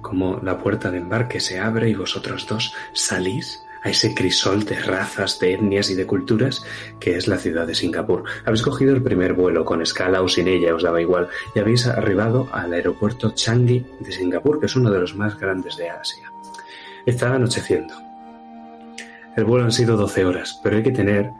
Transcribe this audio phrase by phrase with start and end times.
[0.00, 4.78] como la puerta de embarque se abre y vosotros dos salís a ese crisol de
[4.80, 6.62] razas, de etnias y de culturas
[6.98, 8.24] que es la ciudad de Singapur.
[8.44, 11.86] Habéis cogido el primer vuelo con escala o sin ella, os daba igual, y habéis
[11.86, 16.30] arribado al aeropuerto Changi de Singapur, que es uno de los más grandes de Asia.
[17.06, 17.94] Está anocheciendo.
[19.36, 21.30] El vuelo han sido 12 horas, pero hay que tener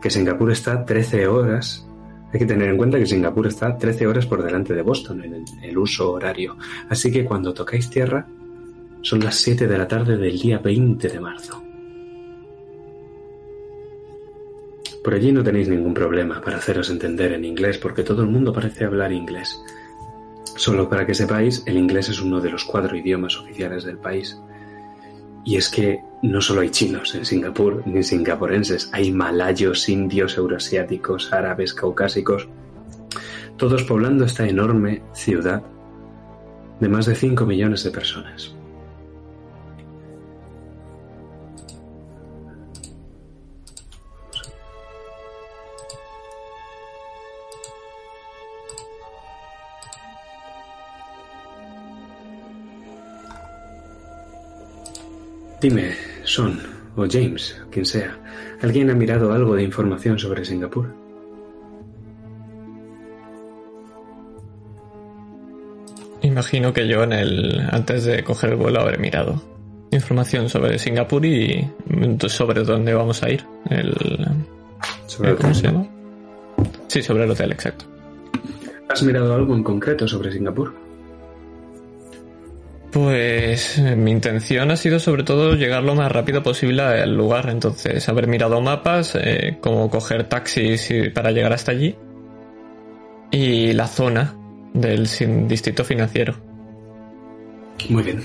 [0.00, 1.86] que Singapur está 13 horas
[2.32, 5.44] hay que tener en cuenta que Singapur está 13 horas por delante de Boston en
[5.62, 6.56] el uso horario,
[6.88, 8.26] así que cuando tocáis tierra
[9.02, 11.62] son las 7 de la tarde del día 20 de marzo.
[15.02, 18.52] Por allí no tenéis ningún problema para haceros entender en inglés porque todo el mundo
[18.52, 19.58] parece hablar inglés.
[20.56, 24.38] Solo para que sepáis, el inglés es uno de los cuatro idiomas oficiales del país.
[25.44, 31.32] Y es que no solo hay chinos en Singapur, ni singapurenses, hay malayos, indios, euroasiáticos,
[31.32, 32.48] árabes, caucásicos,
[33.56, 35.62] todos poblando esta enorme ciudad
[36.78, 38.54] de más de 5 millones de personas.
[55.60, 55.94] Dime,
[56.24, 56.58] Son
[56.96, 58.18] o James, quien sea,
[58.62, 60.86] ¿alguien ha mirado algo de información sobre Singapur?
[66.22, 69.42] Imagino que yo en el antes de coger el vuelo habré mirado
[69.90, 71.68] información sobre Singapur y
[72.28, 73.44] sobre dónde vamos a ir.
[73.68, 73.94] El,
[75.06, 75.86] ¿Sobre ¿Cómo se llama?
[76.86, 77.84] Sí, sobre el hotel, exacto.
[78.88, 80.74] ¿Has mirado algo en concreto sobre Singapur?
[82.92, 87.48] Pues eh, mi intención ha sido sobre todo llegar lo más rápido posible al lugar,
[87.48, 91.94] entonces haber mirado mapas, eh, cómo coger taxis para llegar hasta allí
[93.30, 94.34] y la zona
[94.74, 95.08] del
[95.48, 96.34] distrito financiero.
[97.88, 98.22] Muy bien.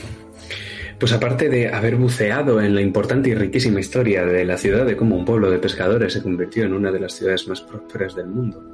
[0.99, 4.95] Pues aparte de haber buceado en la importante y riquísima historia de la ciudad de
[4.95, 8.27] cómo un pueblo de pescadores se convirtió en una de las ciudades más prósperas del
[8.27, 8.71] mundo,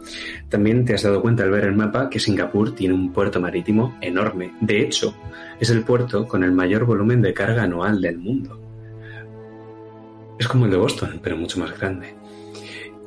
[0.48, 3.98] también te has dado cuenta al ver el mapa que Singapur tiene un puerto marítimo
[4.02, 4.54] enorme.
[4.62, 5.16] De hecho,
[5.60, 8.60] es el puerto con el mayor volumen de carga anual del mundo.
[10.38, 12.16] Es como el de Boston, pero mucho más grande.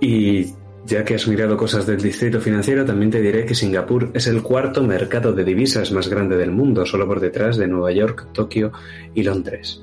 [0.01, 0.53] Y
[0.87, 4.43] ya que has mirado cosas del distrito financiero, también te diré que Singapur es el
[4.43, 8.73] cuarto mercado de divisas más grande del mundo, solo por detrás de Nueva York, Tokio
[9.15, 9.83] y Londres.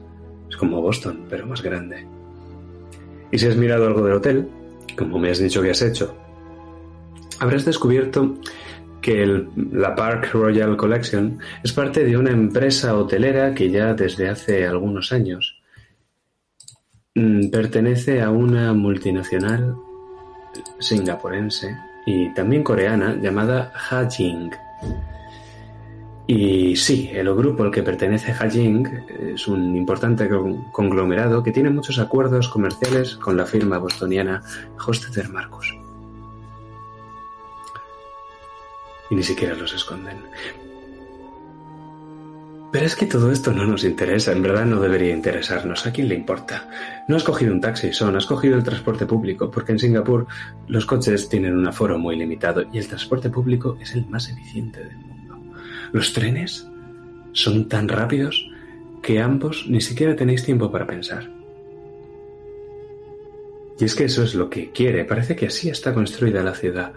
[0.50, 2.06] Es como Boston, pero más grande.
[3.32, 4.48] Y si has mirado algo del hotel,
[4.96, 6.16] como me has dicho que has hecho,
[7.40, 8.38] habrás descubierto
[9.02, 14.68] que la Park Royal Collection es parte de una empresa hotelera que ya desde hace
[14.68, 15.60] algunos años
[17.16, 19.76] mm, pertenece a una multinacional
[20.80, 24.52] singapurense y también coreana llamada Hajing.
[26.28, 28.88] Y sí, el grupo al que pertenece Hajing
[29.36, 30.30] es un importante
[30.72, 34.42] conglomerado que tiene muchos acuerdos comerciales con la firma bostoniana
[34.86, 35.76] Hostetter Marcus.
[39.10, 40.24] Y ni siquiera los esconden.
[42.72, 45.86] Pero es que todo esto no nos interesa, en verdad no debería interesarnos.
[45.86, 46.70] ¿A quién le importa?
[47.10, 50.26] No has cogido un taxi, son, has cogido el transporte público, porque en Singapur
[50.68, 54.86] los coches tienen un aforo muy limitado y el transporte público es el más eficiente
[54.86, 55.38] del mundo.
[55.92, 56.66] Los trenes
[57.34, 58.50] son tan rápidos
[59.02, 61.30] que ambos ni siquiera tenéis tiempo para pensar.
[63.78, 66.94] Y es que eso es lo que quiere, parece que así está construida la ciudad,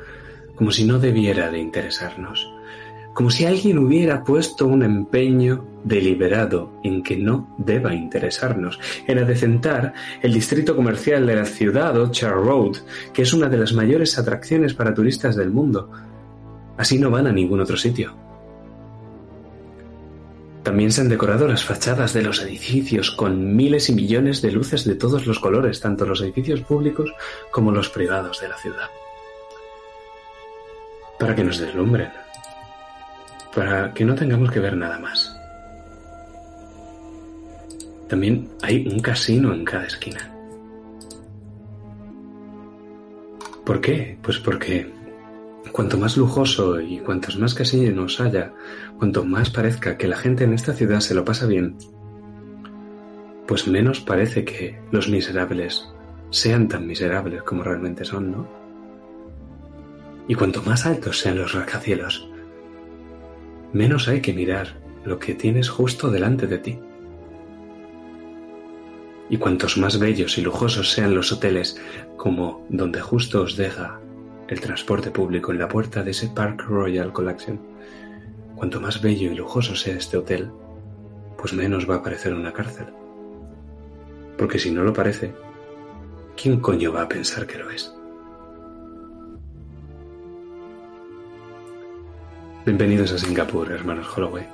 [0.54, 2.53] como si no debiera de interesarnos
[3.14, 9.94] como si alguien hubiera puesto un empeño deliberado en que no deba interesarnos, en adecentar
[10.20, 12.76] el distrito comercial de la ciudad Orchard Road,
[13.12, 15.90] que es una de las mayores atracciones para turistas del mundo.
[16.76, 18.16] Así no van a ningún otro sitio.
[20.64, 24.84] También se han decorado las fachadas de los edificios con miles y millones de luces
[24.84, 27.12] de todos los colores, tanto los edificios públicos
[27.52, 28.88] como los privados de la ciudad.
[31.18, 32.23] Para que nos deslumbren
[33.54, 35.36] para que no tengamos que ver nada más.
[38.08, 40.30] También hay un casino en cada esquina.
[43.64, 44.18] ¿Por qué?
[44.22, 44.92] Pues porque
[45.72, 48.52] cuanto más lujoso y cuantos más casinos haya,
[48.98, 51.76] cuanto más parezca que la gente en esta ciudad se lo pasa bien,
[53.46, 55.88] pues menos parece que los miserables
[56.30, 58.48] sean tan miserables como realmente son, ¿no?
[60.28, 62.28] Y cuanto más altos sean los rascacielos,
[63.74, 66.78] menos hay que mirar lo que tienes justo delante de ti.
[69.28, 71.80] Y cuantos más bellos y lujosos sean los hoteles,
[72.16, 74.00] como donde justo os deja
[74.48, 77.60] el transporte público en la puerta de ese Park Royal Collection,
[78.54, 80.50] cuanto más bello y lujoso sea este hotel,
[81.36, 82.86] pues menos va a parecer una cárcel.
[84.38, 85.34] Porque si no lo parece,
[86.40, 87.92] ¿quién coño va a pensar que lo es?
[92.66, 94.46] Bienvenidos a Singapur, hermanos Holloway.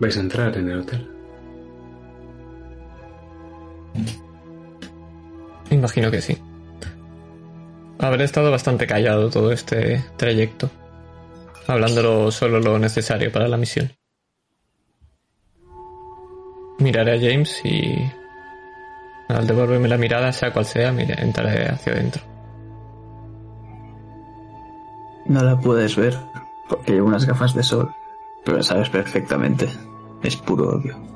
[0.00, 1.06] ¿Vais a entrar en el hotel?
[5.70, 6.47] Imagino que sí.
[8.00, 10.70] Habré estado bastante callado todo este trayecto,
[11.66, 13.90] hablándolo solo lo necesario para la misión.
[16.78, 18.08] Miraré a James y
[19.28, 22.22] al devolverme la mirada, sea cual sea, mire, entraré hacia adentro.
[25.26, 26.16] No la puedes ver
[26.68, 27.92] porque llevo unas gafas de sol,
[28.44, 29.68] pero sabes perfectamente.
[30.22, 31.07] Es puro odio.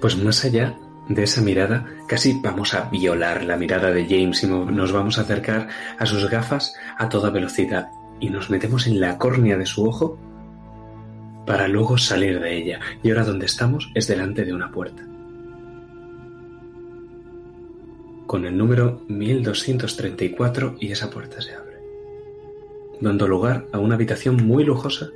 [0.00, 0.76] Pues más allá
[1.08, 5.22] de esa mirada, casi vamos a violar la mirada de James y nos vamos a
[5.22, 7.88] acercar a sus gafas a toda velocidad
[8.20, 10.18] y nos metemos en la córnea de su ojo
[11.46, 12.80] para luego salir de ella.
[13.02, 15.02] Y ahora donde estamos es delante de una puerta.
[18.26, 21.66] Con el número 1234 y esa puerta se abre
[23.00, 25.10] dando lugar a una habitación muy lujosa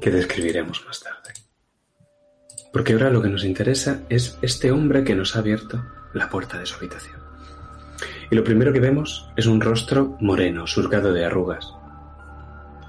[0.00, 1.21] que describiremos más tarde.
[2.72, 5.84] Porque ahora lo que nos interesa es este hombre que nos ha abierto
[6.14, 7.20] la puerta de su habitación.
[8.30, 11.70] Y lo primero que vemos es un rostro moreno, surcado de arrugas.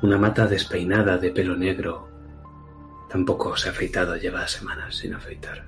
[0.01, 2.07] Una mata despeinada de pelo negro.
[3.09, 5.65] Tampoco se ha afeitado, lleva semanas sin afeitar.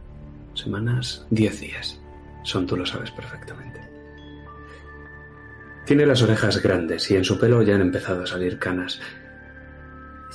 [0.53, 1.99] Semanas, diez días.
[2.43, 3.81] Son, tú lo sabes perfectamente.
[5.85, 9.01] Tiene las orejas grandes y en su pelo ya han empezado a salir canas.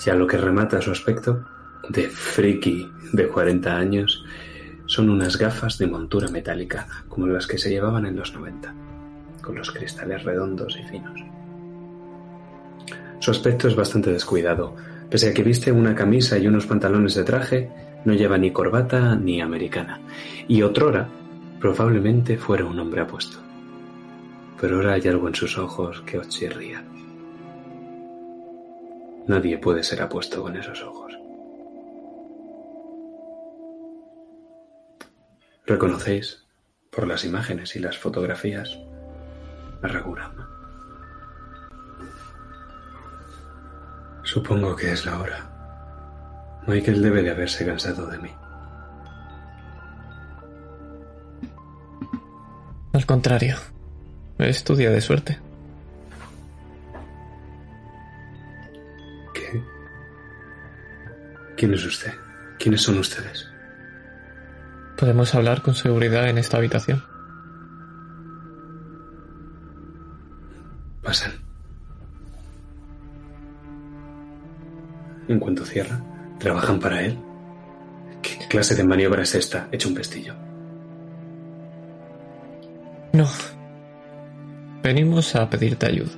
[0.04, 1.46] Ya lo que remata su aspecto,
[1.88, 4.24] de friki de 40 años,
[4.86, 8.74] son unas gafas de montura metálica, como las que se llevaban en los 90,
[9.40, 11.20] con los cristales redondos y finos.
[13.20, 14.74] Su aspecto es bastante descuidado.
[15.10, 17.70] Pese a que viste una camisa y unos pantalones de traje,
[18.04, 20.00] no lleva ni corbata ni americana.
[20.48, 21.08] Y otrora,
[21.60, 23.50] probablemente fuera un hombre apuesto
[24.60, 26.84] pero ahora hay algo en sus ojos que os chirría.
[29.26, 30.99] Nadie puede ser apuesto con esos ojos.
[35.70, 36.42] ¿Reconocéis,
[36.90, 38.76] por las imágenes y las fotografías,
[39.80, 40.50] a Ragurama?
[44.24, 46.60] Supongo que es la hora.
[46.66, 48.30] Michael debe de haberse cansado de mí.
[52.92, 53.54] Al contrario.
[54.38, 55.38] Es tu día de suerte.
[59.32, 59.62] ¿Qué?
[61.56, 62.12] ¿Quién es usted?
[62.58, 63.49] ¿Quiénes son ustedes?
[65.00, 67.02] Podemos hablar con seguridad en esta habitación.
[71.02, 71.32] Pasan.
[75.26, 76.04] En cuanto cierra,
[76.38, 77.18] ¿trabajan para él?
[78.20, 79.68] ¿Qué clase de maniobra es esta?
[79.72, 80.34] Hecho un pestillo.
[83.14, 83.26] No,
[84.82, 86.10] Venimos a pedirte ayuda.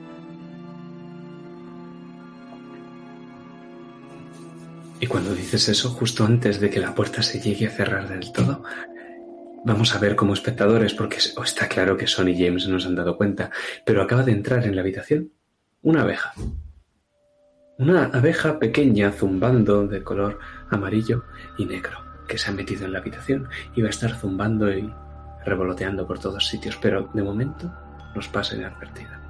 [5.03, 8.31] Y cuando dices eso, justo antes de que la puerta se llegue a cerrar del
[8.31, 8.63] todo,
[9.65, 13.17] vamos a ver como espectadores, porque está claro que Son y James nos han dado
[13.17, 13.51] cuenta,
[13.85, 15.33] pero acaba de entrar en la habitación
[15.83, 16.35] una abeja.
[17.79, 20.39] Una abeja pequeña zumbando de color
[20.71, 21.25] amarillo
[21.59, 24.89] y negro, que se ha metido en la habitación y va a estar zumbando y
[25.45, 27.73] revoloteando por todos sitios, pero de momento
[28.15, 29.22] nos pasa inadvertida.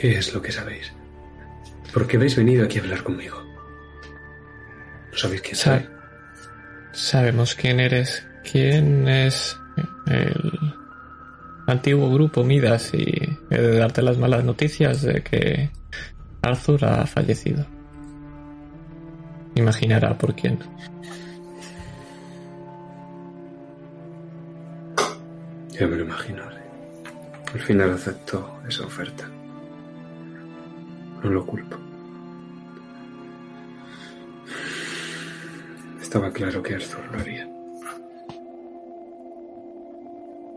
[0.00, 0.92] ¿Qué es lo que sabéis?
[1.92, 3.42] ¿Por qué habéis venido aquí a hablar conmigo?
[5.10, 5.88] ¿No sabéis quién soy?
[6.92, 8.24] sabemos quién eres.
[8.50, 9.56] ¿Quién es
[10.06, 10.52] el
[11.66, 12.92] antiguo grupo Midas?
[12.94, 15.70] Y he de darte las malas noticias de que
[16.42, 17.66] Arthur ha fallecido.
[19.56, 20.58] Imaginará por quién.
[25.70, 26.42] Ya me lo imagino.
[27.52, 29.28] Al final aceptó esa oferta.
[31.22, 31.76] No lo culpo.
[36.00, 37.48] Estaba claro que Arthur lo haría.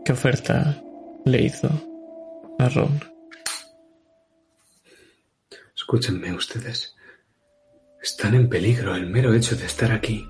[0.04, 0.82] ¿Qué oferta
[1.24, 1.68] le hizo
[2.58, 3.00] a Ron?
[5.76, 6.94] Escúchenme ustedes.
[8.02, 10.28] Están en peligro el mero hecho de estar aquí.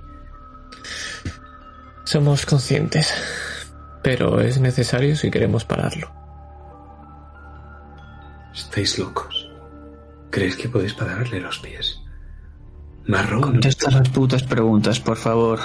[2.04, 3.14] Somos conscientes,
[4.02, 6.12] pero es necesario si queremos pararlo.
[8.52, 9.41] Estáis locos.
[10.32, 12.00] ¿Creéis que podéis pararle los pies?
[13.06, 13.42] Marrón.
[13.42, 15.60] Contesta las putas preguntas, por favor.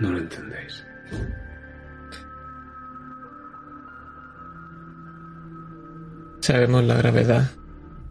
[0.00, 0.84] No lo entendéis.
[6.40, 7.48] Sabemos la gravedad.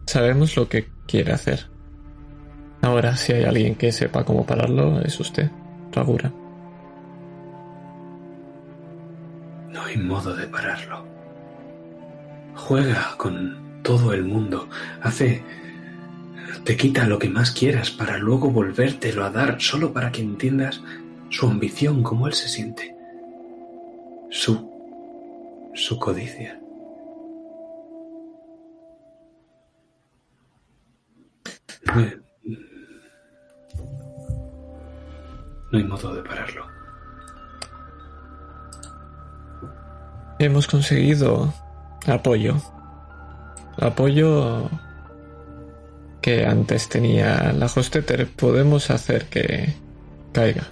[0.06, 1.68] Sabemos lo que quiere hacer.
[2.80, 5.50] Ahora, si hay alguien que sepa cómo pararlo, es usted,
[5.92, 6.32] Ragura.
[9.76, 11.04] No hay modo de pararlo.
[12.54, 14.70] Juega con todo el mundo.
[15.02, 15.44] Hace...
[16.64, 20.82] Te quita lo que más quieras para luego volvértelo a dar solo para que entiendas
[21.28, 22.96] su ambición, cómo él se siente.
[24.30, 25.70] Su...
[25.74, 26.58] su codicia.
[31.84, 32.16] No hay,
[35.70, 36.75] no hay modo de pararlo.
[40.38, 41.52] Hemos conseguido
[42.06, 42.56] apoyo.
[43.78, 44.68] Apoyo
[46.20, 48.26] que antes tenía la Hosteter.
[48.26, 49.74] Podemos hacer que
[50.32, 50.64] caiga.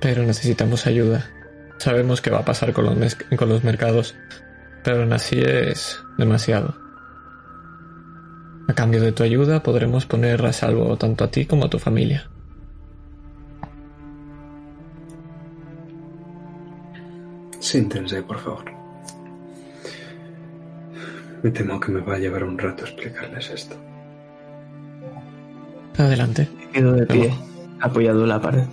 [0.00, 1.30] Pero necesitamos ayuda.
[1.78, 4.14] Sabemos qué va a pasar con los, con los mercados,
[4.82, 6.76] pero aún así es demasiado.
[8.68, 11.78] A cambio de tu ayuda podremos poner a salvo tanto a ti como a tu
[11.78, 12.28] familia.
[17.64, 18.66] Siéntense, por favor.
[21.42, 23.74] Me temo que me va a llevar un rato explicarles esto.
[25.96, 26.46] Adelante.
[26.74, 27.34] Quedo de pie,
[27.80, 28.64] apoyado en la pared.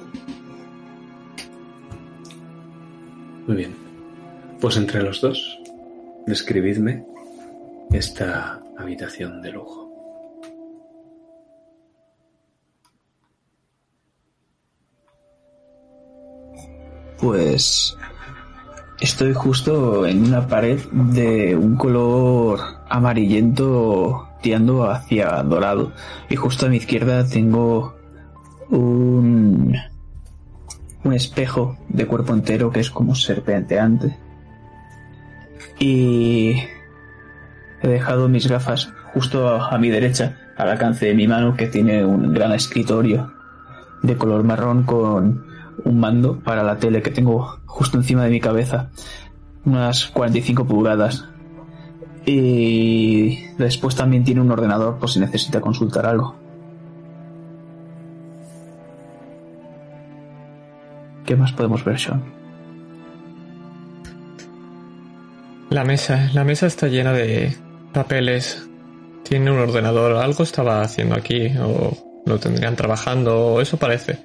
[3.48, 3.74] Muy bien.
[4.60, 5.58] Pues entre los dos,
[6.28, 7.06] describidme
[7.94, 9.90] esta habitación de lujo.
[17.22, 17.96] Pues
[19.02, 25.92] estoy justo en una pared de un color amarillento tirando hacia dorado.
[26.30, 27.96] Y justo a mi izquierda tengo
[28.70, 29.76] un,
[31.04, 34.18] un espejo de cuerpo entero que es como serpenteante.
[35.80, 36.56] Y
[37.82, 41.68] he dejado mis gafas justo a, a mi derecha, al alcance de mi mano, que
[41.68, 43.34] tiene un gran escritorio
[44.04, 45.51] de color marrón con
[45.86, 48.90] un mando para la tele que tengo justo encima de mi cabeza,
[49.66, 51.28] unas 45 pulgadas.
[52.26, 56.36] Y después también tiene un ordenador por si necesita consultar algo.
[61.26, 62.22] ¿Qué más podemos ver, Sean?
[65.70, 67.56] La mesa, la mesa está llena de
[67.94, 68.68] papeles.
[69.24, 74.20] Tiene un ordenador, algo estaba haciendo aquí, o lo tendrían trabajando, o eso parece.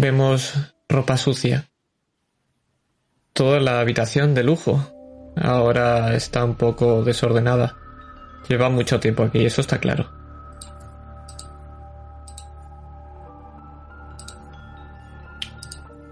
[0.00, 0.54] Vemos
[0.88, 1.68] ropa sucia.
[3.34, 4.82] Toda la habitación de lujo.
[5.36, 7.76] Ahora está un poco desordenada.
[8.48, 10.10] Lleva mucho tiempo aquí, eso está claro.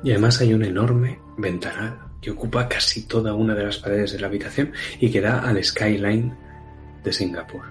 [0.04, 4.20] Y además hay un enorme ventanal que ocupa casi toda una de las paredes de
[4.20, 6.36] la habitación y que da al skyline
[7.02, 7.62] de Singapur.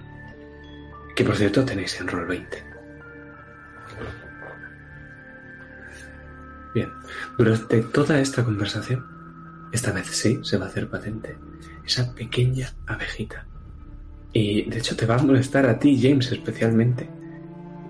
[1.14, 2.68] Que por cierto tenéis en Roll 20.
[7.36, 9.04] Durante toda esta conversación,
[9.72, 11.36] esta vez sí se va a hacer patente,
[11.84, 13.46] esa pequeña abejita.
[14.32, 17.08] Y de hecho te va a molestar a ti, James, especialmente.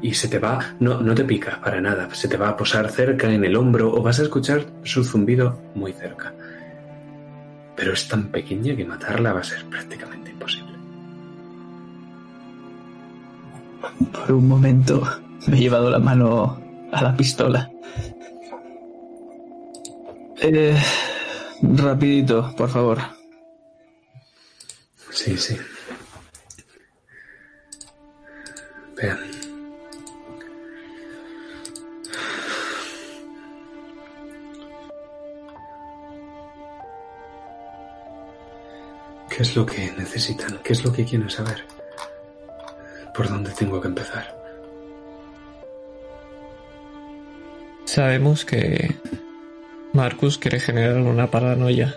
[0.00, 2.90] Y se te va, no, no te pica para nada, se te va a posar
[2.90, 6.32] cerca en el hombro o vas a escuchar su zumbido muy cerca.
[7.76, 10.72] Pero es tan pequeña que matarla va a ser prácticamente imposible.
[14.12, 15.02] Por un momento
[15.48, 16.60] me he llevado la mano
[16.92, 17.70] a la pistola.
[20.40, 20.80] Eh,
[21.62, 22.98] rapidito, por favor.
[25.10, 25.56] Sí, sí.
[28.96, 29.18] Vean.
[39.28, 40.58] ¿Qué es lo que necesitan?
[40.62, 41.64] ¿Qué es lo que quieren saber?
[43.14, 44.36] ¿Por dónde tengo que empezar?
[47.84, 48.94] Sabemos que
[49.98, 51.92] Marcus quiere generar una paranoia.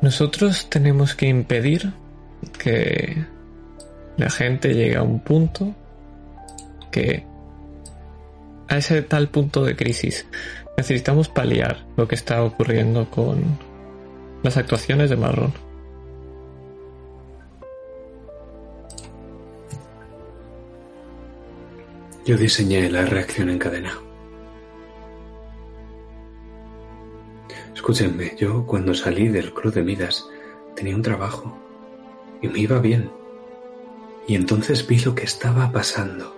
[0.00, 1.92] Nosotros tenemos que impedir
[2.58, 3.26] que
[4.16, 5.74] la gente llegue a un punto
[6.90, 7.26] que
[8.68, 10.26] a ese tal punto de crisis
[10.76, 13.42] Necesitamos paliar lo que está ocurriendo con
[14.42, 15.52] las actuaciones de Marrón.
[22.26, 24.03] Yo diseñé la reacción en cadena.
[27.84, 30.26] Escúchenme, yo cuando salí del Club de Midas
[30.74, 31.54] tenía un trabajo
[32.40, 33.10] y me iba bien.
[34.26, 36.34] Y entonces vi lo que estaba pasando.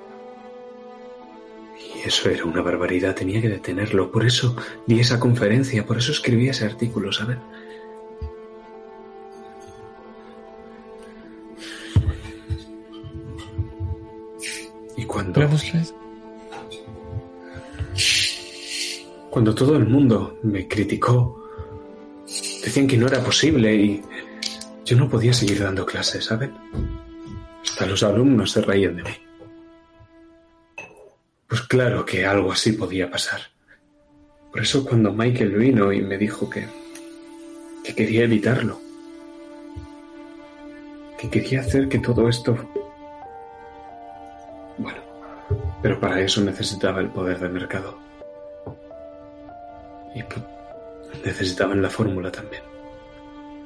[1.78, 4.10] Y eso era una barbaridad, tenía que detenerlo.
[4.10, 4.56] Por eso
[4.88, 7.38] di esa conferencia, por eso escribí ese artículo, ¿saben?
[14.96, 15.48] Y cuando...
[19.36, 21.46] Cuando todo el mundo me criticó,
[22.24, 24.02] decían que no era posible y
[24.82, 26.54] yo no podía seguir dando clases, ¿saben?
[27.62, 29.10] Hasta los alumnos se reían de mí.
[31.46, 33.42] Pues claro que algo así podía pasar.
[34.50, 36.66] Por eso cuando Michael vino y me dijo que,
[37.84, 38.80] que quería evitarlo,
[41.18, 42.56] que quería hacer que todo esto...
[44.78, 45.00] Bueno,
[45.82, 48.05] pero para eso necesitaba el poder del mercado.
[50.16, 50.24] Y
[51.26, 52.62] necesitaban la fórmula también.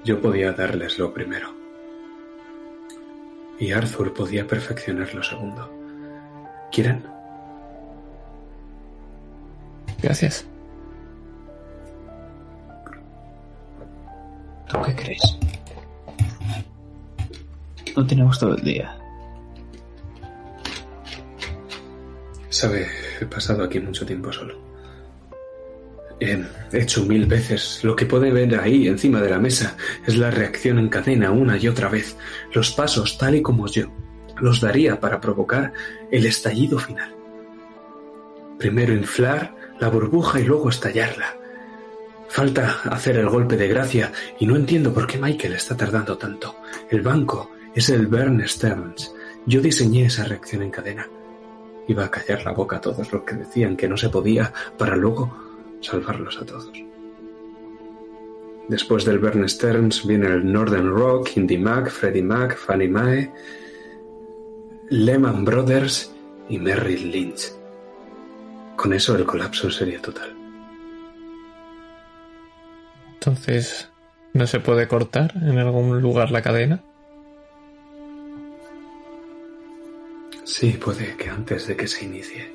[0.05, 1.55] Yo podía darles lo primero.
[3.61, 5.71] Y Arthur podía perfeccionar lo segundo.
[6.73, 7.05] ¿Quieren?
[10.03, 10.45] Gracias.
[14.69, 15.39] ¿Tú qué crees?
[17.97, 18.97] No tenemos todo el día.
[22.49, 22.89] Sabe,
[23.21, 24.70] he pasado aquí mucho tiempo solo.
[26.21, 27.81] He hecho mil veces.
[27.83, 31.57] Lo que puede ver ahí encima de la mesa es la reacción en cadena una
[31.57, 32.17] y otra vez.
[32.53, 33.91] Los pasos tal y como yo
[34.39, 35.73] los daría para provocar
[36.11, 37.15] el estallido final.
[38.59, 41.37] Primero inflar la burbuja y luego estallarla.
[42.29, 46.57] Falta hacer el golpe de gracia y no entiendo por qué Michael está tardando tanto.
[46.91, 49.15] El banco es el Bern Stearns.
[49.47, 51.09] Yo diseñé esa reacción en cadena.
[51.89, 54.97] Iba a callar la boca a todos los que decían que no se podía para
[54.97, 55.50] luego
[55.81, 56.71] salvarlos a todos.
[58.69, 63.33] Después del Bern Stearns viene el Northern Rock, Indy Mac, Freddie Mac, Fannie Mae,
[64.91, 66.15] Lehman Brothers
[66.49, 67.53] y Merrill Lynch.
[68.77, 70.37] Con eso el colapso sería total.
[73.15, 73.91] Entonces,
[74.33, 76.83] ¿no se puede cortar en algún lugar la cadena?
[80.45, 82.55] Sí, puede que antes de que se inicie.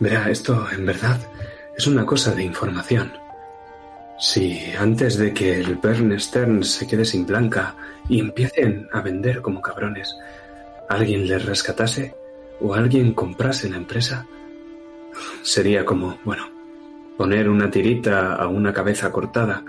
[0.00, 1.20] Verá, esto en verdad
[1.76, 3.12] es una cosa de información.
[4.18, 7.74] Si antes de que el Bern Stern se quede sin blanca
[8.08, 10.16] y empiecen a vender como cabrones,
[10.88, 12.14] alguien les rescatase
[12.60, 14.26] o alguien comprase la empresa,
[15.42, 16.48] sería como, bueno,
[17.16, 19.64] poner una tirita a una cabeza cortada,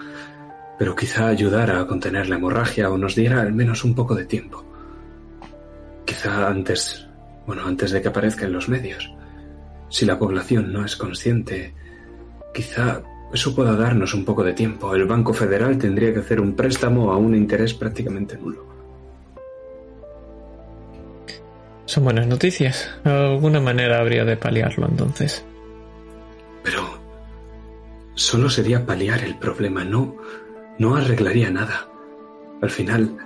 [0.77, 4.25] pero quizá ayudara a contener la hemorragia o nos diera al menos un poco de
[4.25, 4.63] tiempo.
[6.05, 7.07] Quizá antes,
[7.47, 9.11] bueno, antes de que aparezca en los medios.
[9.89, 11.73] Si la población no es consciente
[12.53, 13.01] Quizá
[13.33, 14.93] eso pueda darnos un poco de tiempo.
[14.93, 18.65] El Banco Federal tendría que hacer un préstamo a un interés prácticamente nulo.
[21.85, 22.89] Son buenas noticias.
[23.03, 25.43] De alguna manera habría de paliarlo entonces.
[26.63, 26.99] Pero
[28.15, 30.15] solo sería paliar el problema, no,
[30.77, 31.87] no arreglaría nada.
[32.61, 33.17] Al final,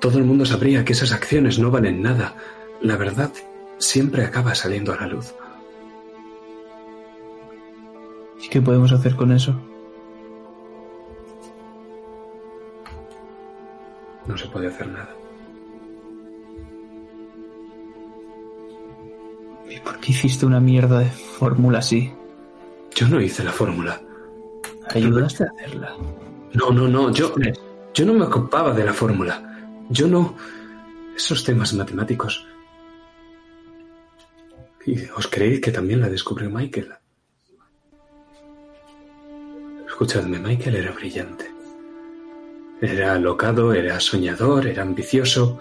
[0.00, 2.34] todo el mundo sabría que esas acciones no valen nada.
[2.80, 3.30] La verdad
[3.78, 5.34] siempre acaba saliendo a la luz.
[8.44, 9.54] ¿Y qué podemos hacer con eso?
[14.26, 15.14] No se puede hacer nada.
[19.68, 22.12] ¿Y por qué hiciste una mierda de fórmula así?
[22.94, 24.00] Yo no hice la fórmula.
[24.90, 25.96] ¿Ayudaste a hacerla?
[26.52, 27.12] No, no, no.
[27.12, 27.34] Yo,
[27.94, 29.42] yo no me ocupaba de la fórmula.
[29.88, 30.36] Yo no.
[31.16, 32.46] Esos temas matemáticos.
[34.86, 36.92] ¿Y os creéis que también la descubrió Michael?
[39.94, 41.48] Escuchadme, Michael era brillante.
[42.80, 45.60] Era alocado, era soñador, era ambicioso,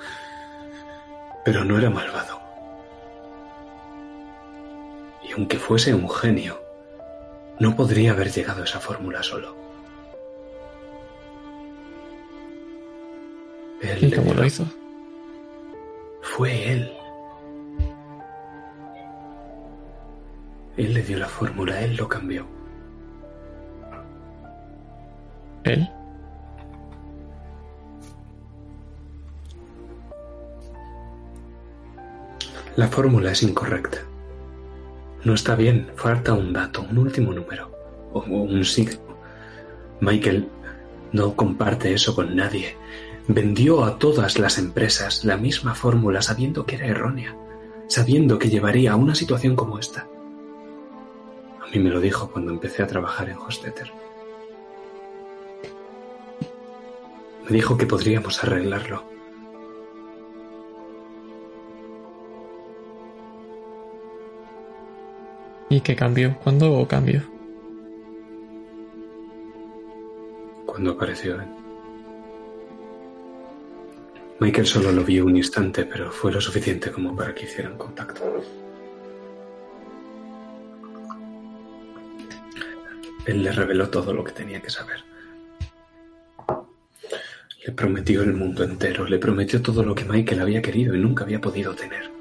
[1.46, 2.41] pero no era malvado.
[5.22, 6.60] Y aunque fuese un genio,
[7.60, 9.56] no podría haber llegado a esa fórmula solo.
[14.02, 14.65] ¿Y cómo lo hizo?
[16.24, 16.91] Fue él.
[20.76, 22.62] Él le dio la fórmula, él lo cambió.
[25.63, 25.89] ¿Él?
[32.76, 33.99] La fórmula es incorrecta.
[35.23, 37.71] No está bien, falta un dato, un último número.
[38.13, 38.99] o un signo.
[39.99, 40.47] Michael
[41.12, 42.76] no comparte eso con nadie.
[43.28, 47.36] Vendió a todas las empresas la misma fórmula sabiendo que era errónea,
[47.88, 50.08] sabiendo que llevaría a una situación como esta.
[51.62, 54.03] A mí me lo dijo cuando empecé a trabajar en Hostetter.
[57.46, 59.04] Me dijo que podríamos arreglarlo.
[65.70, 66.38] ¿Y qué cambió?
[66.44, 67.22] ¿Cuándo cambió?
[70.66, 71.48] Cuando apareció él.
[74.40, 78.22] Michael solo lo vio un instante, pero fue lo suficiente como para que hicieran contacto.
[83.26, 85.12] Él le reveló todo lo que tenía que saber.
[87.65, 91.23] Le prometió el mundo entero, le prometió todo lo que Michael había querido y nunca
[91.23, 92.12] había podido tener.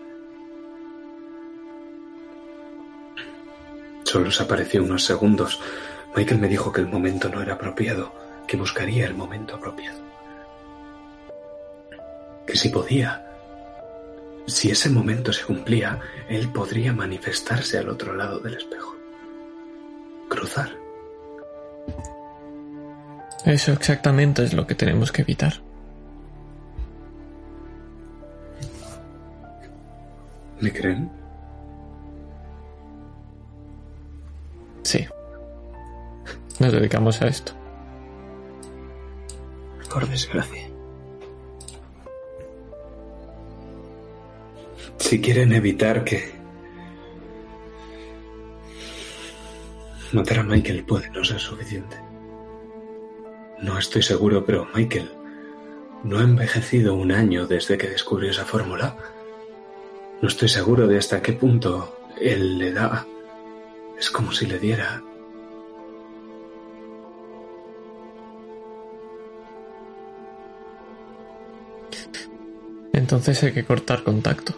[4.05, 5.59] Solo se apareció unos segundos.
[6.15, 8.13] Michael me dijo que el momento no era apropiado,
[8.47, 10.01] que buscaría el momento apropiado.
[12.47, 13.27] Que si podía,
[14.47, 18.95] si ese momento se cumplía, él podría manifestarse al otro lado del espejo.
[20.29, 20.71] Cruzar.
[23.45, 25.55] Eso exactamente es lo que tenemos que evitar.
[30.61, 31.11] ¿Me creen?
[34.85, 35.07] Sí.
[36.61, 37.53] Nos dedicamos a esto.
[39.93, 40.69] Por desgracia.
[44.99, 46.33] Si quieren evitar que
[50.13, 52.12] matar a Michael puede no ser suficiente.
[53.63, 55.11] No estoy seguro, pero Michael
[56.05, 58.97] no ha envejecido un año desde que descubrió esa fórmula.
[60.21, 63.07] No estoy seguro de hasta qué punto él le da
[64.03, 65.03] es como si le diera...
[72.93, 74.55] Entonces hay que cortar contacto.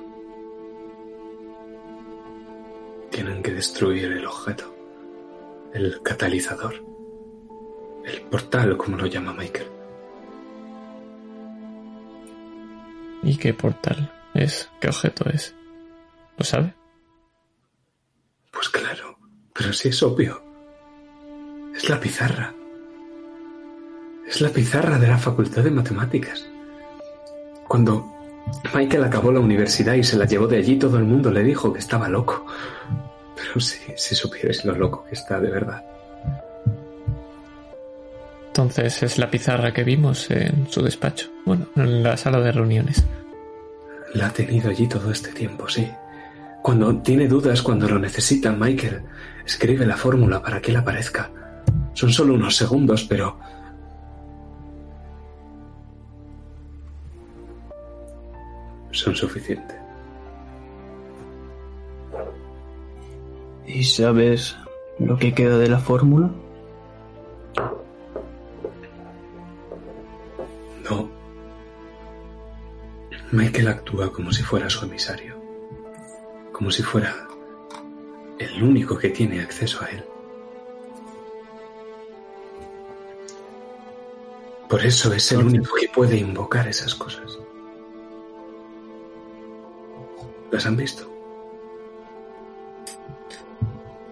[3.11, 4.75] Tienen que destruir el objeto,
[5.73, 6.83] el catalizador,
[8.05, 9.69] el portal, como lo llama Michael.
[13.23, 14.69] ¿Y qué portal es?
[14.81, 15.55] ¿Qué objeto es?
[16.37, 16.75] ¿Lo sabe?
[18.51, 19.19] Pues claro.
[19.55, 20.43] Pero sí es obvio.
[21.75, 22.53] Es la pizarra.
[24.27, 26.47] Es la pizarra de la Facultad de Matemáticas.
[27.67, 28.13] Cuando
[28.75, 31.73] Michael acabó la universidad y se la llevó de allí, todo el mundo le dijo
[31.73, 32.47] que estaba loco.
[33.37, 35.94] Pero si, si supierais lo loco que está de verdad.
[38.57, 41.29] Entonces es la pizarra que vimos en su despacho.
[41.45, 43.05] Bueno, en la sala de reuniones.
[44.15, 45.91] La ha tenido allí todo este tiempo, sí.
[46.63, 49.03] Cuando tiene dudas, cuando lo necesita, Michael
[49.45, 51.33] escribe la fórmula para que él aparezca.
[51.95, 53.37] Son solo unos segundos, pero...
[58.93, 59.77] Son suficientes.
[63.67, 64.57] ¿Y sabes
[65.01, 66.31] lo que queda de la fórmula?
[73.33, 75.45] Michael actúa como si fuera su emisario
[76.55, 77.27] como si fuera
[78.39, 80.05] el único que tiene acceso a él.
[84.69, 87.39] Por eso es el único que puede invocar esas cosas.
[90.53, 91.11] ¿Las han visto?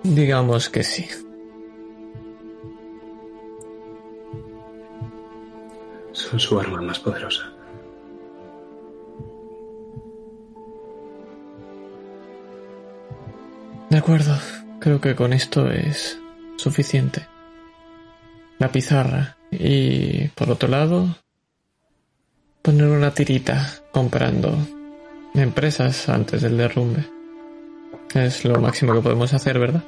[0.03, 1.09] Digamos que sí.
[6.11, 7.53] Son su arma más poderosa.
[13.93, 14.35] De acuerdo,
[14.81, 16.19] creo que con esto es
[16.57, 17.29] suficiente.
[18.59, 21.15] La pizarra y, por otro lado,
[22.63, 24.57] poner una tirita comprando
[25.35, 27.07] empresas antes del derrumbe.
[28.15, 29.85] Es lo máximo que podemos hacer, ¿verdad?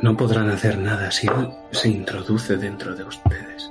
[0.00, 3.70] No podrán hacer nada si él se introduce dentro de ustedes.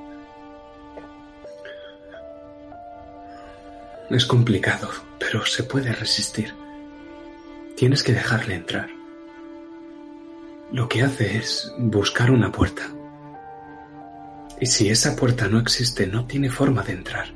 [4.12, 6.54] Es complicado, pero se puede resistir.
[7.78, 8.90] Tienes que dejarle entrar.
[10.72, 12.82] Lo que hace es buscar una puerta.
[14.60, 17.28] Y si esa puerta no existe, no tiene forma de entrar.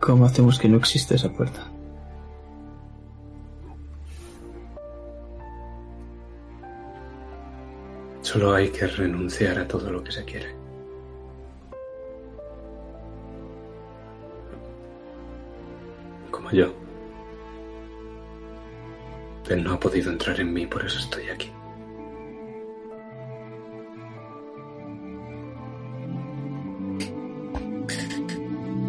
[0.00, 1.70] ¿Cómo hacemos que no existe esa puerta?
[8.22, 10.56] Solo hay que renunciar a todo lo que se quiere.
[16.30, 16.87] Como yo.
[19.48, 21.50] Él no ha podido entrar en mí, por eso estoy aquí.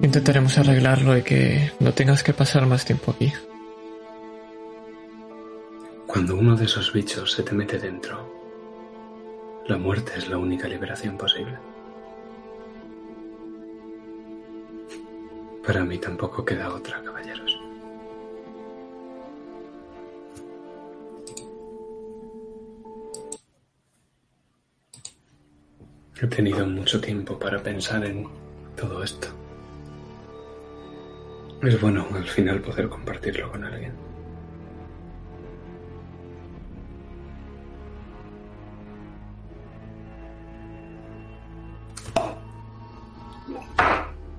[0.01, 3.33] Intentaremos arreglarlo y que no tengas que pasar más tiempo aquí.
[6.07, 8.17] Cuando uno de esos bichos se te mete dentro,
[9.67, 11.57] la muerte es la única liberación posible.
[15.65, 17.48] Para mí tampoco queda otra, caballeros.
[26.21, 28.27] He tenido mucho tiempo para pensar en
[28.75, 29.27] todo esto.
[31.61, 33.93] Es bueno al final poder compartirlo con alguien.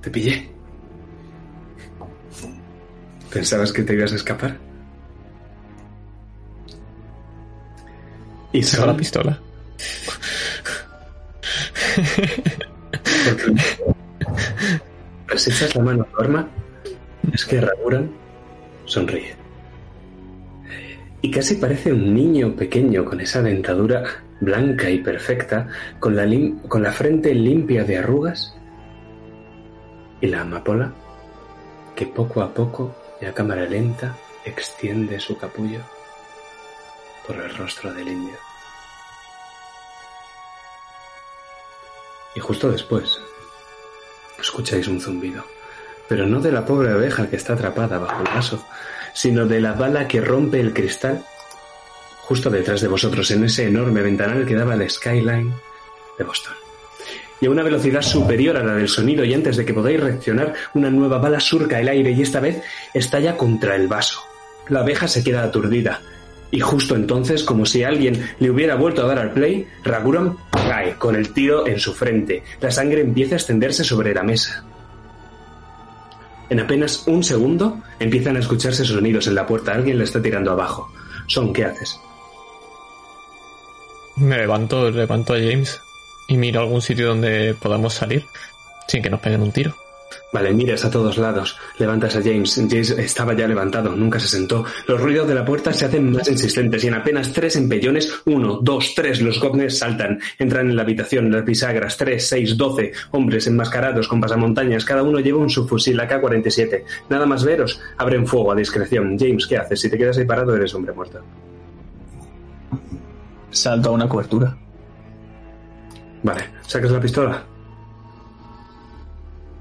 [0.02, 0.50] Te pillé.
[3.32, 4.58] ¿Pensabas que te ibas a escapar?
[8.52, 9.40] Y saca la pistola.
[15.28, 16.48] Pues echas la mano a Norma,
[17.32, 18.10] es que Raguran
[18.84, 19.36] sonríe.
[21.22, 24.02] Y casi parece un niño pequeño con esa dentadura
[24.40, 25.68] blanca y perfecta,
[26.00, 26.26] con la,
[26.66, 28.56] con la frente limpia de arrugas
[30.20, 30.92] y la amapola
[31.94, 35.80] que poco a poco y a cámara lenta extiende su capullo
[37.26, 38.49] por el rostro del indio.
[42.34, 43.20] Y justo después
[44.40, 45.44] escucháis un zumbido,
[46.08, 48.64] pero no de la pobre abeja que está atrapada bajo el vaso,
[49.12, 51.24] sino de la bala que rompe el cristal
[52.22, 55.52] justo detrás de vosotros en ese enorme ventanal que daba al skyline
[56.16, 56.54] de Boston
[57.40, 60.54] y a una velocidad superior a la del sonido y antes de que podáis reaccionar,
[60.74, 62.62] una nueva bala surca el aire y esta vez
[62.92, 64.20] estalla contra el vaso.
[64.68, 66.02] La abeja se queda aturdida.
[66.50, 70.96] Y justo entonces, como si alguien le hubiera vuelto a dar al play, Raguram cae
[70.96, 72.42] con el tiro en su frente.
[72.60, 74.64] La sangre empieza a extenderse sobre la mesa.
[76.48, 79.72] En apenas un segundo empiezan a escucharse sonidos en la puerta.
[79.72, 80.90] Alguien le está tirando abajo.
[81.28, 82.00] Son, ¿qué haces?
[84.16, 85.80] Me levanto, levanto a James
[86.28, 88.24] y miro algún sitio donde podamos salir
[88.88, 89.76] sin que nos peguen un tiro.
[90.32, 91.58] Vale, miras a todos lados.
[91.78, 92.54] Levantas a James.
[92.54, 94.64] James estaba ya levantado, nunca se sentó.
[94.86, 98.60] Los ruidos de la puerta se hacen más insistentes y en apenas tres empellones, uno,
[98.62, 100.20] dos, tres, los goblins saltan.
[100.38, 104.84] Entran en la habitación, las bisagras, tres, seis, doce, hombres enmascarados con pasamontañas.
[104.84, 106.84] Cada uno lleva un subfusil AK-47.
[107.08, 109.18] Nada más veros, abren fuego a discreción.
[109.18, 109.80] James, ¿qué haces?
[109.80, 111.20] Si te quedas ahí parado, eres hombre muerto.
[113.50, 114.56] Salto a una cobertura.
[116.22, 117.42] Vale, ¿sacas la pistola?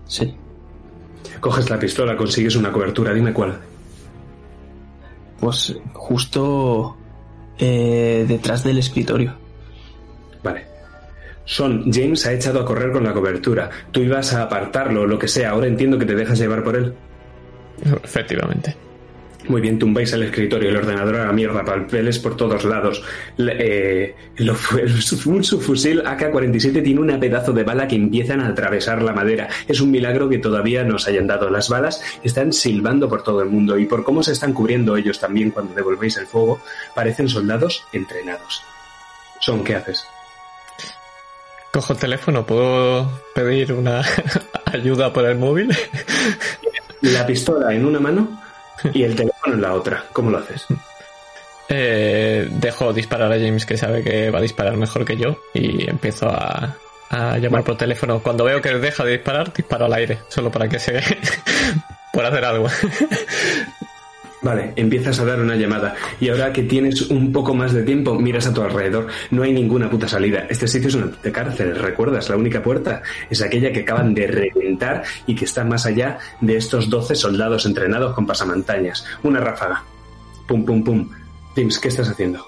[0.05, 0.35] Sí.
[1.39, 3.59] Coges la pistola, consigues una cobertura, dime cuál.
[5.39, 6.97] Pues justo
[7.57, 9.33] eh, detrás del escritorio.
[10.43, 10.65] Vale.
[11.45, 13.69] Son, James ha echado a correr con la cobertura.
[13.91, 15.51] Tú ibas a apartarlo, lo que sea.
[15.51, 16.93] Ahora entiendo que te dejas llevar por él.
[18.03, 18.88] Efectivamente.
[19.49, 23.01] Muy bien, tumbáis el escritorio, el ordenador a la mierda, papeles por todos lados.
[23.39, 24.15] Eh,
[25.25, 29.49] un subfusil AK-47 tiene una pedazo de bala que empiezan a atravesar la madera.
[29.67, 31.49] Es un milagro que todavía nos hayan dado.
[31.49, 35.19] Las balas están silbando por todo el mundo y por cómo se están cubriendo ellos
[35.19, 36.61] también cuando devolvéis el fuego,
[36.93, 38.61] parecen soldados entrenados.
[39.39, 40.05] Son, ¿qué haces?
[41.73, 44.03] Cojo el teléfono, ¿puedo pedir una
[44.65, 45.75] ayuda por el móvil?
[47.01, 48.48] La pistola en una mano
[48.93, 50.03] y el teléfono en la otra.
[50.13, 50.65] ¿Cómo lo haces?
[51.69, 55.87] Eh, dejo disparar a James que sabe que va a disparar mejor que yo y
[55.87, 56.75] empiezo a,
[57.39, 58.21] llamar por teléfono.
[58.21, 61.01] Cuando veo que deja de disparar, disparo al aire, solo para que se...
[62.13, 62.67] por hacer algo.
[64.41, 68.15] Vale, empiezas a dar una llamada y ahora que tienes un poco más de tiempo,
[68.15, 69.07] miras a tu alrededor.
[69.31, 70.45] No hay ninguna puta salida.
[70.49, 72.29] Este sitio es una cárcel, ¿recuerdas?
[72.29, 76.55] La única puerta es aquella que acaban de reventar y que está más allá de
[76.55, 79.05] estos 12 soldados entrenados con pasamontañas.
[79.23, 79.83] Una ráfaga.
[80.47, 81.09] Pum, pum, pum.
[81.55, 82.45] James, ¿qué estás haciendo?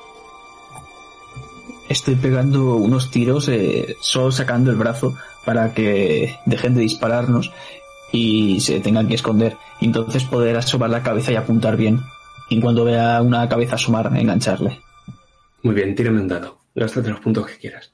[1.89, 7.51] Estoy pegando unos tiros, eh, solo sacando el brazo para que dejen de dispararnos
[8.11, 9.57] y se tengan que esconder.
[9.79, 11.99] Entonces poder asomar la cabeza y apuntar bien.
[12.49, 14.79] Y cuando vea una cabeza asomar, engancharle.
[15.63, 16.59] Muy bien, tírame un dado.
[16.75, 17.91] Gástate los puntos que quieras.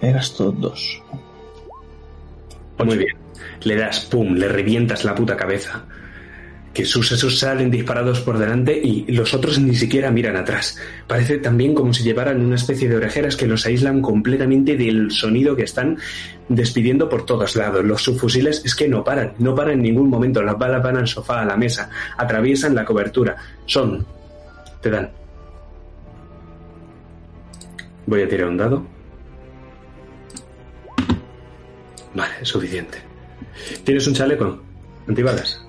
[0.00, 1.02] He gastado dos.
[2.84, 3.16] Muy bien.
[3.62, 5.84] Le das, pum, le revientas la puta cabeza.
[6.78, 10.78] Que sus esos salen disparados por delante y los otros ni siquiera miran atrás.
[11.08, 15.56] Parece también como si llevaran una especie de orejeras que los aíslan completamente del sonido
[15.56, 15.98] que están
[16.48, 17.84] despidiendo por todos lados.
[17.84, 20.40] Los subfusiles es que no paran, no paran en ningún momento.
[20.40, 23.34] Las balas van al sofá, a la mesa, atraviesan la cobertura.
[23.66, 24.06] Son.
[24.80, 25.10] Te dan.
[28.06, 28.86] Voy a tirar un dado.
[32.14, 32.98] Vale, es suficiente.
[33.82, 34.62] ¿Tienes un chaleco?
[35.08, 35.67] ¿Antibalas?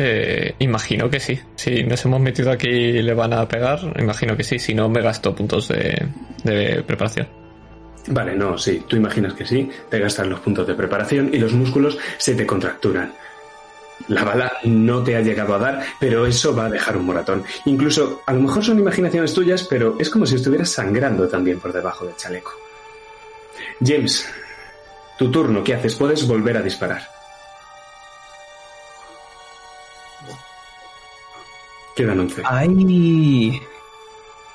[0.00, 1.40] Eh, imagino que sí.
[1.56, 4.60] Si nos hemos metido aquí y le van a pegar, imagino que sí.
[4.60, 6.06] Si no, me gasto puntos de,
[6.44, 7.26] de preparación.
[8.06, 11.52] Vale, no, sí, tú imaginas que sí, te gastas los puntos de preparación y los
[11.52, 13.12] músculos se te contracturan.
[14.06, 17.42] La bala no te ha llegado a dar, pero eso va a dejar un moratón.
[17.66, 21.72] Incluso, a lo mejor son imaginaciones tuyas, pero es como si estuvieras sangrando también por
[21.72, 22.52] debajo del chaleco.
[23.84, 24.26] James,
[25.18, 25.96] tu turno, ¿qué haces?
[25.96, 27.17] Puedes volver a disparar.
[31.98, 32.42] Quedan 11.
[32.44, 33.60] ¿Hay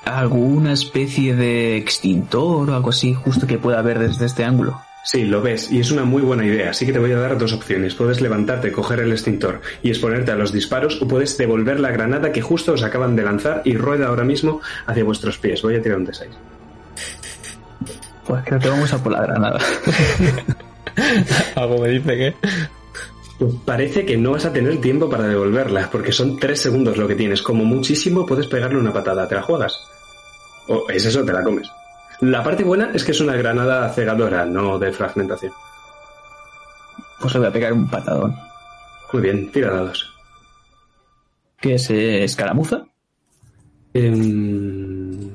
[0.06, 4.80] alguna especie de extintor o algo así justo que pueda ver desde este ángulo?
[5.04, 7.36] Sí, lo ves, y es una muy buena idea, así que te voy a dar
[7.36, 7.94] dos opciones.
[7.94, 12.32] Puedes levantarte, coger el extintor y exponerte a los disparos, o puedes devolver la granada
[12.32, 15.60] que justo os acaban de lanzar y rueda ahora mismo hacia vuestros pies.
[15.60, 16.28] Voy a tirar un D6.
[18.26, 19.60] Pues creo que vamos a por la granada.
[21.56, 22.34] Algo me dice que.
[23.38, 27.08] Pues parece que no vas a tener tiempo para devolverla, porque son tres segundos lo
[27.08, 27.42] que tienes.
[27.42, 29.26] Como muchísimo puedes pegarle una patada.
[29.26, 29.76] ¿Te la juegas?
[30.68, 31.68] O es eso, te la comes.
[32.20, 35.52] La parte buena es que es una granada cegadora, no de fragmentación.
[37.20, 38.36] Pues le voy a pegar un patadón.
[39.12, 40.12] Muy bien, tira dados.
[41.60, 42.84] ¿Qué es eh, escaramuza?
[43.94, 45.30] Em,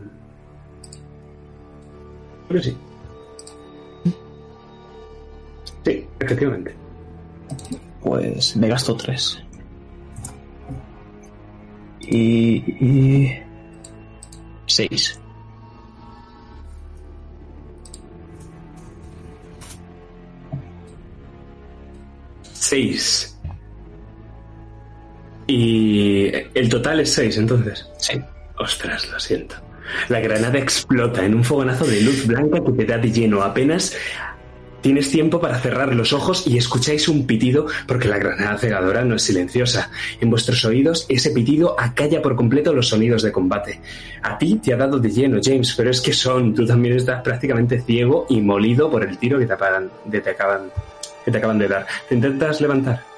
[2.48, 2.78] Creo que sí.
[5.86, 6.76] Sí, efectivamente.
[8.02, 9.42] Pues me gasto tres.
[12.02, 12.56] Y.
[12.84, 13.40] y
[14.66, 15.20] seis.
[22.54, 23.36] Seis.
[25.48, 27.86] Y el total es seis, entonces.
[27.98, 28.22] Sí.
[28.60, 29.56] Ostras, lo siento.
[30.10, 33.42] La granada explota en un fogonazo de luz blanca que te da de lleno.
[33.42, 33.96] Apenas
[34.82, 39.16] tienes tiempo para cerrar los ojos y escucháis un pitido porque la granada cegadora no
[39.16, 39.90] es silenciosa.
[40.22, 43.80] En vuestros oídos ese pitido acalla por completo los sonidos de combate.
[44.22, 47.22] A ti te ha dado de lleno, James, pero es que son, tú también estás
[47.22, 50.72] prácticamente ciego y molido por el tiro que te, apagan- de- te acaban,
[51.26, 51.86] que te acaban de dar.
[52.08, 53.09] ¿Te intentas levantar?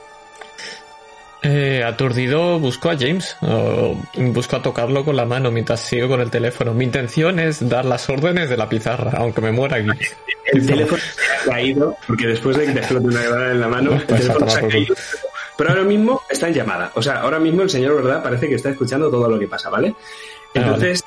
[1.44, 6.22] Eh, aturdido busco a James, o busco a tocarlo con la mano mientras sigo con
[6.22, 6.74] el teléfono.
[6.74, 9.90] Mi intención es dar las órdenes de la pizarra, aunque me muera aquí.
[10.54, 13.68] El teléfono se ha caído, porque después de que te explote una granada en la
[13.68, 14.96] mano, el Pues a teléfono se ha caído.
[15.58, 16.92] Pero ahora mismo está en llamada.
[16.94, 18.22] O sea, ahora mismo el señor, ¿verdad?
[18.22, 19.96] Parece que está escuchando todo lo que pasa, ¿vale?
[20.54, 21.04] Entonces,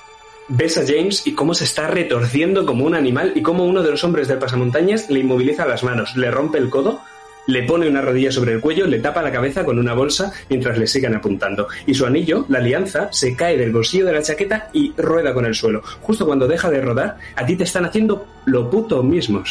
[0.48, 3.92] ves a James y cómo se está retorciendo como un animal y cómo uno de
[3.92, 7.00] los hombres del pasamontañas le inmoviliza las manos, le rompe el codo,
[7.46, 10.78] le pone una rodilla sobre el cuello, le tapa la cabeza con una bolsa mientras
[10.78, 11.68] le sigan apuntando.
[11.86, 15.44] Y su anillo, la alianza, se cae del bolsillo de la chaqueta y rueda con
[15.44, 15.82] el suelo.
[16.02, 19.42] Justo cuando deja de rodar, a ti te están haciendo lo puto mismo.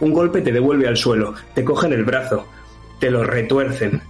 [0.00, 2.46] Un golpe te devuelve al suelo, te cogen el brazo,
[3.00, 4.02] te lo retuercen.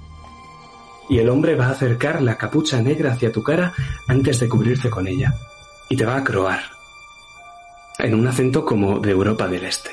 [1.08, 3.72] Y el hombre va a acercar la capucha negra hacia tu cara
[4.06, 5.32] antes de cubrirte con ella.
[5.88, 6.60] Y te va a croar.
[7.98, 9.90] En un acento como de Europa del Este.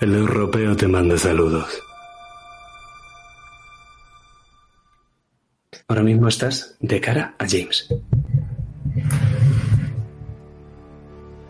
[0.00, 1.68] El europeo te manda saludos.
[5.88, 7.86] Ahora mismo estás de cara a James.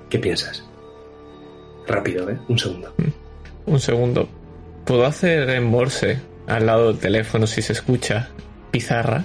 [0.08, 0.64] ¿Qué piensas?
[1.86, 2.40] Rápido, ¿eh?
[2.48, 2.92] Un segundo.
[3.66, 4.28] Un segundo.
[4.84, 8.30] ¿Puedo hacer en morse al lado del teléfono si se escucha
[8.72, 9.24] pizarra?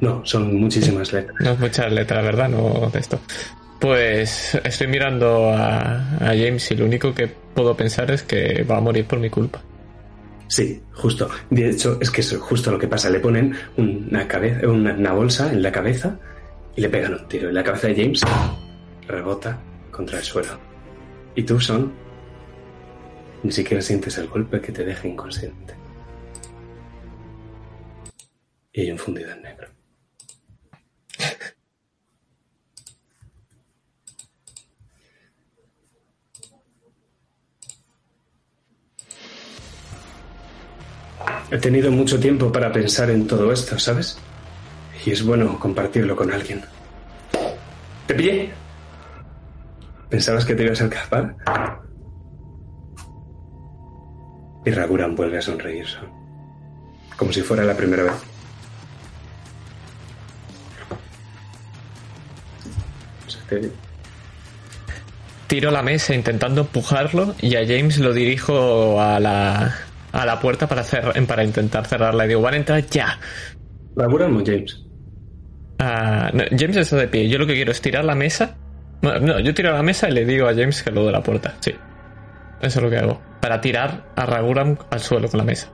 [0.00, 1.36] No, son muchísimas letras.
[1.40, 2.48] No es muchas letras, ¿verdad?
[2.48, 3.20] No de esto.
[3.78, 8.76] Pues estoy mirando a, a James y lo único que puedo pensar es que va
[8.76, 9.60] a morir por mi culpa.
[10.46, 11.28] Sí, justo.
[11.50, 13.10] De hecho, es que es justo lo que pasa.
[13.10, 16.20] Le ponen una, cabeza, una, una bolsa en la cabeza
[16.76, 17.50] y le pegan un tiro.
[17.50, 18.22] Y la cabeza de James
[19.08, 19.58] rebota
[19.90, 20.52] contra el suelo.
[21.34, 21.92] Y tú, Son,
[23.42, 25.74] ni siquiera sientes el golpe que te deja inconsciente.
[28.72, 29.75] Y hay un fundido en negro.
[41.50, 44.18] He tenido mucho tiempo para pensar en todo esto, ¿sabes?
[45.04, 46.62] Y es bueno compartirlo con alguien.
[48.06, 48.50] ¿Te pillé?
[50.08, 51.36] ¿Pensabas que te ibas a escapar?
[54.64, 55.86] Y Raguran vuelve a sonreír.
[55.86, 56.10] Son.
[57.16, 58.12] como si fuera la primera vez.
[65.46, 70.66] Tiro la mesa intentando empujarlo y a James lo dirijo a la, a la puerta
[70.66, 72.24] para, hacer, para intentar cerrarla.
[72.24, 73.18] Y digo, van a entrar ya.
[73.94, 74.82] ¿Raguram o James?
[75.78, 77.28] Ah, no, James está de pie.
[77.28, 78.56] Yo lo que quiero es tirar la mesa.
[79.02, 81.22] No, no, yo tiro la mesa y le digo a James que lo de la
[81.22, 81.54] puerta.
[81.60, 81.74] Sí.
[82.60, 83.20] Eso es lo que hago.
[83.40, 85.70] Para tirar a Raguram al suelo con la mesa.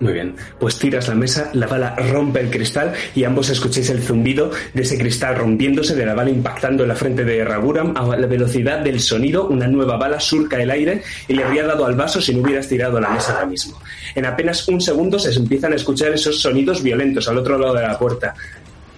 [0.00, 4.02] Muy bien, pues tiras la mesa, la bala rompe el cristal y ambos escucháis el
[4.02, 8.16] zumbido de ese cristal rompiéndose, de la bala impactando en la frente de Raguram a
[8.16, 9.46] la velocidad del sonido.
[9.48, 12.68] Una nueva bala surca el aire y le habría dado al vaso si no hubieras
[12.68, 13.78] tirado la mesa ahora mismo.
[14.14, 17.82] En apenas un segundo se empiezan a escuchar esos sonidos violentos al otro lado de
[17.82, 18.34] la puerta.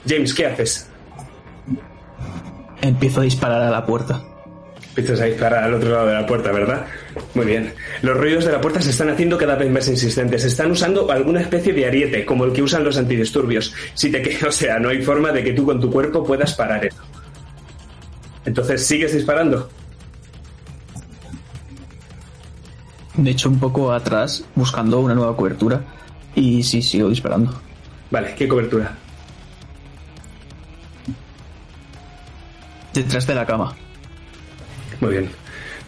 [0.08, 0.88] James, ¿qué haces?
[2.80, 4.22] Empiezo a disparar a la puerta.
[4.96, 6.86] Empiezas a disparar al otro lado de la puerta, ¿verdad?
[7.34, 7.74] Muy bien.
[8.00, 10.42] Los ruidos de la puerta se están haciendo cada vez más insistentes.
[10.44, 13.74] Están usando alguna especie de ariete, como el que usan los antidisturbios.
[13.92, 16.86] Si te o sea, no hay forma de que tú con tu cuerpo puedas parar
[16.86, 17.02] eso.
[18.46, 19.68] Entonces, ¿sigues disparando?
[23.18, 25.82] Me echo un poco atrás buscando una nueva cobertura
[26.34, 27.52] y sí, sigo disparando.
[28.10, 28.96] Vale, ¿qué cobertura?
[32.94, 33.76] Detrás de la cama.
[35.00, 35.30] Muy bien.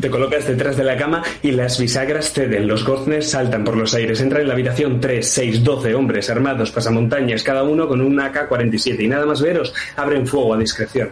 [0.01, 2.69] Te colocas detrás de la cama y las bisagras ceden.
[2.69, 4.21] Los goznes saltan por los aires.
[4.21, 9.01] Entran en la habitación 3, 6, 12 hombres armados, pasamontañas, cada uno con un AK-47.
[9.01, 11.11] Y nada más veros, abren fuego a discreción.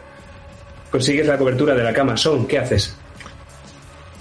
[0.90, 2.16] Consigues la cobertura de la cama.
[2.16, 2.96] Son, ¿qué haces?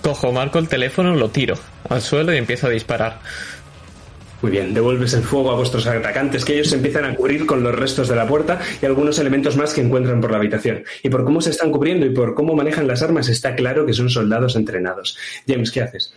[0.01, 1.55] Cojo, marco el teléfono, lo tiro
[1.89, 3.19] al suelo y empiezo a disparar.
[4.41, 7.73] Muy bien, devuelves el fuego a vuestros atacantes, que ellos empiezan a cubrir con los
[7.73, 10.83] restos de la puerta y algunos elementos más que encuentran por la habitación.
[11.03, 13.93] Y por cómo se están cubriendo y por cómo manejan las armas, está claro que
[13.93, 15.17] son soldados entrenados.
[15.47, 16.13] James, ¿qué haces?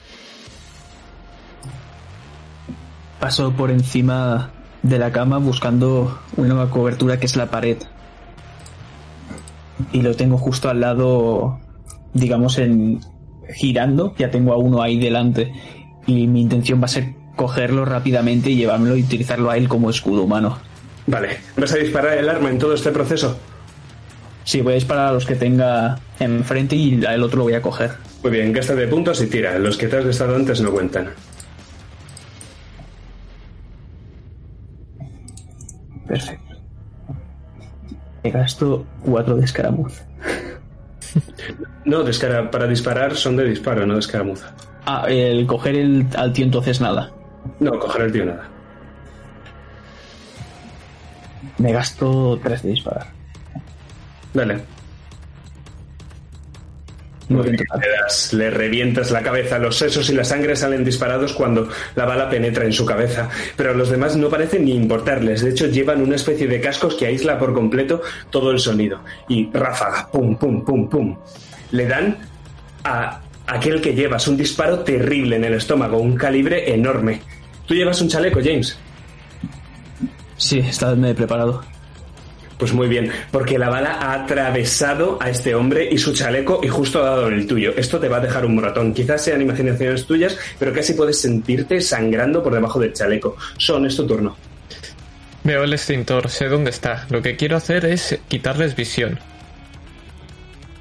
[3.20, 4.50] Paso por encima
[4.82, 7.78] de la cama buscando una nueva cobertura que es la pared.
[9.92, 11.60] Y lo tengo justo al lado,
[12.12, 13.00] digamos, en
[13.54, 14.14] girando.
[14.18, 15.52] Ya tengo a uno ahí delante.
[16.06, 19.89] Y mi intención va a ser cogerlo rápidamente y llevármelo y utilizarlo a él como
[19.89, 20.59] escudo humano.
[21.07, 23.39] Vale, ¿vas a disparar el arma en todo este proceso?
[24.45, 27.62] Sí, voy a disparar a los que tenga enfrente y al otro lo voy a
[27.62, 27.93] coger.
[28.22, 29.57] Muy bien, gasta de puntos y tira.
[29.59, 31.11] Los que te has gastado antes no cuentan.
[36.07, 36.55] Perfecto.
[38.24, 40.03] Me gasto cuatro de escaramuz.
[41.84, 44.53] No, de escara- para disparar son de disparo, no de escaramuza.
[44.84, 47.11] Ah, el coger el, al tío entonces nada.
[47.61, 48.49] No, coger el tío nada.
[51.59, 53.07] Me gasto tres de disparar.
[54.34, 54.61] Dale.
[57.30, 57.80] Nueve en total.
[57.80, 62.07] Le, das- le revientas la cabeza, los sesos y la sangre salen disparados cuando la
[62.07, 65.66] bala penetra en su cabeza, pero a los demás no parecen ni importarles, de hecho
[65.66, 69.01] llevan una especie de cascos que aísla por completo todo el sonido.
[69.28, 71.18] Y ráfaga, pum, pum, pum, pum.
[71.72, 72.16] Le dan
[72.84, 77.20] a aquel que llevas un disparo terrible en el estómago, un calibre enorme.
[77.68, 78.78] Tú llevas un chaleco, James.
[80.38, 81.62] Sí, está me he preparado.
[82.56, 86.68] Pues muy bien, porque la bala ha atravesado a este hombre y su chaleco y
[86.68, 87.72] justo ha dado en el tuyo.
[87.76, 88.94] Esto te va a dejar un moratón.
[88.94, 93.36] Quizás sean imaginaciones tuyas, pero casi puedes sentirte sangrando por debajo del chaleco.
[93.58, 94.34] Son, es tu turno.
[95.44, 97.06] Veo el extintor, sé dónde está.
[97.10, 99.20] Lo que quiero hacer es quitarles visión.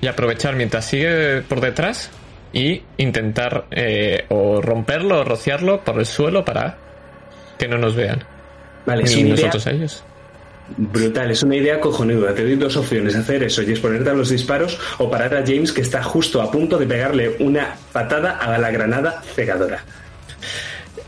[0.01, 2.09] Y aprovechar mientras sigue por detrás
[2.53, 6.77] y intentar eh, o romperlo o rociarlo por el suelo para
[7.57, 8.23] que no nos vean.
[8.85, 10.03] Vale, Ni idea nosotros a ellos.
[10.77, 12.33] brutal, es una idea cojonuda.
[12.33, 15.71] Te doy dos opciones, hacer eso y exponerte a los disparos o parar a James
[15.71, 19.83] que está justo a punto de pegarle una patada a la granada cegadora.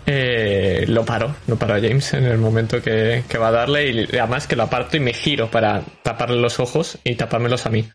[0.05, 3.91] Eh, lo paro, lo paro a James en el momento que, que va a darle
[3.91, 7.69] y además que lo aparto y me giro para taparle los ojos y tapármelos a
[7.69, 7.87] mí.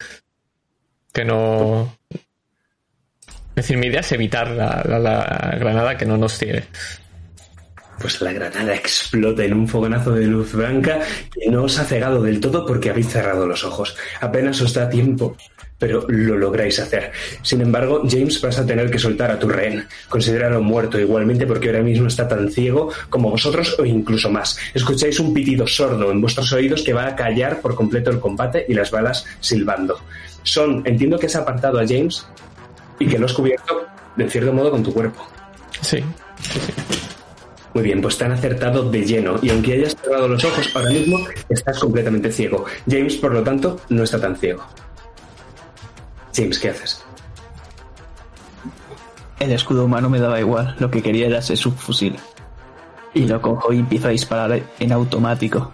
[1.12, 1.96] Que no...
[3.56, 6.64] Es decir, mi idea es evitar la, la- granada que no nos ciegue.
[8.00, 10.98] Pues la granada explota en un fogonazo de luz blanca
[11.32, 13.96] que no os ha cegado del todo porque habéis cerrado los ojos.
[14.20, 15.36] Apenas os da tiempo,
[15.78, 17.12] pero lo lográis hacer.
[17.42, 19.86] Sin embargo, James vas a tener que soltar a tu rehén.
[20.08, 24.58] Considéralo muerto igualmente porque ahora mismo está tan ciego como vosotros o incluso más.
[24.74, 28.66] Escucháis un pitido sordo en vuestros oídos que va a callar por completo el combate
[28.68, 30.00] y las balas silbando.
[30.42, 32.26] Son, entiendo que has apartado a James
[32.98, 33.86] y que lo has cubierto
[34.16, 35.26] de cierto modo con tu cuerpo.
[35.80, 36.02] Sí.
[37.74, 40.90] Muy bien, pues te han acertado de lleno y aunque hayas cerrado los ojos, ahora
[40.90, 41.18] mismo
[41.48, 42.64] estás completamente ciego.
[42.88, 44.64] James, por lo tanto, no está tan ciego.
[46.32, 47.04] James, ¿qué haces?
[49.40, 50.76] El escudo humano me daba igual.
[50.78, 52.16] Lo que quería era ese subfusil.
[53.12, 55.72] Y lo cojo y empiezo a disparar en automático.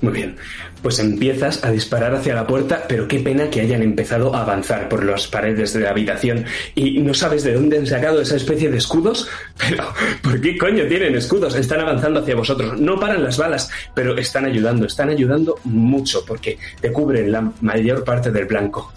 [0.00, 0.36] Muy bien,
[0.82, 4.88] pues empiezas a disparar hacia la puerta, pero qué pena que hayan empezado a avanzar
[4.88, 8.70] por las paredes de la habitación y no sabes de dónde han sacado esa especie
[8.70, 9.84] de escudos, pero
[10.22, 11.54] ¿por qué coño tienen escudos?
[11.54, 16.58] Están avanzando hacia vosotros, no paran las balas, pero están ayudando, están ayudando mucho porque
[16.80, 18.92] te cubren la mayor parte del blanco.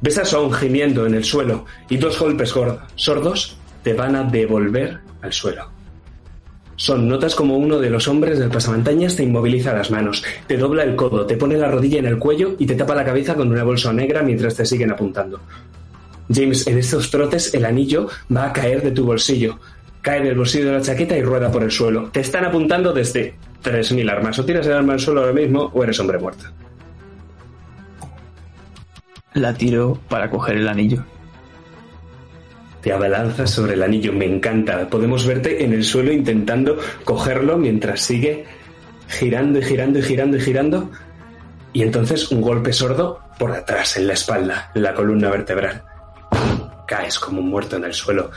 [0.00, 2.52] Ves a Son gimiendo en el suelo y dos golpes
[2.96, 5.75] sordos te van a devolver al suelo.
[6.76, 10.84] Son notas como uno de los hombres del pasamontañas te inmoviliza las manos, te dobla
[10.84, 13.50] el codo, te pone la rodilla en el cuello y te tapa la cabeza con
[13.50, 15.40] una bolsa negra mientras te siguen apuntando.
[16.32, 19.58] James, en estos trotes el anillo va a caer de tu bolsillo.
[20.02, 22.10] Cae del bolsillo de la chaqueta y rueda por el suelo.
[22.12, 24.38] Te están apuntando desde 3.000 armas.
[24.38, 26.44] O tiras el arma al suelo ahora mismo o eres hombre muerto.
[29.34, 31.04] La tiro para coger el anillo.
[32.86, 34.88] Te abalanzas sobre el anillo, me encanta.
[34.88, 38.44] Podemos verte en el suelo intentando cogerlo mientras sigue
[39.08, 40.90] girando y girando y girando y girando.
[41.72, 45.82] Y entonces un golpe sordo por atrás, en la espalda, en la columna vertebral.
[46.86, 48.30] Caes como un muerto en el suelo.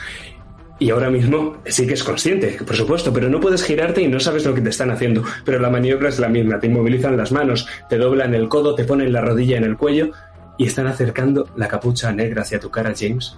[0.79, 4.19] Y ahora mismo sí que es consciente, por supuesto, pero no puedes girarte y no
[4.19, 5.23] sabes lo que te están haciendo.
[5.45, 6.59] Pero la maniobra es la misma.
[6.59, 10.09] Te inmovilizan las manos, te doblan el codo, te ponen la rodilla en el cuello
[10.57, 13.37] y están acercando la capucha negra hacia tu cara, James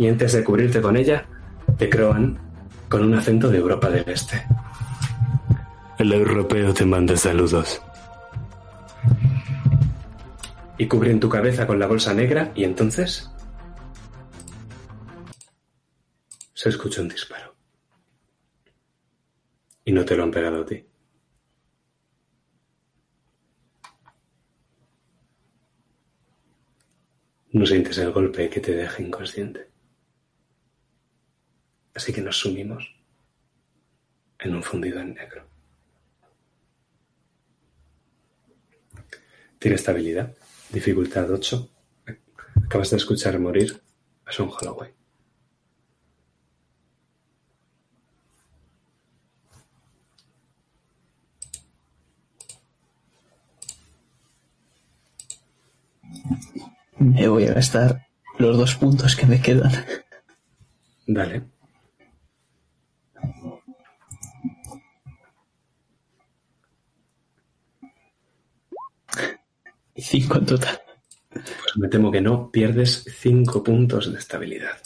[0.00, 1.26] y antes de cubrirte con ella,
[1.76, 2.38] te croan
[2.88, 4.46] con un acento de Europa del Este.
[5.98, 7.82] El europeo te manda saludos.
[10.78, 13.30] Y cubren tu cabeza con la bolsa negra y entonces
[16.54, 17.54] se escucha un disparo.
[19.84, 20.82] Y no te lo han pegado a ti.
[27.52, 29.69] No sientes el golpe que te deja inconsciente.
[31.94, 32.94] Así que nos sumimos
[34.38, 35.46] en un fundido en negro.
[39.58, 40.34] Tiene estabilidad,
[40.70, 41.70] dificultad 8.
[42.64, 43.82] Acabas de escuchar morir
[44.24, 44.92] a Son Holloway.
[56.98, 58.06] Me voy a gastar
[58.38, 59.72] los dos puntos que me quedan.
[61.06, 61.49] Dale.
[70.00, 70.80] Cinco en total.
[71.32, 74.78] Pues me temo que no, pierdes cinco puntos de estabilidad.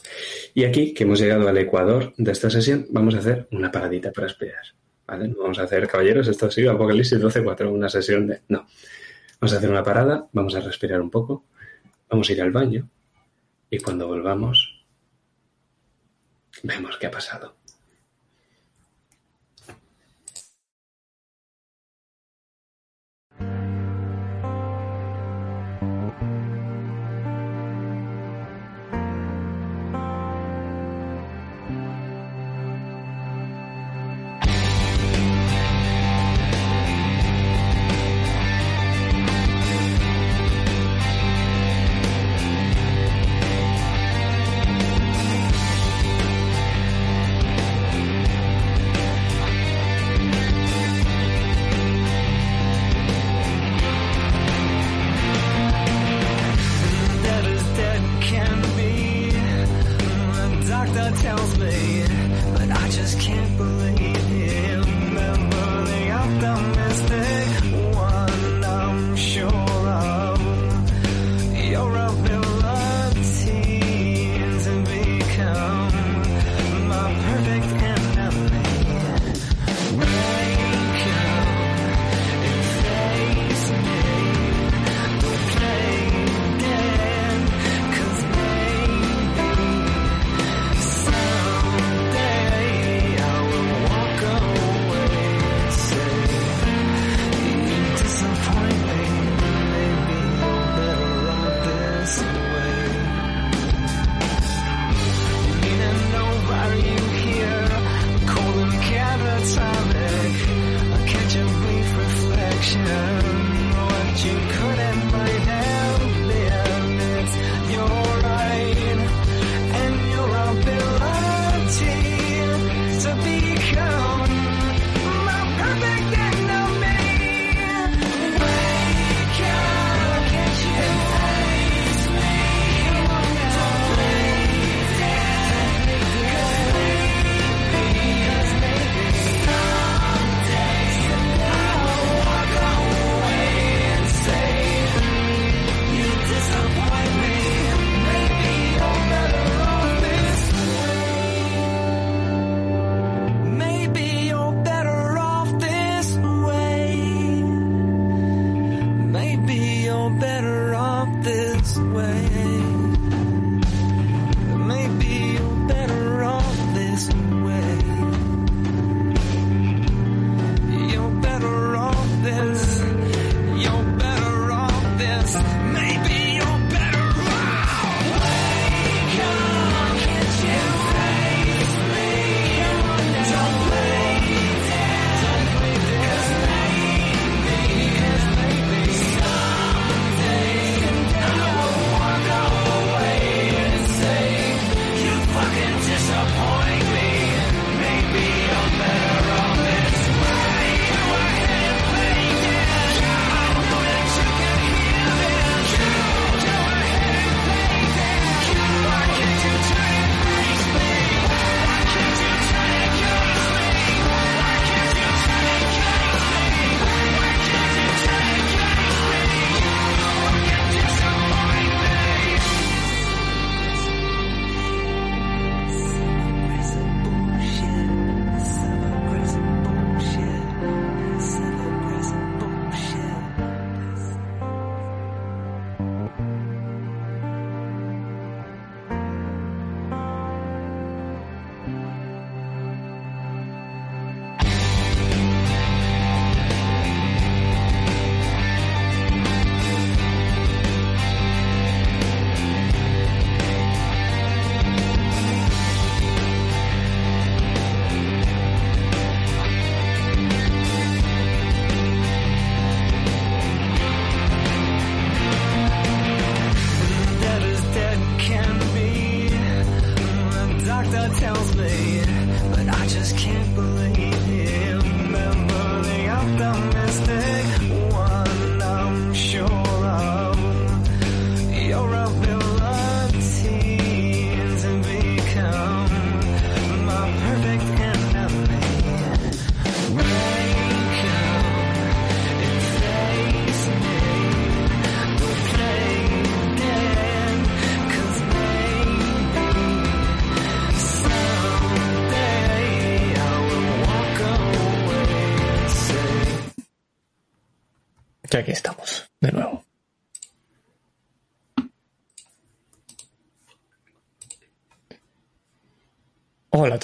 [0.52, 4.12] Y aquí, que hemos llegado al ecuador de esta sesión, vamos a hacer una paradita
[4.12, 4.62] para esperar.
[5.06, 5.34] ¿Vale?
[5.38, 8.40] vamos a hacer, caballeros, esto ha sido Apocalipsis 12-4, una sesión de...
[8.48, 8.66] No.
[9.38, 11.44] Vamos a hacer una parada, vamos a respirar un poco,
[12.08, 12.88] vamos a ir al baño
[13.68, 14.86] y cuando volvamos
[16.62, 17.54] vemos qué ha pasado.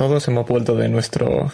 [0.00, 1.52] Todos, hemos vuelto de nuestro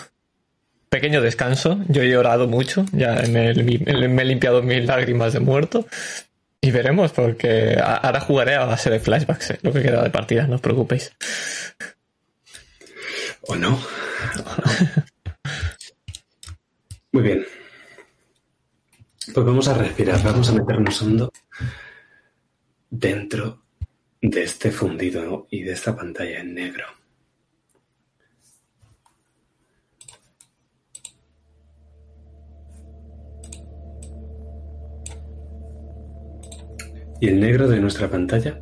[0.88, 1.80] pequeño descanso.
[1.88, 5.84] Yo he llorado mucho, ya me, he limpiado mis lágrimas de muerto.
[6.60, 10.46] Y veremos, porque ahora jugaré a base de flashbacks, eh, lo que queda de partida,
[10.46, 11.12] no os preocupéis.
[13.40, 13.80] ¿O no?
[17.10, 17.44] Muy bien.
[19.34, 21.32] Pues vamos a respirar, vamos a meternos hondo
[22.90, 23.64] dentro
[24.20, 26.95] de este fundido y de esta pantalla en negro.
[37.20, 38.60] Y el negro de nuestra pantalla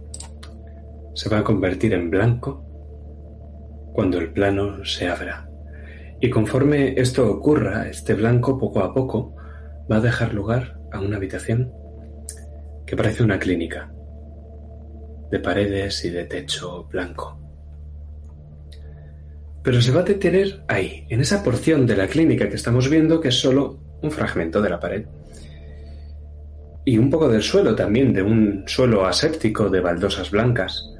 [1.14, 2.64] se va a convertir en blanco
[3.92, 5.48] cuando el plano se abra.
[6.20, 9.34] Y conforme esto ocurra, este blanco poco a poco
[9.90, 11.72] va a dejar lugar a una habitación
[12.86, 13.92] que parece una clínica,
[15.30, 17.40] de paredes y de techo blanco.
[19.62, 23.20] Pero se va a detener ahí, en esa porción de la clínica que estamos viendo,
[23.20, 25.06] que es solo un fragmento de la pared.
[26.84, 30.90] Y un poco del suelo también, de un suelo aséptico de baldosas blancas.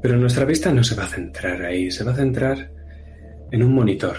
[0.00, 2.70] Pero nuestra vista no se va a centrar ahí, se va a centrar
[3.50, 4.16] en un monitor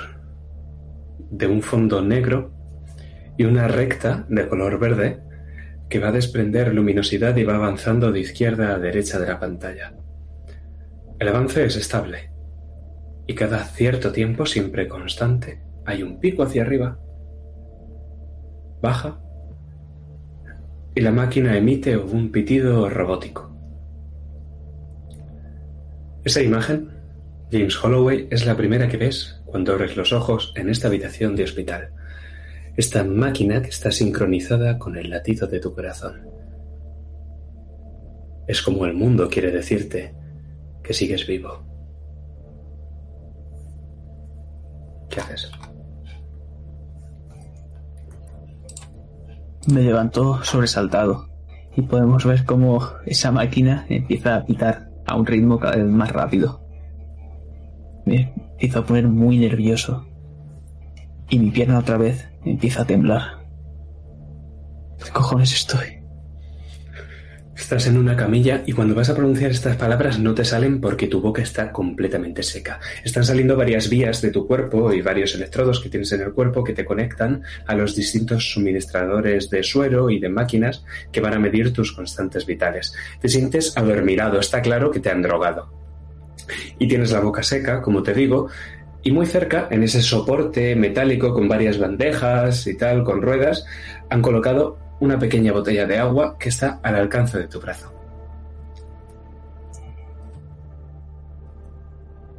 [1.30, 2.52] de un fondo negro
[3.38, 5.22] y una recta de color verde
[5.90, 9.94] que va a desprender luminosidad y va avanzando de izquierda a derecha de la pantalla.
[11.20, 12.32] El avance es estable
[13.26, 17.00] y cada cierto tiempo, siempre constante, hay un pico hacia arriba,
[18.82, 19.22] baja
[20.98, 23.56] y la máquina emite un pitido robótico.
[26.24, 26.90] Esa imagen,
[27.52, 31.44] James Holloway, es la primera que ves cuando abres los ojos en esta habitación de
[31.44, 31.92] hospital
[32.76, 36.28] esta máquina que está sincronizada con el latido de tu corazón.
[38.48, 40.16] Es como el mundo quiere decirte
[40.84, 41.64] que sigues vivo.
[45.10, 45.52] ¿Qué haces?
[49.68, 51.28] Me levanto sobresaltado
[51.76, 56.12] y podemos ver cómo esa máquina empieza a pitar a un ritmo cada vez más
[56.12, 56.62] rápido.
[58.06, 60.08] Me empiezo a poner muy nervioso
[61.30, 63.46] y mi pierna otra vez empieza a temblar.
[65.04, 65.97] ¿Qué cojones estoy?
[67.68, 71.08] Estás en una camilla y cuando vas a pronunciar estas palabras no te salen porque
[71.08, 72.80] tu boca está completamente seca.
[73.04, 76.64] Están saliendo varias vías de tu cuerpo y varios electrodos que tienes en el cuerpo
[76.64, 81.40] que te conectan a los distintos suministradores de suero y de máquinas que van a
[81.40, 82.94] medir tus constantes vitales.
[83.20, 85.70] Te sientes adormirado, está claro que te han drogado.
[86.80, 88.48] Y tienes la boca seca, como te digo,
[89.04, 93.66] y muy cerca, en ese soporte metálico con varias bandejas y tal, con ruedas,
[94.10, 97.94] han colocado una pequeña botella de agua que está al alcance de tu brazo.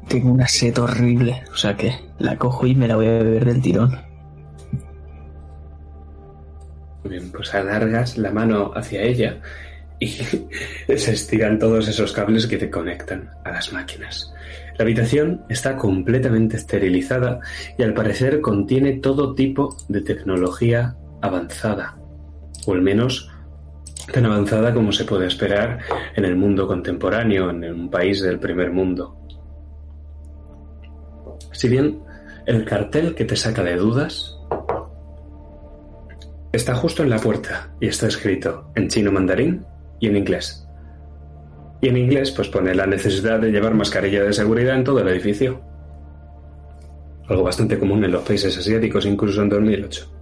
[0.09, 3.45] Tengo una sed horrible, o sea que la cojo y me la voy a beber
[3.45, 3.91] del tirón.
[7.05, 9.41] Muy bien, pues alargas la mano hacia ella
[10.01, 10.09] y
[10.97, 14.33] se estiran todos esos cables que te conectan a las máquinas.
[14.79, 17.41] La habitación está completamente esterilizada
[17.77, 21.99] y al parecer contiene todo tipo de tecnología avanzada
[22.69, 23.31] o al menos
[24.13, 25.79] tan avanzada como se puede esperar
[26.15, 29.17] en el mundo contemporáneo, en un país del primer mundo.
[31.53, 32.01] Si bien
[32.47, 34.37] el cartel que te saca de dudas
[36.53, 39.65] está justo en la puerta y está escrito en chino mandarín
[39.99, 40.67] y en inglés.
[41.81, 45.09] Y en inglés pues pone la necesidad de llevar mascarilla de seguridad en todo el
[45.09, 45.63] edificio.
[47.29, 50.18] Algo bastante común en los países asiáticos, incluso en 2008.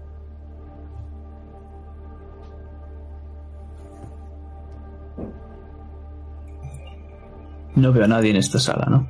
[7.77, 9.09] No veo a nadie en esta sala, ¿no?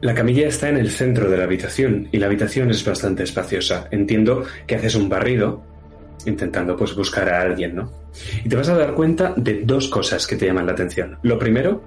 [0.00, 3.88] La camilla está en el centro de la habitación y la habitación es bastante espaciosa.
[3.90, 5.62] Entiendo que haces un barrido
[6.26, 7.90] intentando pues buscar a alguien, ¿no?
[8.44, 11.16] Y te vas a dar cuenta de dos cosas que te llaman la atención.
[11.22, 11.82] Lo primero,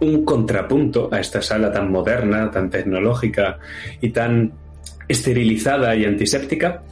[0.00, 3.58] un contrapunto a esta sala tan moderna, tan tecnológica
[4.00, 4.52] y tan
[5.08, 6.82] esterilizada y antiséptica,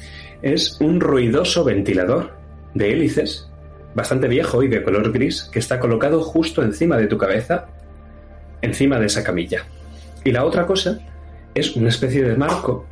[0.43, 2.37] es un ruidoso ventilador
[2.75, 3.49] de hélices
[3.97, 7.67] bastante viejo y de color gris, que está colocado justo encima de tu cabeza,
[8.61, 9.65] encima de esa camilla.
[10.23, 10.99] Y la otra cosa
[11.55, 12.87] es una especie de marco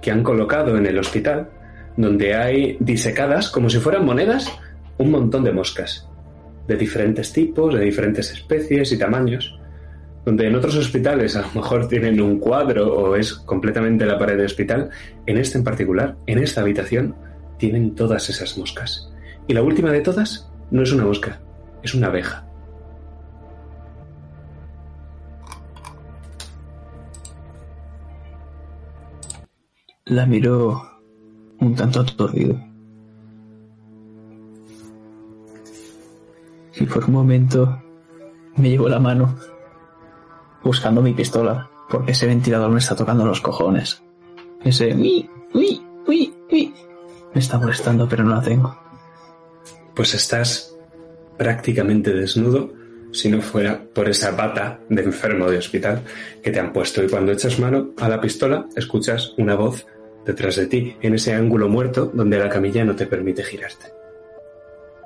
[0.00, 1.50] que han colocado en el hospital,
[1.98, 4.50] donde hay disecadas, como si fueran monedas,
[4.96, 6.08] un montón de moscas,
[6.66, 9.60] de diferentes tipos, de diferentes especies y tamaños,
[10.24, 14.38] donde en otros hospitales a lo mejor tienen un cuadro o es completamente la pared
[14.38, 14.88] de hospital,
[15.26, 17.14] en este en particular, en esta habitación,
[17.58, 19.12] tienen todas esas moscas.
[19.48, 21.40] Y la última de todas no es una mosca,
[21.82, 22.44] es una abeja.
[30.06, 30.82] La miró
[31.60, 32.60] un tanto aturdido.
[36.78, 37.82] Y por un momento
[38.56, 39.36] me llevó la mano
[40.62, 44.02] buscando mi pistola, porque ese ventilador me está tocando los cojones.
[44.64, 46.74] Ese uy, uy, uy, uy.
[47.32, 48.85] Me está molestando, pero no la tengo
[49.96, 50.76] pues estás
[51.38, 52.72] prácticamente desnudo
[53.12, 56.02] si no fuera por esa bata de enfermo de hospital
[56.42, 57.02] que te han puesto.
[57.02, 59.86] Y cuando echas mano a la pistola, escuchas una voz
[60.26, 63.86] detrás de ti, en ese ángulo muerto donde la camilla no te permite girarte.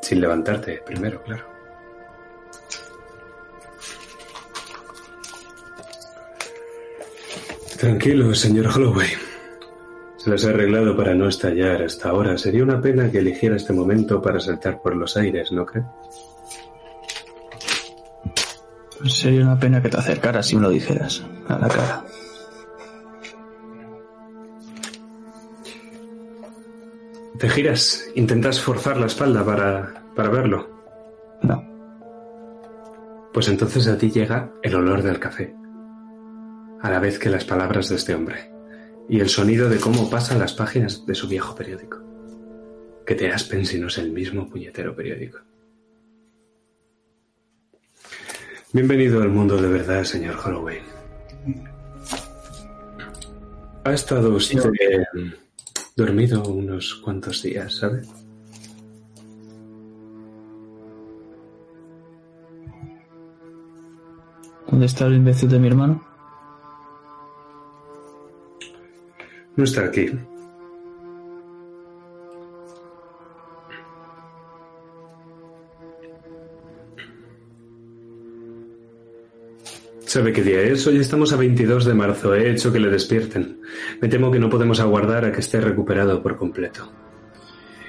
[0.02, 1.44] Sin levantarte primero, claro.
[7.78, 9.29] Tranquilo, señor Holloway.
[10.22, 12.36] Se las ha arreglado para no estallar hasta ahora.
[12.36, 15.82] Sería una pena que eligiera este momento para saltar por los aires, ¿no cree?
[19.06, 22.04] Sería una pena que te acercaras y me lo dijeras a la cara.
[27.38, 30.68] Te giras, intentas forzar la espalda para, para verlo.
[31.40, 31.64] No.
[33.32, 35.56] Pues entonces a ti llega el olor del café,
[36.82, 38.59] a la vez que las palabras de este hombre
[39.10, 41.98] y el sonido de cómo pasan las páginas de su viejo periódico.
[43.04, 45.40] Que te aspen si no es el mismo puñetero periódico.
[48.72, 50.78] Bienvenido al mundo de verdad, señor Holloway.
[53.82, 54.62] Ha estado usted
[55.96, 58.02] dormido unos cuantos días, ¿sabe?
[64.70, 66.09] ¿Dónde está el imbécil de mi hermano?
[69.60, 70.10] No está aquí.
[80.06, 80.86] ¿Sabe qué día es?
[80.86, 82.34] Hoy estamos a 22 de marzo.
[82.34, 83.60] He hecho que le despierten.
[84.00, 86.90] Me temo que no podemos aguardar a que esté recuperado por completo.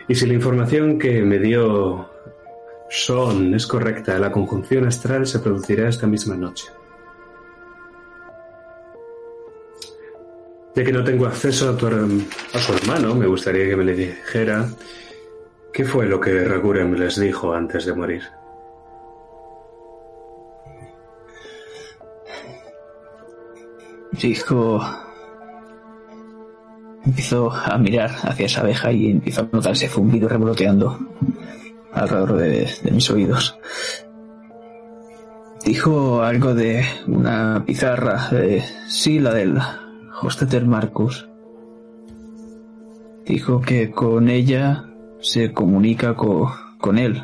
[0.10, 2.10] Y si la información que me dio
[2.90, 6.66] Son es correcta, la conjunción astral se producirá esta misma noche.
[10.84, 14.68] Que no tengo acceso a, tu, a su hermano, me gustaría que me le dijera
[15.72, 18.24] ¿Qué fue lo que Ragurem les dijo antes de morir?
[24.12, 24.82] Dijo...
[27.04, 31.00] Empezó a mirar hacia esa abeja y empezó a notar ese zumbido revoloteando
[31.94, 33.58] alrededor de, de mis oídos.
[35.66, 39.60] Dijo algo de una pizarra, de, sí, la del
[40.22, 41.28] Hosteter Marcus.
[43.26, 44.86] Dijo que con ella
[45.22, 47.24] se comunica con él.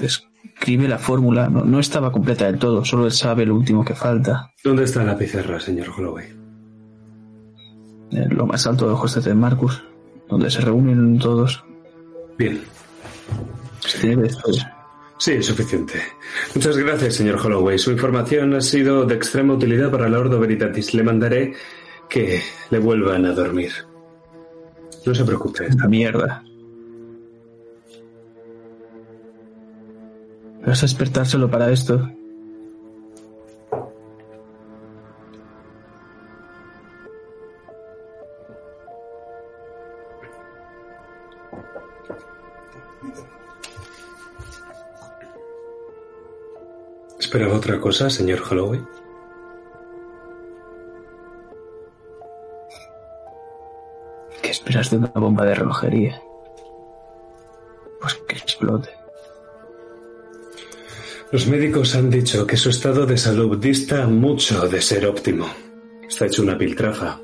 [0.00, 1.48] Escribe la fórmula.
[1.48, 4.52] No, no, estaba completa del todo, solo él sabe lo último que falta.
[4.62, 6.26] ¿Dónde está la pizarra, señor Holloway?
[8.10, 9.82] En lo más alto de Hosteter Marcus,
[10.28, 11.64] donde se reúnen todos.
[12.38, 12.60] Bien.
[13.80, 14.66] Sí, después.
[15.18, 16.00] Sí, suficiente.
[16.54, 17.78] Muchas gracias, señor Holloway.
[17.78, 20.94] Su información ha sido de extrema utilidad para la Ordo Veritatis.
[20.94, 21.54] Le mandaré
[22.08, 23.72] que le vuelvan a dormir.
[25.04, 25.68] No se preocupe.
[25.76, 26.42] La mierda.
[30.66, 32.10] ¿Vas a despertárselo para esto?
[47.18, 48.80] ¿Esperaba otra cosa, señor Holloway?
[54.68, 56.22] ¿Qué esperas de una bomba de relojería?
[58.02, 58.90] Pues que explote.
[61.32, 65.46] Los médicos han dicho que su estado de salud dista mucho de ser óptimo.
[66.06, 67.18] Está hecho una piltrafa.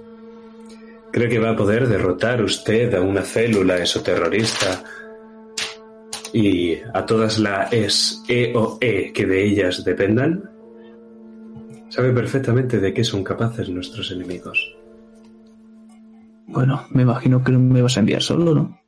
[1.12, 4.82] ¿Cree que va a poder derrotar usted a una célula esoterrorista
[6.32, 10.50] y a todas las E E que de ellas dependan?
[11.90, 14.74] Sabe perfectamente de qué son capaces nuestros enemigos.
[16.54, 18.80] Bueno, me imagino que no me vas a enviar solo, ¿no?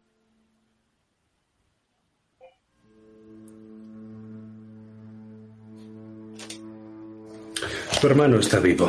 [8.01, 8.89] Tu hermano está vivo.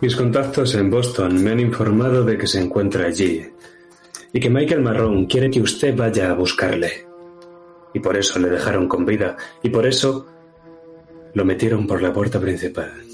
[0.00, 3.46] Mis contactos en Boston me han informado de que se encuentra allí
[4.32, 7.06] y que Michael Marrón quiere que usted vaya a buscarle.
[7.94, 10.26] Y por eso le dejaron con vida y por eso
[11.34, 13.11] lo metieron por la puerta principal.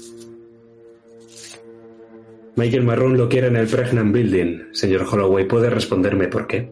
[2.55, 4.73] Michael Marrón lo quiere en el Pregnant Building.
[4.73, 6.71] Señor Holloway, ¿puede responderme por qué?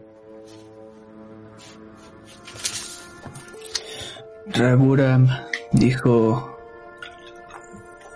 [4.46, 5.28] Raguram
[5.72, 6.56] dijo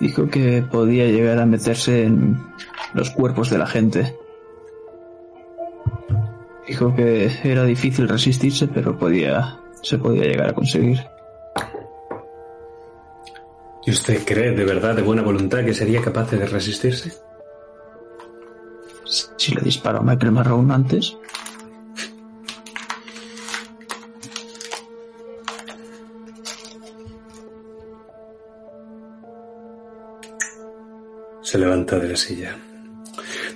[0.01, 2.37] dijo que podía llegar a meterse en
[2.95, 4.17] los cuerpos de la gente.
[6.67, 11.01] Dijo que era difícil resistirse, pero podía se podía llegar a conseguir.
[13.85, 17.13] ¿Y usted cree de verdad, de buena voluntad, que sería capaz de resistirse?
[19.13, 21.17] Si le disparó a Michael Marrón antes.
[31.43, 32.57] Se levanta de la silla.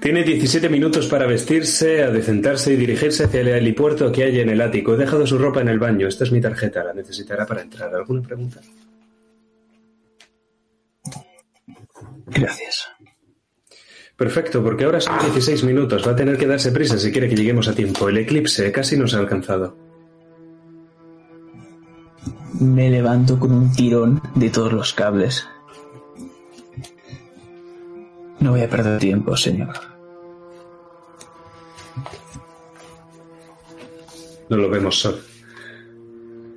[0.01, 4.61] Tiene 17 minutos para vestirse, adecentarse y dirigirse hacia el helipuerto que hay en el
[4.61, 4.95] ático.
[4.95, 6.07] He dejado su ropa en el baño.
[6.07, 6.85] Esta es mi tarjeta.
[6.85, 7.95] La necesitará para entrar.
[7.95, 8.61] ¿Alguna pregunta?
[12.27, 12.96] Gracias.
[14.17, 16.07] Perfecto, porque ahora son 16 minutos.
[16.07, 18.09] Va a tener que darse prisa si quiere que lleguemos a tiempo.
[18.09, 19.77] El eclipse casi nos ha alcanzado.
[22.59, 25.47] Me levanto con un tirón de todos los cables.
[28.41, 29.75] No voy a perder tiempo, señor.
[34.49, 35.21] No lo vemos sol.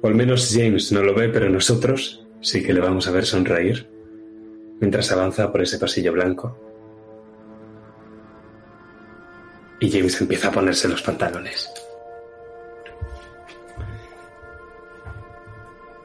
[0.02, 3.26] O al menos James no lo ve, pero nosotros sí que le vamos a ver
[3.26, 3.90] sonreír
[4.80, 6.69] mientras avanza por ese pasillo blanco.
[9.80, 11.70] Y James empieza a ponerse los pantalones.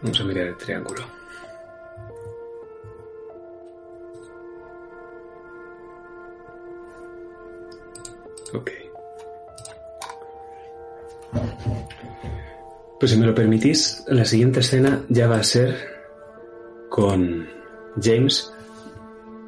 [0.02, 1.02] Vamos a mirar el triángulo.
[8.52, 8.70] Ok.
[13.00, 15.74] Pues si me lo permitís, la siguiente escena ya va a ser
[16.90, 17.48] con
[18.00, 18.53] James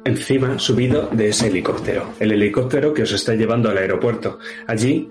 [0.07, 2.13] encima subido de ese helicóptero.
[2.19, 4.39] El helicóptero que os está llevando al aeropuerto.
[4.65, 5.09] Allí,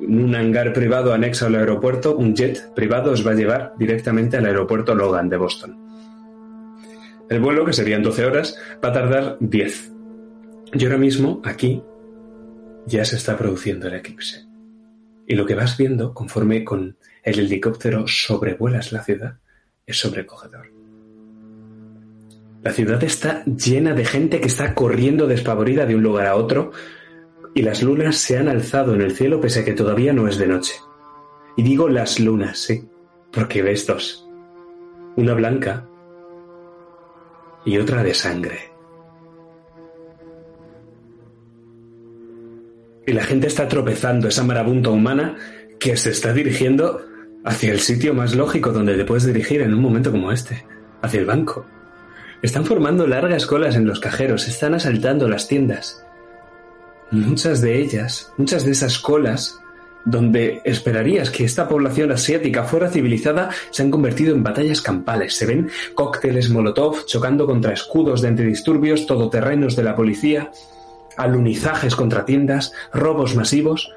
[0.00, 4.36] en un hangar privado anexo al aeropuerto, un jet privado os va a llevar directamente
[4.36, 5.76] al aeropuerto Logan de Boston.
[7.28, 9.92] El vuelo, que serían 12 horas, va a tardar 10.
[10.74, 11.82] Y ahora mismo, aquí,
[12.86, 14.44] ya se está produciendo el eclipse.
[15.26, 19.38] Y lo que vas viendo conforme con el helicóptero sobrevuelas la ciudad
[19.84, 20.75] es sobrecogedor.
[22.66, 26.72] La ciudad está llena de gente que está corriendo despavorida de un lugar a otro
[27.54, 30.36] y las lunas se han alzado en el cielo pese a que todavía no es
[30.36, 30.74] de noche.
[31.56, 32.82] Y digo las lunas, sí,
[33.30, 34.28] porque ves dos.
[35.14, 35.86] Una blanca
[37.64, 38.58] y otra de sangre.
[43.06, 45.36] Y la gente está tropezando, esa marabunta humana
[45.78, 47.00] que se está dirigiendo
[47.44, 50.66] hacia el sitio más lógico donde te puedes dirigir en un momento como este,
[51.00, 51.64] hacia el banco.
[52.46, 56.06] Están formando largas colas en los cajeros, están asaltando las tiendas.
[57.10, 59.58] Muchas de ellas, muchas de esas colas,
[60.04, 65.34] donde esperarías que esta población asiática fuera civilizada, se han convertido en batallas campales.
[65.34, 70.52] Se ven cócteles Molotov chocando contra escudos de antidisturbios, todoterrenos de la policía,
[71.16, 73.90] alunizajes contra tiendas, robos masivos.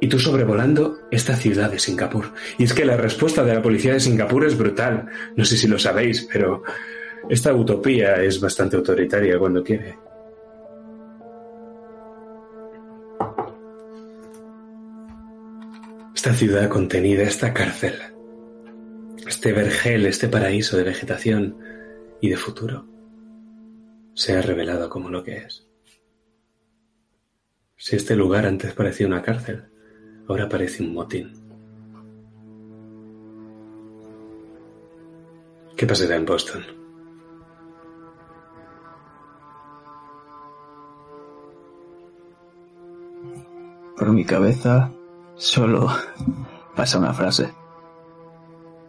[0.00, 2.34] Y tú sobrevolando esta ciudad de Singapur.
[2.58, 5.06] Y es que la respuesta de la policía de Singapur es brutal.
[5.34, 6.62] No sé si lo sabéis, pero
[7.28, 9.96] esta utopía es bastante autoritaria cuando quiere.
[16.14, 17.94] Esta ciudad contenida, esta cárcel,
[19.26, 21.58] este vergel, este paraíso de vegetación
[22.20, 22.86] y de futuro,
[24.14, 25.66] se ha revelado como lo que es.
[27.76, 29.64] Si este lugar antes parecía una cárcel,
[30.28, 31.32] ahora parece un motín.
[35.76, 36.81] ¿Qué pasará en Boston?
[43.96, 44.90] Por mi cabeza
[45.36, 45.88] solo
[46.74, 47.52] pasa una frase.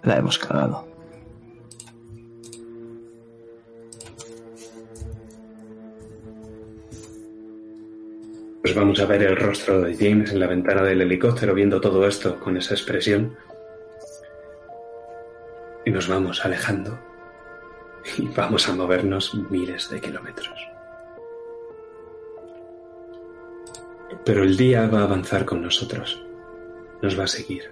[0.03, 0.87] La hemos cagado.
[8.61, 12.07] Pues vamos a ver el rostro de James en la ventana del helicóptero viendo todo
[12.07, 13.35] esto con esa expresión.
[15.85, 16.97] Y nos vamos alejando.
[18.17, 20.72] Y vamos a movernos miles de kilómetros.
[24.25, 26.21] Pero el día va a avanzar con nosotros.
[27.01, 27.71] Nos va a seguir.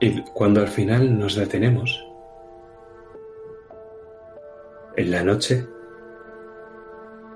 [0.00, 2.04] Y cuando al final nos detenemos,
[4.96, 5.66] en la noche,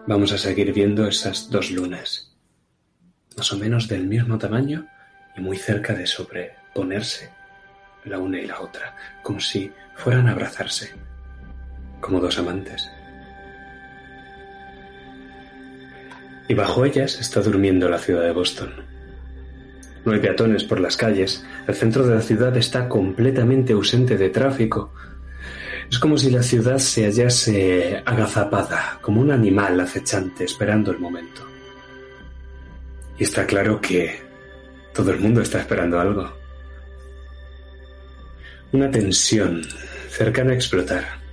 [0.07, 2.35] vamos a seguir viendo esas dos lunas,
[3.37, 4.87] más o menos del mismo tamaño
[5.37, 7.31] y muy cerca de sobreponerse
[8.05, 10.93] la una y la otra, como si fueran a abrazarse,
[12.01, 12.91] como dos amantes.
[16.49, 18.72] Y bajo ellas está durmiendo la ciudad de Boston.
[20.05, 24.28] No hay peatones por las calles, el centro de la ciudad está completamente ausente de
[24.28, 24.92] tráfico,
[25.90, 31.47] es como si la ciudad se hallase agazapada, como un animal acechante esperando el momento.
[33.18, 34.20] Y está claro que
[34.92, 36.32] todo el mundo está esperando algo.
[38.72, 39.62] Una tensión
[40.09, 41.24] cercana a explotar.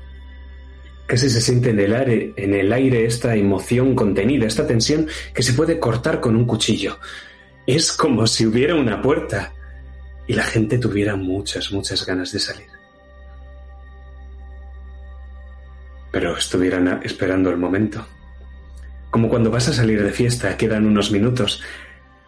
[1.11, 5.43] Casi se siente en el, aire, en el aire esta emoción contenida, esta tensión que
[5.43, 6.99] se puede cortar con un cuchillo.
[7.67, 9.51] Es como si hubiera una puerta
[10.25, 12.67] y la gente tuviera muchas, muchas ganas de salir.
[16.13, 18.07] pero estuvieran esperando el momento.
[19.09, 21.61] Como cuando vas a salir de fiesta, quedan unos minutos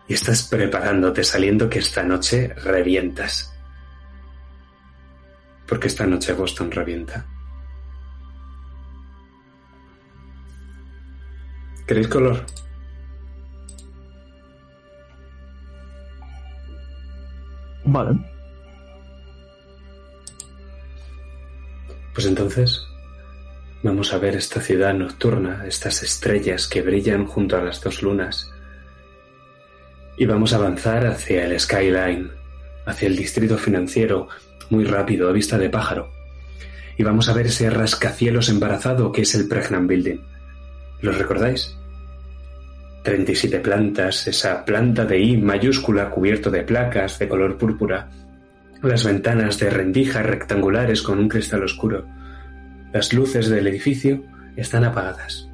[0.10, 3.54] y estás preparándote saliendo que esta noche revientas.
[5.66, 7.26] Porque esta noche Boston revienta.
[11.94, 12.44] ¿Queréis color?
[17.86, 18.18] Vale.
[22.16, 22.82] Pues entonces,
[23.84, 28.50] Vamos a ver esta ciudad nocturna, estas estrellas que brillan junto a las dos lunas.
[30.18, 32.32] Y vamos a avanzar hacia el skyline,
[32.88, 34.30] hacia el distrito financiero,
[34.72, 36.12] muy rápido, a vista de pájaro.
[36.98, 40.22] Y vamos a ver ese rascacielos embarazado que es el Pregnant Building.
[41.02, 41.78] ¿Lo recordáis?
[43.04, 48.10] 37 plantas, esa planta de I mayúscula cubierto de placas de color púrpura,
[48.82, 52.06] las ventanas de rendija rectangulares con un cristal oscuro
[52.94, 54.24] las luces del edificio
[54.56, 55.50] están apagadas,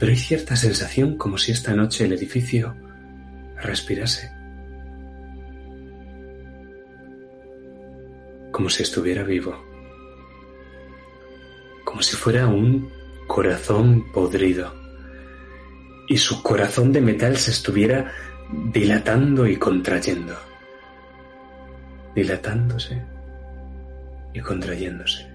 [0.00, 2.74] pero hay cierta sensación como si esta noche el edificio
[3.62, 4.32] respirase.
[8.50, 9.54] Como si estuviera vivo.
[11.84, 12.88] Como si fuera un
[13.26, 14.85] corazón podrido.
[16.08, 18.12] Y su corazón de metal se estuviera
[18.72, 20.34] dilatando y contrayendo.
[22.14, 23.02] Dilatándose
[24.32, 25.26] y contrayéndose.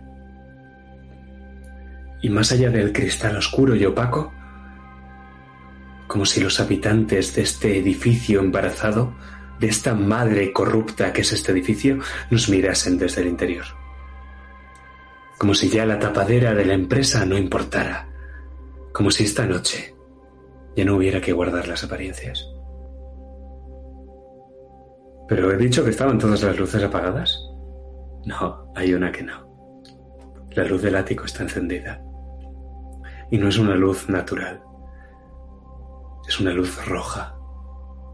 [2.22, 4.32] Y más allá del cristal oscuro y opaco,
[6.08, 9.16] como si los habitantes de este edificio embarazado,
[9.60, 12.00] de esta madre corrupta que es este edificio,
[12.30, 13.66] nos mirasen desde el interior.
[15.38, 18.08] Como si ya la tapadera de la empresa no importara.
[18.92, 19.91] Como si esta noche
[20.76, 22.48] ya no hubiera que guardar las apariencias.
[25.28, 27.40] ¿Pero he dicho que estaban todas las luces apagadas?
[28.26, 29.50] No, hay una que no.
[30.52, 32.02] La luz del ático está encendida.
[33.32, 34.62] Y no es una luz natural.
[36.28, 37.36] Es una luz roja,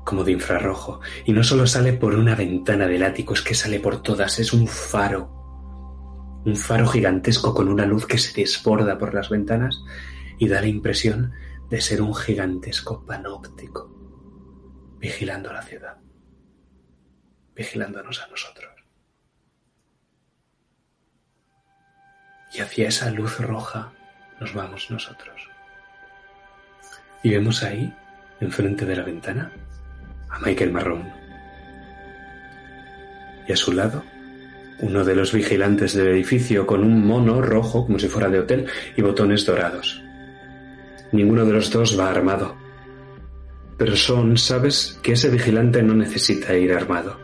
[0.06, 1.00] como de infrarrojo.
[1.26, 4.38] Y no solo sale por una ventana del ático, es que sale por todas.
[4.38, 5.34] Es un faro.
[6.46, 9.84] Un faro gigantesco con una luz que se desborda por las ventanas
[10.38, 11.34] y da la impresión
[11.70, 13.94] de ser un gigantesco panóptico
[15.00, 15.98] vigilando la ciudad,
[17.56, 18.72] vigilándonos a nosotros.
[22.54, 23.92] Y hacia esa luz roja
[24.40, 25.50] nos vamos nosotros.
[27.22, 27.94] Y vemos ahí,
[28.40, 29.52] enfrente de la ventana,
[30.30, 31.12] a Michael Marrón.
[33.48, 34.04] Y a su lado,
[34.80, 38.68] uno de los vigilantes del edificio con un mono rojo como si fuera de hotel
[38.96, 40.07] y botones dorados.
[41.12, 42.56] Ninguno de los dos va armado.
[43.78, 47.18] Pero Son, sabes que ese vigilante no necesita ir armado.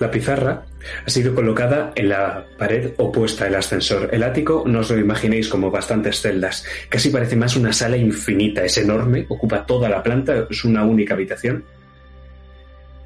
[0.00, 0.64] La pizarra
[1.06, 4.08] ha sido colocada en la pared opuesta al ascensor.
[4.12, 6.64] El ático no os lo imaginéis como bastantes celdas.
[6.88, 8.64] Casi parece más una sala infinita.
[8.64, 11.64] Es enorme, ocupa toda la planta, es una única habitación.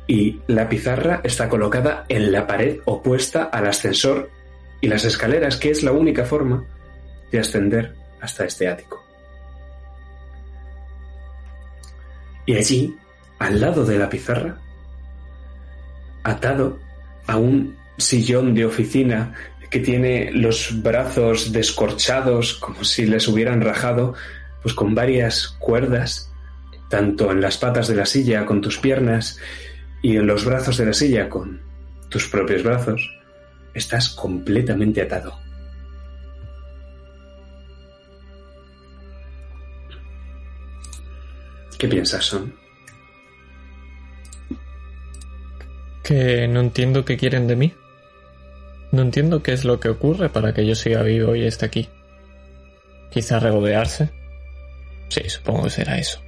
[0.06, 4.30] Y la pizarra está colocada en la pared opuesta al ascensor
[4.80, 6.64] y las escaleras, que es la única forma
[7.30, 9.04] de ascender hasta este ático.
[12.46, 12.96] Y allí,
[13.38, 14.58] al lado de la pizarra,
[16.24, 16.78] atado
[17.26, 19.34] a un sillón de oficina
[19.70, 24.14] que tiene los brazos descorchados como si les hubieran rajado,
[24.62, 26.32] pues con varias cuerdas,
[26.88, 29.38] tanto en las patas de la silla con tus piernas
[30.00, 31.60] y en los brazos de la silla con
[32.08, 33.14] tus propios brazos,
[33.74, 35.47] estás completamente atado.
[41.78, 42.52] ¿Qué piensas, Son?
[46.02, 47.72] Que no entiendo qué quieren de mí.
[48.90, 51.88] No entiendo qué es lo que ocurre para que yo siga vivo y esté aquí.
[53.10, 54.10] Quizá regodearse.
[55.08, 56.20] Sí, supongo que será eso.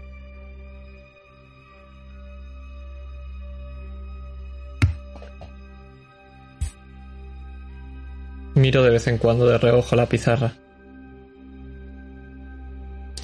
[8.55, 10.53] Miro de vez en cuando de reojo la pizarra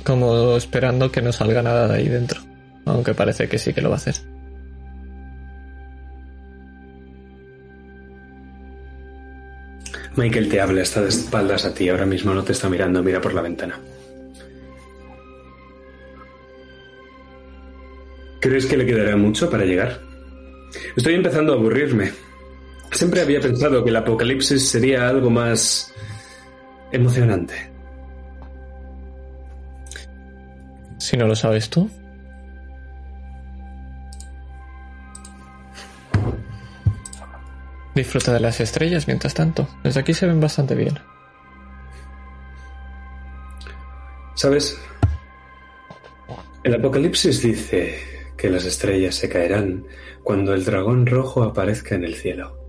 [0.07, 2.40] como esperando que no salga nada de ahí dentro,
[2.84, 4.14] aunque parece que sí que lo va a hacer.
[10.14, 13.20] Michael te habla, está de espaldas a ti, ahora mismo no te está mirando, mira
[13.20, 13.78] por la ventana.
[18.40, 20.00] ¿Crees que le quedará mucho para llegar?
[20.96, 22.12] Estoy empezando a aburrirme.
[22.92, 25.92] Siempre había pensado que el apocalipsis sería algo más
[26.92, 27.76] emocionante.
[30.99, 31.90] Si no lo sabes tú.
[37.94, 39.68] Disfruta de las estrellas mientras tanto.
[39.82, 40.99] Desde aquí se ven bastante bien.
[44.34, 44.78] ¿Sabes?
[46.62, 47.98] El Apocalipsis dice
[48.36, 49.86] que las estrellas se caerán
[50.23, 52.65] cuando el dragón rojo aparezca en el cielo.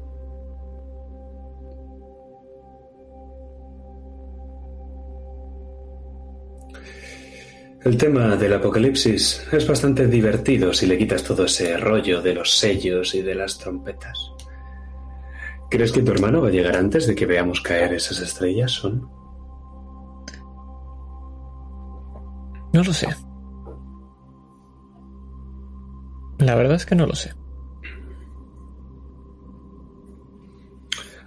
[7.84, 12.58] El tema del apocalipsis es bastante divertido si le quitas todo ese rollo de los
[12.58, 14.18] sellos y de las trompetas.
[15.70, 19.08] ¿Crees que tu hermano va a llegar antes de que veamos caer esas estrellas, Son?
[22.74, 23.08] No lo sé.
[26.40, 27.34] La verdad es que no lo sé.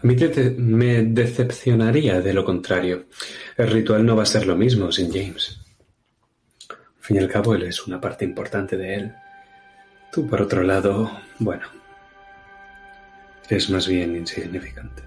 [0.02, 0.16] A mí
[0.58, 3.06] me decepcionaría de lo contrario.
[3.56, 5.59] El ritual no va a ser lo mismo sin James
[7.10, 9.12] fin y al cabo, él es una parte importante de él.
[10.12, 11.10] Tú, por otro lado,
[11.40, 11.66] bueno,
[13.48, 15.02] es más bien insignificante.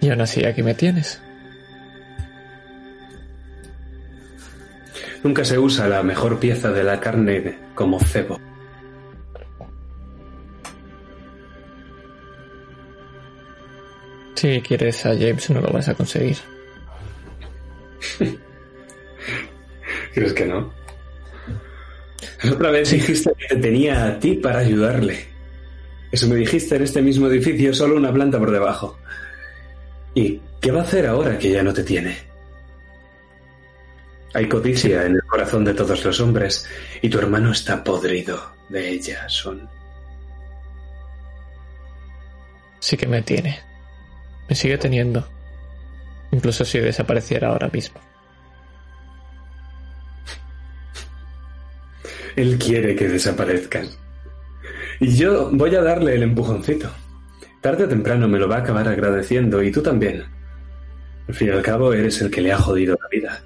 [0.00, 1.20] Y aún así aquí me tienes.
[5.22, 8.40] Nunca se usa la mejor pieza de la carne como cebo.
[14.36, 16.38] Si quieres a James no lo vas a conseguir.
[20.14, 20.72] ¿Crees que no?
[22.52, 25.26] Otra vez dijiste que te tenía a ti para ayudarle.
[26.10, 28.98] Eso me dijiste en este mismo edificio, solo una planta por debajo.
[30.14, 32.16] ¿Y qué va a hacer ahora que ya no te tiene?
[34.34, 36.66] Hay codicia en el corazón de todos los hombres
[37.02, 39.68] y tu hermano está podrido de ella, Son.
[42.78, 43.60] Sí que me tiene.
[44.48, 45.26] Me sigue teniendo.
[46.32, 48.00] Incluso si desapareciera ahora mismo.
[52.36, 53.98] Él quiere que desaparezcas.
[55.00, 56.90] Y yo voy a darle el empujoncito.
[57.60, 60.24] Tarde o temprano me lo va a acabar agradeciendo y tú también.
[61.28, 63.42] Al fin y al cabo eres el que le ha jodido la vida.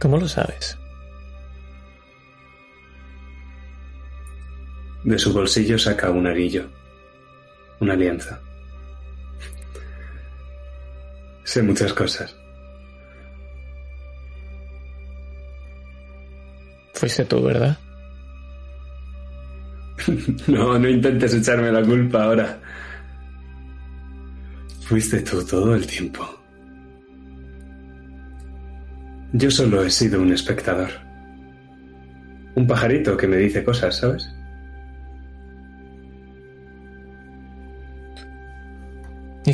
[0.00, 0.79] ¿Cómo lo sabes?
[5.04, 6.68] De su bolsillo saca un arillo,
[7.80, 8.40] una alianza.
[11.44, 12.36] Sé muchas cosas.
[16.92, 17.78] Fuiste tú, ¿verdad?
[20.46, 22.60] no, no intentes echarme la culpa ahora.
[24.82, 26.28] Fuiste tú todo el tiempo.
[29.32, 30.90] Yo solo he sido un espectador.
[32.54, 34.28] Un pajarito que me dice cosas, ¿sabes?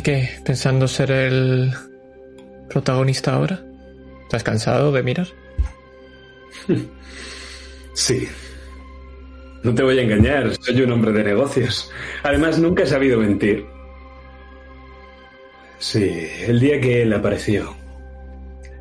[0.07, 0.29] Qué?
[0.45, 1.69] ¿Pensando ser el
[2.69, 3.61] protagonista ahora?
[4.23, 5.27] ¿Estás cansado de mirar?
[7.93, 8.27] Sí.
[9.63, 11.91] No te voy a engañar, soy un hombre de negocios.
[12.21, 13.65] Además, nunca he sabido mentir.
[15.79, 17.75] Sí, el día que él apareció,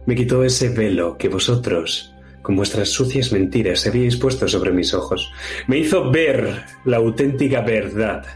[0.04, 5.32] me quitó ese velo que vosotros, con vuestras sucias mentiras, habíais puesto sobre mis ojos.
[5.66, 8.26] Me hizo ver la auténtica verdad.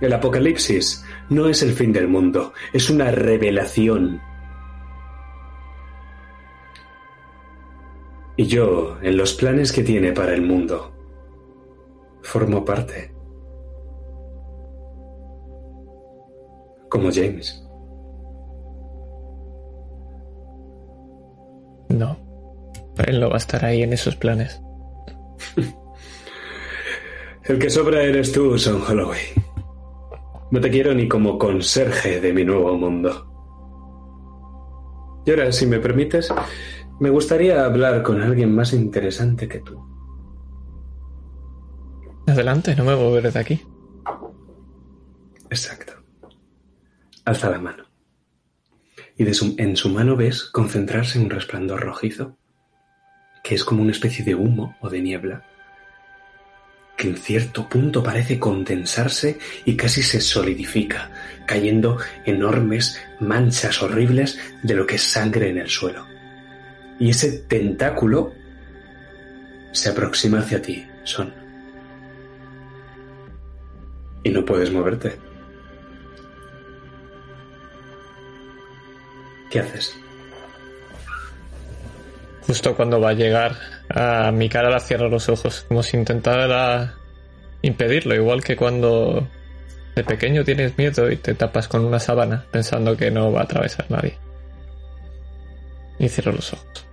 [0.00, 4.20] El apocalipsis no es el fin del mundo, es una revelación.
[8.36, 10.92] Y yo, en los planes que tiene para el mundo,
[12.22, 13.12] formo parte.
[16.88, 17.64] Como James.
[21.90, 22.16] No.
[23.06, 24.60] Él no va a estar ahí en esos planes.
[27.44, 29.20] el que sobra eres tú, Son Holloway.
[30.50, 33.26] No te quiero ni como conserje de mi nuevo mundo.
[35.24, 36.32] Y ahora, si me permites,
[36.98, 39.78] me gustaría hablar con alguien más interesante que tú.
[42.26, 43.60] Adelante, no me moveré de aquí.
[45.50, 45.92] Exacto.
[47.24, 47.84] Alza la mano.
[49.16, 52.38] Y en su mano ves concentrarse un resplandor rojizo,
[53.44, 55.44] que es como una especie de humo o de niebla,
[57.00, 61.10] que en cierto punto parece condensarse y casi se solidifica,
[61.46, 66.10] cayendo enormes manchas horribles de lo que es sangre en el suelo
[67.00, 68.32] y ese tentáculo
[69.72, 71.32] se aproxima hacia ti, Son.
[74.22, 75.18] Y no puedes moverte.
[79.50, 79.96] ¿Qué haces?
[82.42, 83.56] Justo cuando va a llegar
[83.92, 86.94] a mi cara la cierro los ojos, como si intentara
[87.62, 89.28] impedirlo, igual que cuando
[89.94, 93.44] de pequeño tienes miedo y te tapas con una sábana pensando que no va a
[93.44, 94.16] atravesar nadie.
[95.98, 96.86] Y cierro los ojos.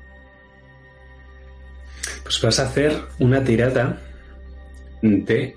[2.24, 4.02] Pues vas a hacer una tirada
[5.02, 5.56] de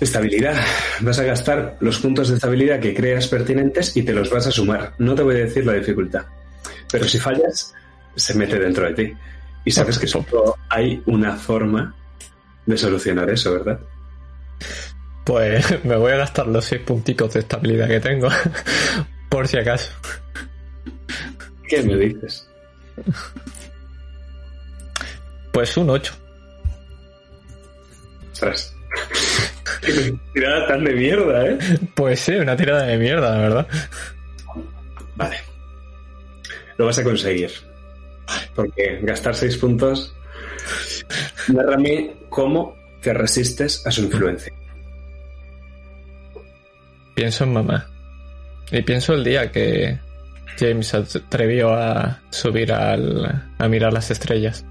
[0.00, 0.56] estabilidad.
[1.00, 4.52] Vas a gastar los puntos de estabilidad que creas pertinentes y te los vas a
[4.52, 4.92] sumar.
[4.98, 6.26] No te voy a decir la dificultad.
[6.90, 7.72] Pero si fallas,
[8.14, 9.12] se mete dentro de ti.
[9.64, 11.94] Y sabes que solo hay una forma
[12.66, 13.80] de solucionar eso, ¿verdad?
[15.24, 18.28] Pues me voy a gastar los seis punticos de estabilidad que tengo.
[19.28, 19.90] por si acaso.
[21.66, 22.48] ¿Qué me dices?
[25.52, 26.14] Pues un 8.
[28.32, 28.76] Ostras.
[30.34, 31.58] tirada tan de mierda, ¿eh?
[31.94, 33.68] Pues sí, una tirada de mierda, la verdad.
[35.16, 35.36] Vale.
[36.76, 37.50] Lo vas a conseguir.
[38.54, 40.14] Porque gastar 6 puntos.
[41.48, 44.52] Narrame cómo te resistes a su influencia.
[47.14, 47.86] Pienso en mamá.
[48.70, 49.98] Y pienso el día que
[50.58, 54.64] James atrevió a subir al, a mirar las estrellas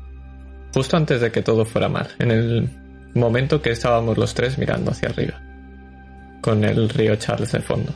[0.73, 2.69] justo antes de que todo fuera mal, en el
[3.13, 5.41] momento que estábamos los tres mirando hacia arriba,
[6.41, 7.93] con el río Charles de fondo.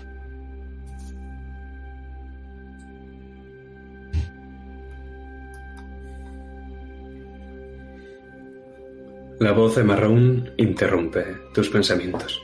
[9.45, 11.23] La voz de Marrón interrumpe
[11.53, 12.41] tus pensamientos.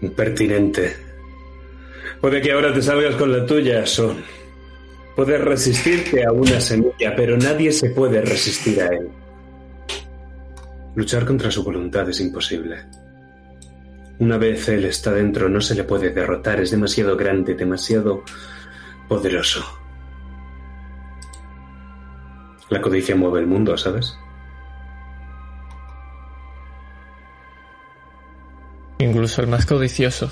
[0.00, 0.94] Impertinente.
[2.20, 4.22] Puede que ahora te salgas con la tuya, Son.
[5.16, 9.08] Puedes resistirte a una semilla, pero nadie se puede resistir a él.
[10.94, 12.84] Luchar contra su voluntad es imposible.
[14.20, 18.22] Una vez él está dentro, no se le puede derrotar, es demasiado grande, demasiado
[19.08, 19.64] poderoso.
[22.70, 24.16] La codicia mueve el mundo, ¿sabes?
[29.04, 30.30] Incluso el más codicioso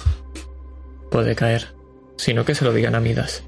[1.10, 1.74] puede caer,
[2.16, 3.44] sino que se lo digan a Midas.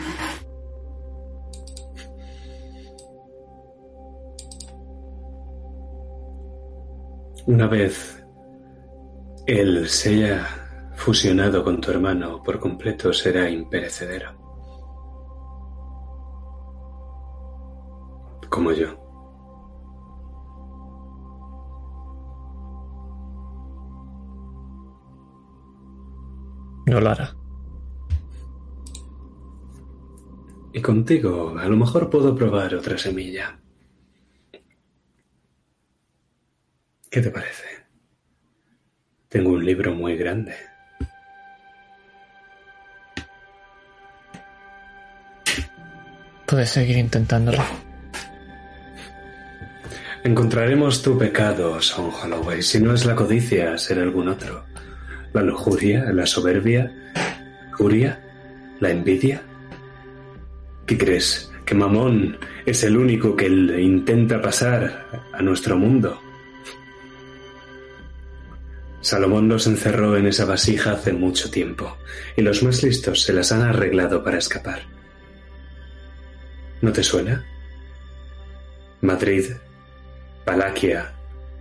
[7.47, 8.23] Una vez
[9.47, 14.31] él se haya fusionado con tu hermano por completo, será imperecedero.
[18.51, 19.04] Como yo.
[26.87, 27.35] No lo hará.
[30.73, 33.59] Y contigo, a lo mejor puedo probar otra semilla.
[37.11, 37.65] ¿Qué te parece?
[39.29, 40.55] Tengo un libro muy grande.
[46.47, 47.63] Puedes seguir intentándolo.
[50.25, 52.63] Encontraremos tu pecado, Son Holloway.
[52.63, 54.65] Si no es la codicia, será algún otro.
[55.35, 56.91] La lujuria, la soberbia,
[57.77, 58.25] furia,
[58.81, 59.43] la envidia.
[60.87, 61.53] ¿Qué crees?
[61.67, 66.21] ¿Que Mamón es el único que intenta pasar a nuestro mundo?
[69.01, 71.99] Salomón los encerró en esa vasija hace mucho tiempo,
[72.37, 74.83] y los más listos se las han arreglado para escapar.
[76.81, 77.45] ¿No te suena?
[79.03, 79.47] Madrid,
[80.47, 81.13] Valaquia,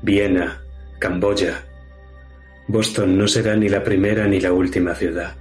[0.01, 0.61] Viena,
[0.99, 1.72] Camboya.
[2.67, 5.35] Boston no será ni la primera ni la última ciudad.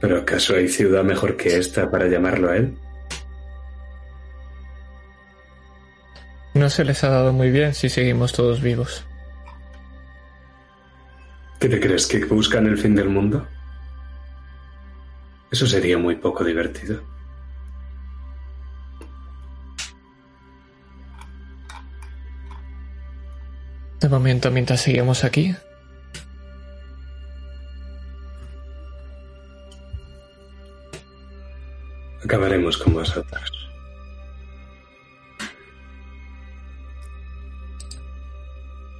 [0.00, 2.76] ¿Pero acaso hay ciudad mejor que esta para llamarlo a él?
[6.54, 9.04] No se les ha dado muy bien si seguimos todos vivos.
[11.58, 13.46] ¿Qué te crees que buscan el fin del mundo?
[15.50, 17.15] Eso sería muy poco divertido.
[24.06, 25.52] De momento, mientras seguimos aquí,
[32.24, 33.68] acabaremos con vosotros.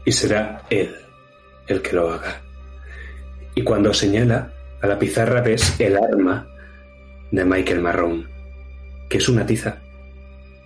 [0.04, 0.92] Y será Él
[1.68, 2.42] el que lo haga.
[3.54, 4.50] Y cuando señala,
[4.82, 6.48] a la pizarra ves el arma
[7.30, 8.28] de Michael Marrón,
[9.08, 9.78] que es una tiza,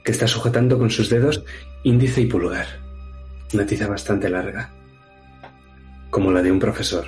[0.02, 1.44] que está sujetando con sus dedos
[1.82, 2.89] índice y pulgar.
[3.52, 4.70] Una tiza bastante larga,
[6.10, 7.06] como la de un profesor.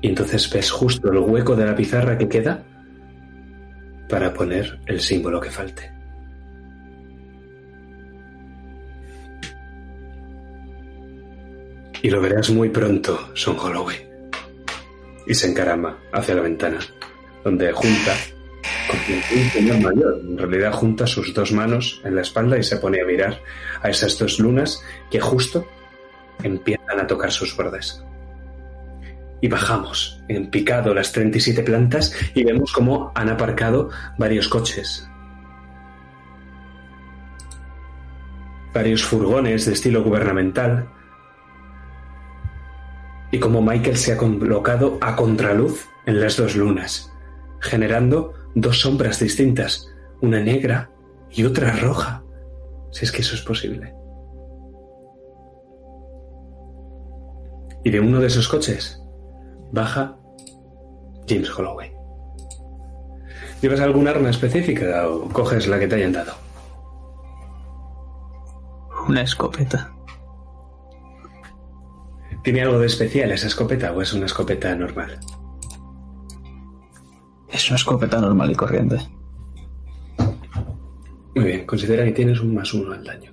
[0.00, 2.62] Y entonces ves justo el hueco de la pizarra que queda
[4.08, 5.92] para poner el símbolo que falte.
[12.02, 14.08] Y lo verás muy pronto, Son Holloway.
[15.26, 16.78] Y se encarama hacia la ventana,
[17.44, 18.14] donde junta,
[18.88, 18.98] con
[19.38, 23.00] un señor mayor, en realidad junta sus dos manos en la espalda y se pone
[23.00, 23.40] a mirar
[23.82, 25.66] a esas dos lunas que justo
[26.42, 28.02] empiezan a tocar sus bordes.
[29.40, 35.08] Y bajamos en picado las 37 plantas y vemos cómo han aparcado varios coches.
[38.74, 40.88] Varios furgones de estilo gubernamental
[43.30, 47.12] y como Michael se ha colocado a contraluz en las dos lunas,
[47.60, 49.88] generando dos sombras distintas,
[50.20, 50.90] una negra
[51.30, 52.24] y otra roja,
[52.90, 53.94] si es que eso es posible.
[57.84, 59.00] Y de uno de esos coches
[59.72, 60.16] baja
[61.28, 61.92] James Holloway.
[63.60, 66.32] ¿Llevas algún arma específica o coges la que te hayan dado?
[69.08, 69.92] Una escopeta.
[72.42, 75.18] ¿Tiene algo de especial esa escopeta o es una escopeta normal?
[77.50, 78.98] Es una escopeta normal y corriente.
[81.34, 83.32] Muy bien, considera que tienes un más uno al daño.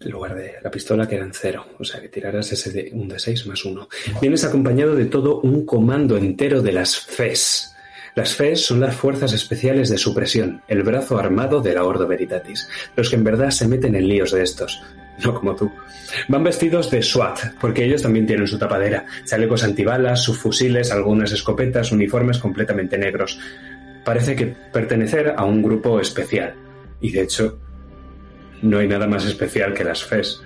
[0.00, 3.18] En lugar de la pistola quedan cero, o sea que tirarás ese de un de
[3.18, 3.88] 6 más uno.
[4.20, 7.74] Vienes acompañado de todo un comando entero de las FES.
[8.14, 12.68] Las FES son las Fuerzas Especiales de Supresión, el brazo armado de la Ordo Veritatis,
[12.94, 14.80] los que en verdad se meten en líos de estos,
[15.24, 15.70] no como tú.
[16.28, 21.32] Van vestidos de SWAT, porque ellos también tienen su tapadera, chalecos antibalas, sus fusiles, algunas
[21.32, 23.38] escopetas, uniformes completamente negros.
[24.04, 26.54] Parece que pertenecer a un grupo especial.
[27.00, 27.58] Y de hecho,
[28.62, 30.42] no hay nada más especial que las FES.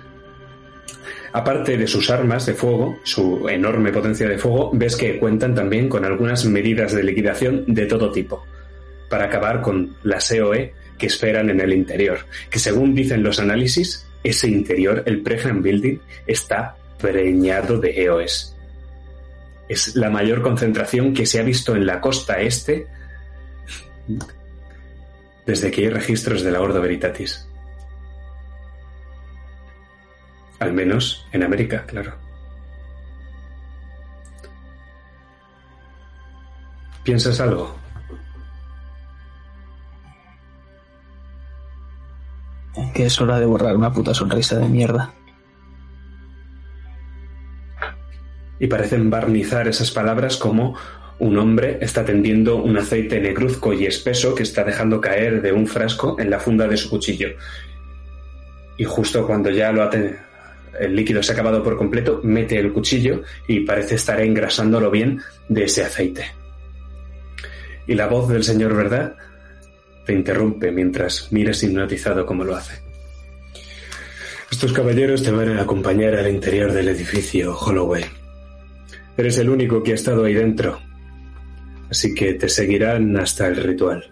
[1.33, 5.87] Aparte de sus armas de fuego, su enorme potencia de fuego, ves que cuentan también
[5.87, 8.43] con algunas medidas de liquidación de todo tipo,
[9.09, 12.19] para acabar con las EOE que esperan en el interior,
[12.49, 18.55] que según dicen los análisis, ese interior, el Pregnant Building, está preñado de EOS.
[19.67, 22.87] Es la mayor concentración que se ha visto en la costa este
[25.45, 27.47] desde que hay registros de la Ordo Veritatis.
[30.59, 32.13] Al menos en América, claro.
[37.03, 37.80] ¿Piensas algo?
[42.93, 45.13] Que es hora de borrar una puta sonrisa de mierda.
[48.59, 50.77] Y parecen barnizar esas palabras como
[51.19, 55.67] un hombre está tendiendo un aceite negruzco y espeso que está dejando caer de un
[55.67, 57.29] frasco en la funda de su cuchillo.
[58.77, 59.89] Y justo cuando ya lo ha
[60.79, 65.21] el líquido se ha acabado por completo, mete el cuchillo y parece estar engrasándolo bien
[65.47, 66.25] de ese aceite.
[67.85, 69.15] Y la voz del señor Verdad
[70.11, 72.81] te interrumpe mientras miras hipnotizado como lo hace.
[74.51, 78.03] Estos caballeros te van a acompañar al interior del edificio Holloway.
[79.15, 80.79] Eres el único que ha estado ahí dentro,
[81.89, 84.11] así que te seguirán hasta el ritual.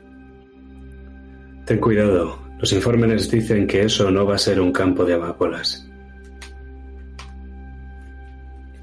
[1.66, 5.86] Ten cuidado, los informes dicen que eso no va a ser un campo de amapolas.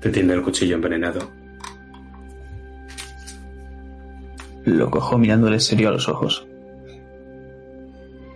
[0.00, 1.32] Te tiende el cuchillo envenenado.
[4.66, 6.46] Lo cojo mirándole serio a los ojos.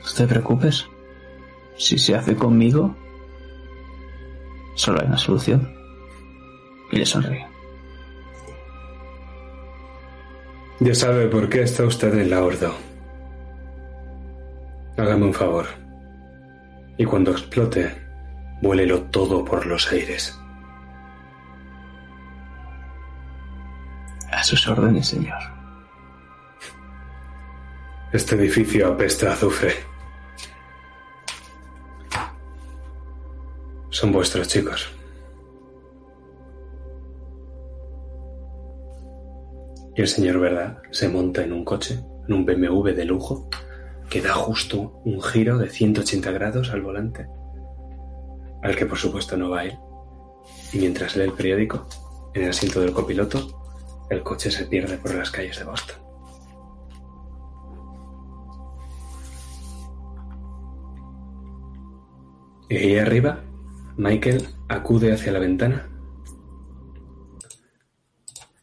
[0.05, 0.86] No te preocupes.
[1.77, 2.94] Si se hace conmigo,
[4.74, 5.74] solo hay una solución.
[6.93, 7.47] Y le sonríe.
[10.81, 12.72] Ya sabe por qué está usted en la horda.
[14.97, 15.66] Hágame un favor.
[16.97, 17.94] Y cuando explote,
[18.62, 20.39] vuélelo todo por los aires.
[24.32, 25.39] A sus órdenes, señor.
[28.12, 29.90] Este edificio apesta a azufre.
[33.91, 34.89] Son vuestros chicos.
[39.97, 41.99] Y el señor Verdad se monta en un coche,
[42.29, 43.49] en un BMW de lujo,
[44.09, 47.27] que da justo un giro de 180 grados al volante,
[48.62, 49.77] al que por supuesto no va él.
[50.73, 51.89] Y mientras lee el periódico,
[52.35, 55.97] en el asiento del copiloto, el coche se pierde por las calles de Boston.
[62.69, 63.41] Y ahí arriba,
[64.02, 65.86] Michael acude hacia la ventana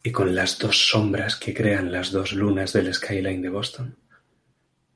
[0.02, 3.96] y con las dos sombras que crean las dos lunas del skyline de Boston,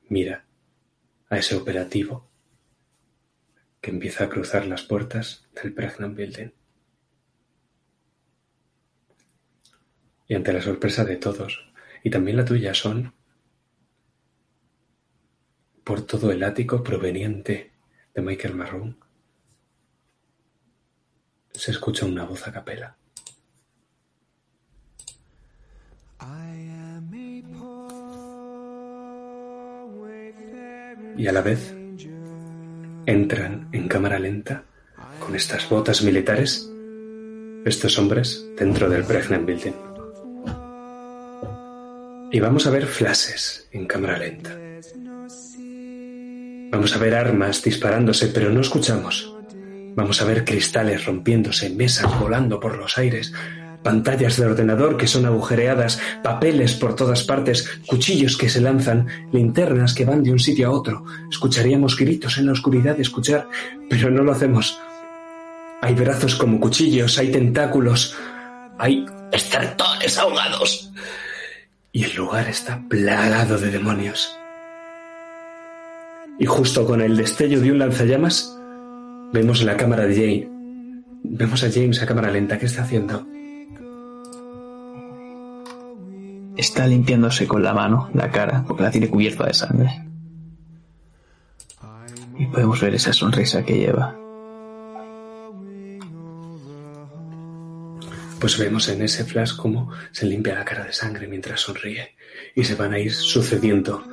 [0.09, 0.45] mira
[1.29, 2.29] a ese operativo
[3.79, 6.51] que empieza a cruzar las puertas del Pregnant Building.
[10.27, 11.71] Y ante la sorpresa de todos,
[12.03, 13.13] y también la tuya, son
[15.85, 17.71] por todo el ático proveniente
[18.13, 19.02] de Michael Marrone,
[21.53, 22.95] se escucha una voz a capela.
[31.17, 31.73] y a la vez
[33.05, 34.63] entran en cámara lenta
[35.19, 36.69] con estas botas militares
[37.65, 39.73] estos hombres dentro del Pregnant Building.
[42.31, 44.57] Y vamos a ver flashes en cámara lenta.
[46.71, 49.33] Vamos a ver armas disparándose, pero no escuchamos.
[49.95, 53.33] Vamos a ver cristales rompiéndose, mesas volando por los aires,
[53.83, 59.93] pantallas de ordenador que son agujereadas, papeles por todas partes, cuchillos que se lanzan, linternas
[59.93, 61.05] que van de un sitio a otro.
[61.29, 63.47] Escucharíamos gritos en la oscuridad de escuchar,
[63.89, 64.79] pero no lo hacemos.
[65.81, 68.15] Hay brazos como cuchillos, hay tentáculos,
[68.79, 70.91] hay estertones ahogados.
[71.91, 74.35] Y el lugar está plagado de demonios.
[76.39, 78.57] Y justo con el destello de un lanzallamas,
[79.33, 80.49] vemos la cámara de Jane.
[81.23, 82.59] Vemos a James a cámara lenta.
[82.59, 83.25] ¿Qué está haciendo?
[86.55, 90.05] Está limpiándose con la mano la cara porque la tiene cubierta de sangre.
[92.37, 94.15] Y podemos ver esa sonrisa que lleva.
[98.39, 102.15] Pues vemos en ese flash cómo se limpia la cara de sangre mientras sonríe.
[102.55, 104.03] Y se van a ir sucediendo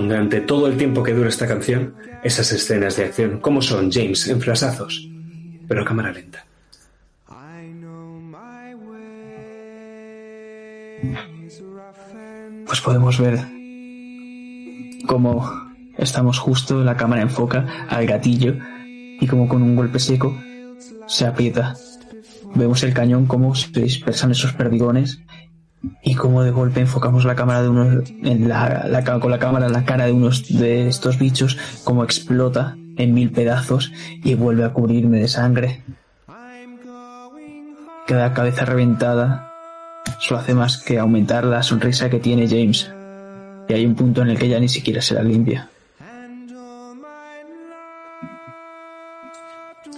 [0.00, 3.40] durante todo el tiempo que dura esta canción esas escenas de acción.
[3.40, 4.28] ¿Cómo son, James?
[4.28, 5.08] En flasazos,
[5.68, 6.46] pero a cámara lenta.
[12.66, 13.38] pues podemos ver
[15.06, 15.48] cómo
[15.96, 18.56] estamos justo, la cámara enfoca al gatillo
[19.20, 20.36] y como con un golpe seco
[21.06, 21.74] se aprieta.
[22.54, 25.20] Vemos el cañón como se dispersan esos perdigones
[26.02, 29.72] y como de golpe enfocamos la cámara de uno en la, con la cámara en
[29.72, 33.92] la cara de unos de estos bichos como explota en mil pedazos
[34.22, 35.82] y vuelve a cubrirme de sangre.
[38.06, 39.50] Queda cabeza reventada
[40.20, 42.90] solo hace más que aumentar la sonrisa que tiene James.
[43.68, 45.70] Y hay un punto en el que ya ni siquiera se la limpia.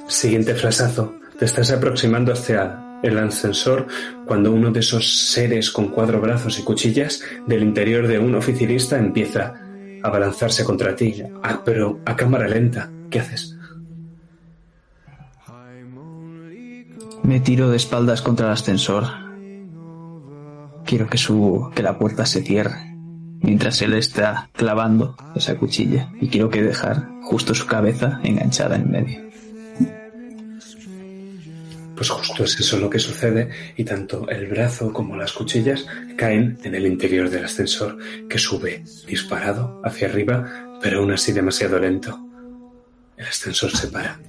[0.06, 1.14] Siguiente flashazo.
[1.38, 3.86] Te estás aproximando hacia el ascensor
[4.26, 8.98] cuando uno de esos seres con cuatro brazos y cuchillas del interior de un oficinista
[8.98, 9.54] empieza
[10.02, 11.22] a balanzarse contra ti.
[11.42, 12.90] Ah, pero a cámara lenta.
[13.10, 13.56] ¿Qué haces?
[17.22, 19.04] Me tiro de espaldas contra el ascensor.
[20.84, 22.96] Quiero que su que la puerta se cierre
[23.40, 28.90] mientras él está clavando esa cuchilla y quiero que dejar justo su cabeza enganchada en
[28.90, 29.25] medio.
[31.96, 35.86] Pues justo es eso lo que sucede y tanto el brazo como las cuchillas
[36.16, 37.96] caen en el interior del ascensor
[38.28, 42.20] que sube disparado hacia arriba, pero aún así demasiado lento.
[43.16, 44.20] El ascensor se para.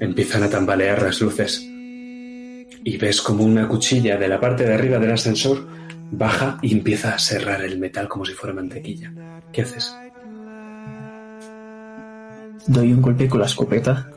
[0.00, 4.98] Empiezan a tambalear las luces y ves como una cuchilla de la parte de arriba
[4.98, 5.66] del ascensor
[6.10, 9.12] baja y empieza a serrar el metal como si fuera mantequilla.
[9.52, 9.96] ¿Qué haces?
[12.66, 14.10] Doy un golpe con la escopeta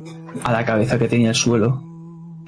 [0.44, 1.84] a la cabeza que tenía el suelo,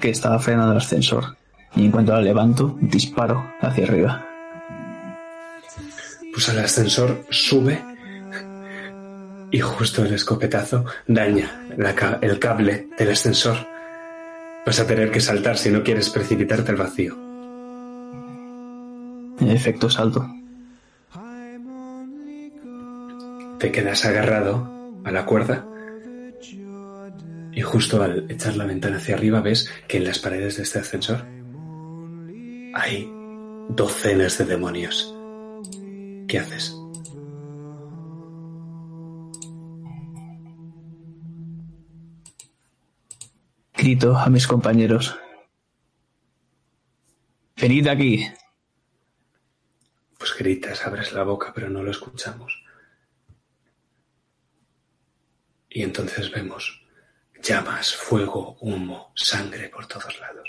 [0.02, 1.36] que estaba frenando el ascensor,
[1.76, 4.26] y en cuanto la levanto, disparo hacia arriba.
[6.34, 7.82] Pues el ascensor sube
[9.50, 11.68] y justo el escopetazo daña
[12.22, 13.72] el cable del ascensor
[14.64, 17.16] Vas a tener que saltar si no quieres precipitarte al vacío.
[19.40, 20.32] En efecto, salto.
[23.58, 24.70] Te quedas agarrado
[25.04, 25.66] a la cuerda
[27.54, 30.78] y justo al echar la ventana hacia arriba ves que en las paredes de este
[30.78, 31.24] ascensor
[32.74, 33.10] hay
[33.68, 35.14] docenas de demonios.
[36.26, 36.74] ¿Qué haces?
[43.74, 45.18] Grito a mis compañeros.
[47.60, 48.26] Venid aquí.
[50.18, 52.64] Pues gritas, abres la boca, pero no lo escuchamos.
[55.68, 56.81] Y entonces vemos
[57.42, 60.48] llamas, fuego, humo, sangre por todos lados.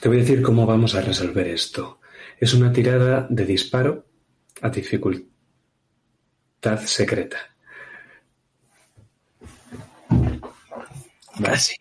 [0.00, 2.00] Te voy a decir cómo vamos a resolver esto.
[2.38, 4.06] Es una tirada de disparo
[4.62, 5.28] a dificultad
[6.84, 7.38] secreta.
[11.42, 11.74] Casi.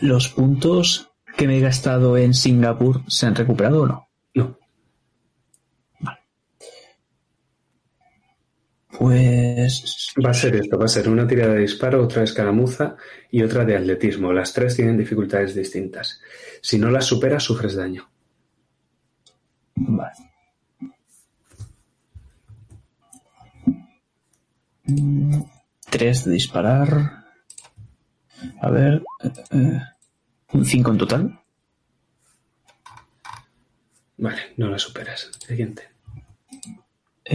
[0.00, 4.08] ¿Los puntos que me he gastado en Singapur se han recuperado o no?
[4.34, 4.58] No.
[8.98, 10.12] Pues.
[10.24, 12.96] Va a ser esto: va a ser una tirada de disparo, otra de escaramuza
[13.30, 14.32] y otra de atletismo.
[14.32, 16.20] Las tres tienen dificultades distintas.
[16.60, 18.08] Si no las superas, sufres daño.
[19.76, 20.12] Vale.
[25.90, 26.88] Tres de disparar.
[28.60, 29.02] A ver.
[29.24, 29.80] eh, eh,
[30.52, 31.40] un 5 en total.
[34.16, 35.30] Vale, no la superas.
[35.46, 35.93] Siguiente.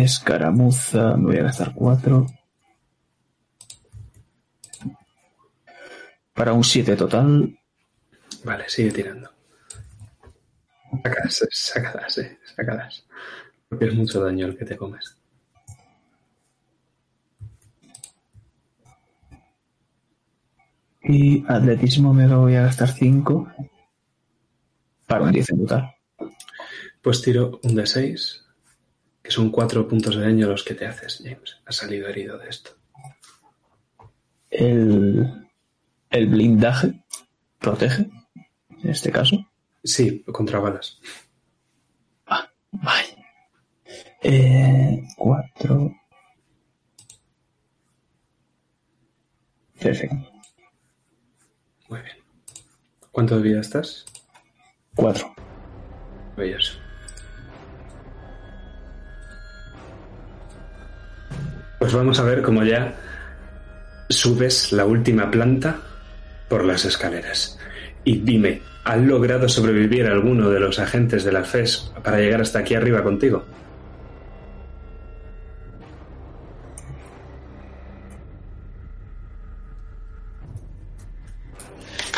[0.03, 2.25] Escaramuza, me voy a gastar 4.
[6.33, 7.57] Para un 7 total.
[8.43, 9.29] Vale, sigue tirando.
[11.03, 13.05] Sácalas, sácalas, eh, sácalas.
[13.67, 15.17] Porque es mucho daño el que te comes.
[21.01, 23.51] Y atletismo me voy a gastar 5.
[25.07, 25.95] Para un 10 en total.
[27.01, 28.45] Pues tiro un de 6,
[29.29, 31.61] que son 4 puntos de daño los que te haces, James.
[31.63, 32.71] Has salido herido de esto.
[34.49, 35.47] El,
[36.09, 37.03] el blindaje
[37.59, 38.09] protege,
[38.81, 39.45] en este caso.
[39.83, 40.99] Sí, contra balas.
[42.25, 43.23] Ah, vale.
[44.23, 45.95] Eh, 4.
[49.79, 50.15] Perfecto.
[51.87, 52.17] Muy bien.
[53.11, 54.05] ¿Cuánto de vida estás?
[54.95, 55.35] 4.
[56.31, 56.88] Maravilloso.
[61.79, 62.93] Pues vamos a ver cómo ya
[64.09, 65.77] subes la última planta
[66.49, 67.57] por las escaleras.
[68.03, 72.59] Y dime, ¿han logrado sobrevivir alguno de los agentes de la FES para llegar hasta
[72.59, 73.45] aquí arriba contigo?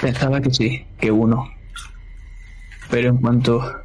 [0.02, 1.48] Pensaba que sí, que uno.
[2.90, 3.84] Pero en cuanto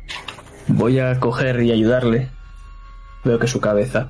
[0.69, 2.31] voy a coger y ayudarle,
[3.25, 4.09] veo que su cabeza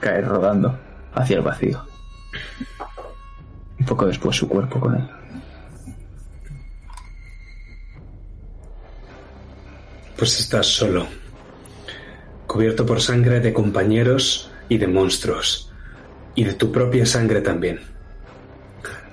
[0.00, 0.87] cae rodando
[1.18, 1.84] hacia el vacío.
[3.78, 5.08] Un poco después su cuerpo con él.
[10.16, 11.06] Pues estás solo,
[12.46, 15.72] cubierto por sangre de compañeros y de monstruos,
[16.34, 17.80] y de tu propia sangre también.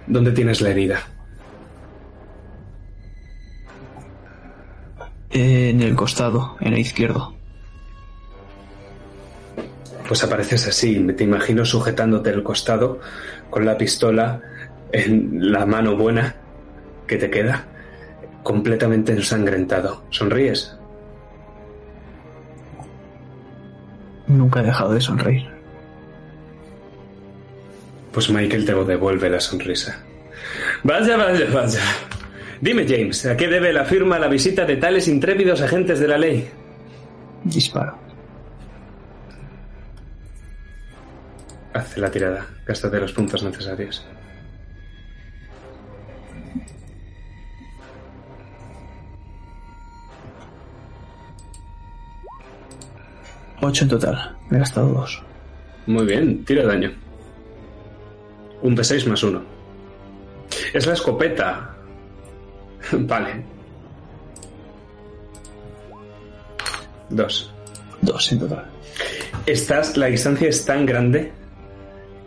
[0.07, 0.99] ¿Dónde tienes la herida?
[5.29, 7.35] En el costado, en el izquierdo.
[10.07, 12.99] Pues apareces así, me te imagino sujetándote el costado
[13.49, 14.41] con la pistola
[14.91, 16.35] en la mano buena
[17.07, 17.65] que te queda,
[18.43, 20.03] completamente ensangrentado.
[20.11, 20.77] ¿Sonríes?
[24.27, 25.47] Nunca he dejado de sonreír.
[28.11, 30.03] Pues Michael te devuelve la sonrisa.
[30.83, 31.81] Vaya, vaya, vaya.
[32.61, 36.17] Dime, James, ¿a qué debe la firma la visita de tales intrépidos agentes de la
[36.17, 36.47] ley?
[37.43, 38.04] Disparo.
[41.75, 42.47] Haz la tirada.
[42.65, 44.01] Gástate los puntos necesarios.
[53.61, 54.37] Ocho en total.
[54.49, 55.21] Me he gastado dos.
[55.87, 56.93] Muy bien, tira daño.
[58.61, 59.43] Un D6 más uno.
[60.73, 61.75] Es la escopeta.
[62.93, 63.43] vale.
[67.09, 67.53] Dos.
[68.01, 68.65] Dos en total.
[69.45, 71.44] Estás, la distancia es tan grande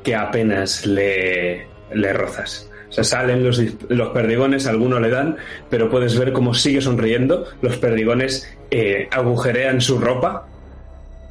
[0.09, 2.71] que apenas le, le rozas.
[2.89, 5.37] O sea, salen los, los perdigones, alguno le dan,
[5.69, 7.45] pero puedes ver cómo sigue sonriendo.
[7.61, 10.49] Los perdigones eh, agujerean su ropa,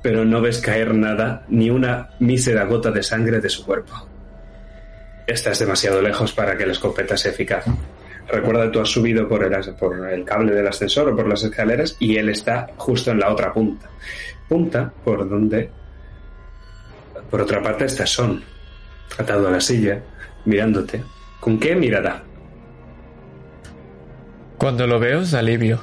[0.04, 3.94] pero no ves caer nada, ni una mísera gota de sangre de su cuerpo.
[5.26, 7.66] Estás demasiado lejos para que la escopeta sea eficaz.
[8.28, 11.96] Recuerda, tú has subido por el, por el cable del ascensor o por las escaleras
[11.98, 13.90] y él está justo en la otra punta.
[14.48, 15.68] Punta por donde,
[17.32, 18.44] por otra parte, está Son,
[19.18, 20.02] atado a la silla,
[20.46, 21.04] mirándote.
[21.40, 22.24] ¿Con qué mirada?
[24.58, 25.80] Cuando lo veo es de alivio.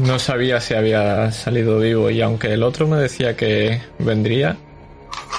[0.00, 4.56] No sabía si había salido vivo y aunque el otro me decía que vendría,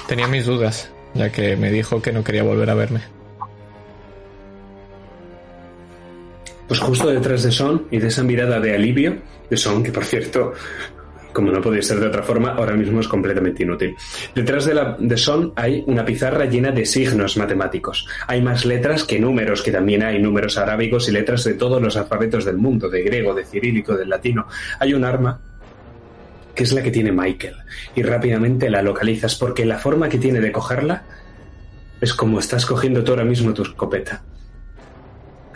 [0.06, 3.00] tenía mis dudas, ya que me dijo que no quería volver a verme.
[6.68, 9.16] Pues justo detrás de Son y de esa mirada de alivio
[9.48, 10.52] de Son, que por cierto,
[11.38, 13.94] como no podía ser de otra forma, ahora mismo es completamente inútil.
[14.34, 18.08] Detrás de, la, de Son hay una pizarra llena de signos matemáticos.
[18.26, 21.96] Hay más letras que números, que también hay números arábigos y letras de todos los
[21.96, 24.48] alfabetos del mundo, de griego, de cirílico, del latino.
[24.80, 25.40] Hay un arma
[26.56, 27.54] que es la que tiene Michael
[27.94, 31.04] y rápidamente la localizas porque la forma que tiene de cogerla
[32.00, 34.24] es como estás cogiendo tú ahora mismo tu escopeta.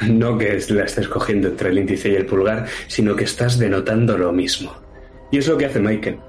[0.09, 4.17] No que la estés cogiendo entre el índice y el pulgar, sino que estás denotando
[4.17, 4.82] lo mismo.
[5.33, 6.21] Y es lo que hace Michael.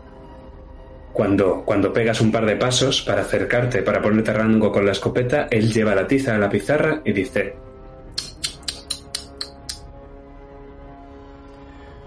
[1.11, 5.47] Cuando, cuando pegas un par de pasos para acercarte, para ponerte rango con la escopeta,
[5.51, 7.55] él lleva la tiza a la pizarra y dice...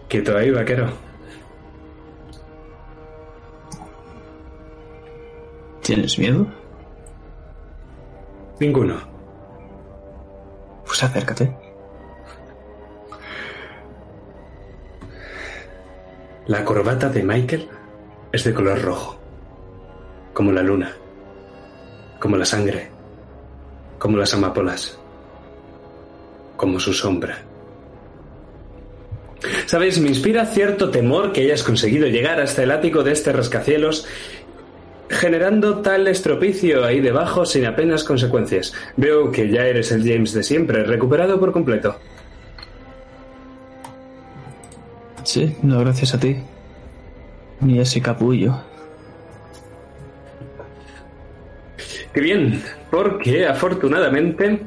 [0.08, 0.88] Quieto ahí, vaquero.
[5.82, 6.46] ¿Tienes miedo?
[8.58, 8.96] Ninguno.
[10.86, 11.65] Pues acércate.
[16.48, 17.66] La corbata de Michael
[18.30, 19.18] es de color rojo,
[20.32, 20.92] como la luna,
[22.20, 22.88] como la sangre,
[23.98, 24.96] como las amapolas,
[26.56, 27.38] como su sombra.
[29.66, 34.06] Sabes, me inspira cierto temor que hayas conseguido llegar hasta el ático de este rascacielos
[35.08, 38.72] generando tal estropicio ahí debajo sin apenas consecuencias.
[38.96, 41.96] Veo que ya eres el James de siempre, recuperado por completo.
[45.26, 46.36] Sí, no gracias a ti.
[47.60, 48.54] Ni a ese capullo.
[52.14, 52.62] Qué bien,
[52.92, 54.60] porque afortunadamente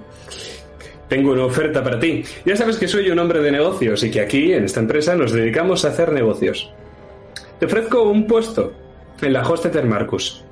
[1.07, 2.23] tengo una oferta para ti.
[2.45, 5.31] Ya sabes que soy un hombre de negocios y que aquí, en esta empresa, nos
[5.31, 6.69] dedicamos a hacer negocios.
[7.57, 8.73] Te ofrezco un puesto
[9.22, 10.44] en la Hosteter Marcus.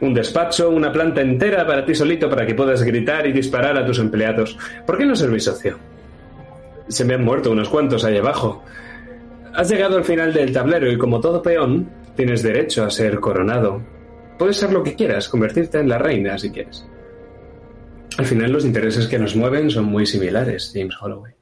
[0.00, 3.86] Un despacho, una planta entera para ti solito para que puedas gritar y disparar a
[3.86, 4.58] tus empleados.
[4.84, 5.78] ¿Por qué no ser mi socio?
[6.88, 8.64] Se me han muerto unos cuantos ahí abajo.
[9.56, 13.82] Has llegado al final del tablero y como todo peón, tienes derecho a ser coronado.
[14.38, 16.86] Puedes ser lo que quieras, convertirte en la reina si quieres.
[18.18, 21.32] Al final los intereses que nos mueven son muy similares, James Holloway.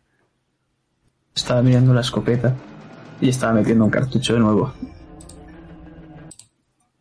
[1.34, 2.54] Estaba mirando la escopeta
[3.20, 4.72] y estaba metiendo un cartucho de nuevo.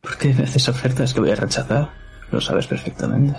[0.02, 1.91] ¿Por qué me haces ofertas que voy a rechazar?
[2.31, 3.38] Lo sabes perfectamente.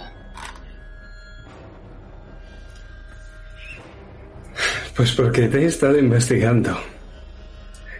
[4.94, 6.93] Pues porque te he estado investigando.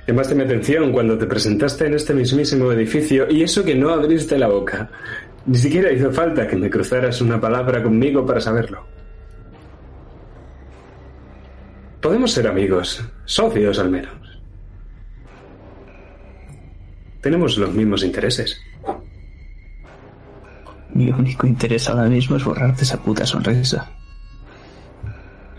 [0.07, 4.37] Llamaste mi atención cuando te presentaste en este mismísimo edificio y eso que no abriste
[4.37, 4.91] la boca.
[5.47, 8.87] Ni siquiera hizo falta que me cruzaras una palabra conmigo para saberlo.
[12.03, 14.13] Podemos ser amigos, socios al menos.
[17.23, 18.61] Tenemos los mismos intereses.
[20.93, 23.91] Mi único interés ahora mismo es borrarte esa puta sonrisa.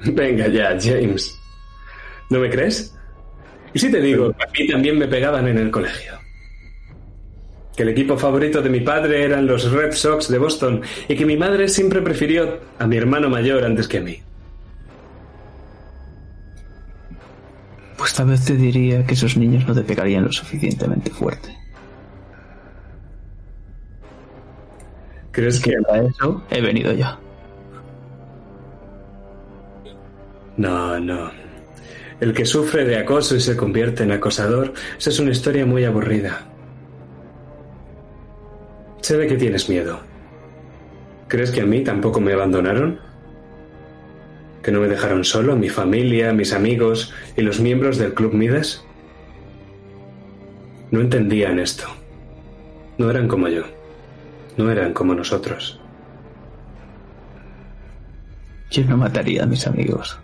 [0.06, 1.36] Venga ya, James.
[2.30, 2.96] ¿No me crees?
[3.76, 6.14] ¿Y si te digo a mí también me pegaban en el colegio?
[7.76, 11.26] que el equipo favorito de mi padre eran los Red Sox de Boston y que
[11.26, 14.18] mi madre siempre prefirió a mi hermano mayor antes que a mí.
[17.98, 21.54] Pues tal vez te diría que esos niños no te pegarían lo suficientemente fuerte.
[25.34, 27.08] ¿Crees que Para eso he venido yo.
[30.56, 31.45] No, no.
[32.22, 36.48] El que sufre de acoso y se convierte en acosador, es una historia muy aburrida.
[39.02, 40.00] Sé de que tienes miedo.
[41.28, 43.00] ¿Crees que a mí tampoco me abandonaron?
[44.64, 48.84] ¿Que no me dejaron solo, mi familia, mis amigos y los miembros del Club Midas?
[50.92, 51.86] No entendían esto.
[52.98, 53.64] No eran como yo.
[54.58, 55.80] No eran como nosotros.
[58.72, 60.18] Yo no mataría a mis amigos.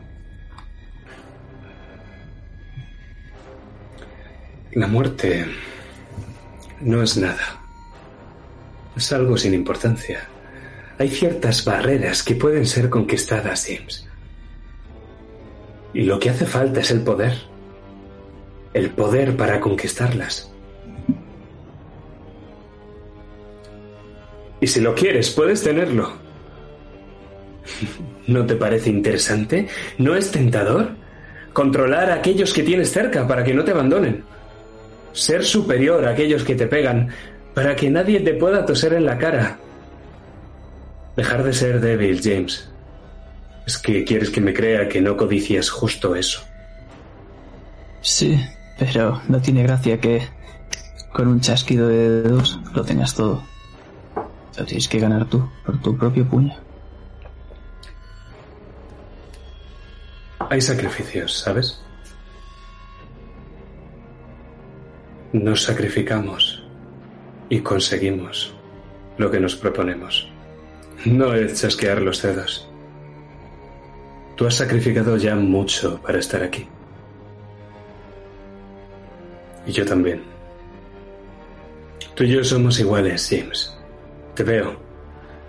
[4.73, 5.45] La muerte
[6.80, 7.60] no es nada.
[8.95, 10.22] Es algo sin importancia.
[10.98, 14.07] Hay ciertas barreras que pueden ser conquistadas, James.
[15.93, 17.34] Y lo que hace falta es el poder.
[18.73, 20.49] El poder para conquistarlas.
[24.61, 26.14] Y si lo quieres, puedes tenerlo.
[28.27, 29.68] ¿No te parece interesante?
[29.98, 30.91] ¿No es tentador?
[31.52, 34.30] Controlar a aquellos que tienes cerca para que no te abandonen.
[35.13, 37.09] Ser superior a aquellos que te pegan
[37.53, 39.57] para que nadie te pueda toser en la cara.
[41.15, 42.69] Dejar de ser débil, James.
[43.65, 46.41] Es que quieres que me crea que no codicias justo eso.
[48.01, 48.43] Sí,
[48.79, 50.27] pero no tiene gracia que
[51.13, 53.43] con un chasquido de dedos lo tengas todo.
[54.57, 56.55] Lo tienes que ganar tú, por tu propio puño.
[60.49, 61.81] Hay sacrificios, ¿sabes?
[65.33, 66.61] Nos sacrificamos
[67.47, 68.53] y conseguimos
[69.17, 70.27] lo que nos proponemos.
[71.05, 72.69] No es chasquear los dedos.
[74.35, 76.67] Tú has sacrificado ya mucho para estar aquí.
[79.65, 80.21] Y yo también.
[82.13, 83.73] Tú y yo somos iguales, James.
[84.35, 84.81] Te veo.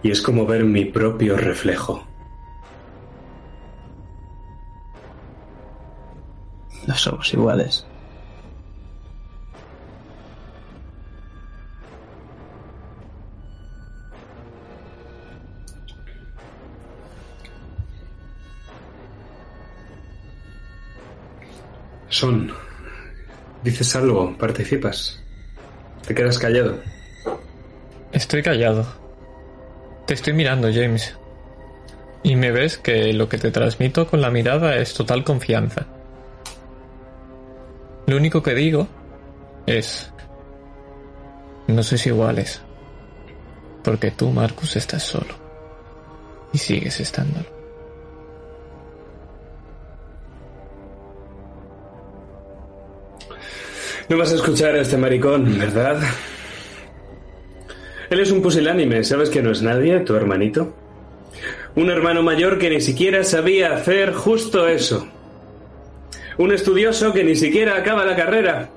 [0.04, 2.06] Y es como ver mi propio reflejo.
[6.86, 7.84] No somos iguales.
[22.12, 22.52] Son.
[23.64, 25.18] Dices algo, participas.
[26.06, 26.78] Te quedas callado.
[28.12, 28.86] Estoy callado.
[30.06, 31.16] Te estoy mirando, James.
[32.22, 35.86] Y me ves que lo que te transmito con la mirada es total confianza.
[38.06, 38.88] Lo único que digo
[39.64, 40.12] es...
[41.66, 42.60] No sois iguales.
[43.82, 45.34] Porque tú, Marcus, estás solo.
[46.52, 47.61] Y sigues estándolo.
[54.12, 55.98] No vas a escuchar a este maricón, ¿verdad?
[58.10, 60.74] Él es un pusilánime, ¿sabes que no es nadie, tu hermanito?
[61.76, 65.08] Un hermano mayor que ni siquiera sabía hacer justo eso.
[66.36, 68.68] Un estudioso que ni siquiera acaba la carrera.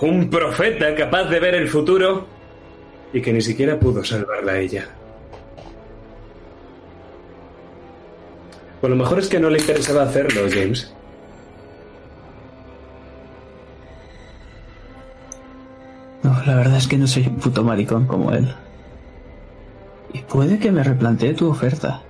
[0.00, 2.26] Un profeta capaz de ver el futuro
[3.12, 4.88] y que ni siquiera pudo salvarla a ella.
[8.82, 10.92] O lo mejor es que no le interesaba hacerlo, James.
[16.22, 18.54] No, la verdad es que no soy un puto maricón como él.
[20.12, 22.02] Y puede que me replantee tu oferta.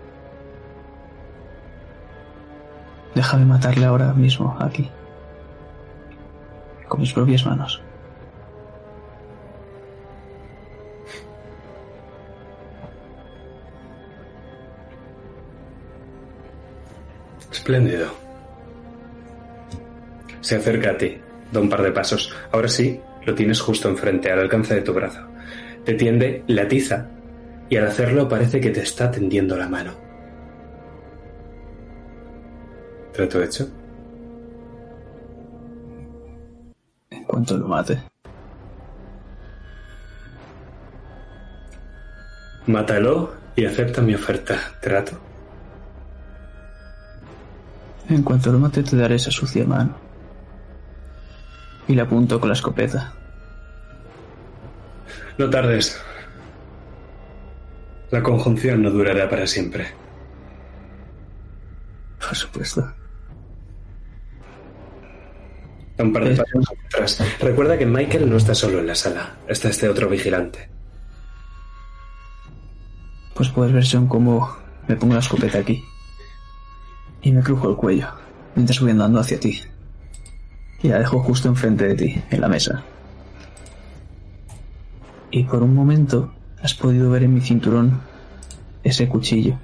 [3.14, 4.88] Déjame matarle ahora mismo, aquí.
[6.86, 7.82] Con mis propias manos.
[17.50, 18.08] Espléndido.
[20.40, 21.20] Se acerca a ti,
[21.52, 22.32] da un par de pasos.
[22.52, 25.20] Ahora sí, lo tienes justo enfrente, al alcance de tu brazo.
[25.84, 27.08] Te tiende la tiza
[27.68, 29.92] y al hacerlo parece que te está tendiendo la mano.
[33.12, 33.68] ¿Trato hecho?
[37.10, 38.02] En cuanto lo mate.
[42.66, 44.56] Mátalo y acepta mi oferta.
[44.80, 45.18] ¿Trato?
[48.08, 49.96] En cuanto lo mate te daré esa sucia mano.
[51.88, 53.17] Y la apunto con la escopeta.
[55.38, 55.96] No tardes.
[58.10, 59.86] La conjunción no durará para siempre.
[62.18, 62.92] Por supuesto.
[65.98, 67.22] Un par de pasos atrás.
[67.40, 69.36] Recuerda que Michael no está solo en la sala.
[69.46, 70.68] Está este otro vigilante.
[73.34, 74.56] Pues puedes ver, John, cómo
[74.88, 75.84] me pongo la escopeta aquí.
[77.22, 78.08] Y me crujo el cuello
[78.56, 79.60] mientras voy andando hacia ti.
[80.82, 82.82] Y la dejo justo enfrente de ti, en la mesa.
[85.30, 86.32] Y por un momento
[86.62, 88.00] has podido ver en mi cinturón
[88.82, 89.56] ese cuchillo.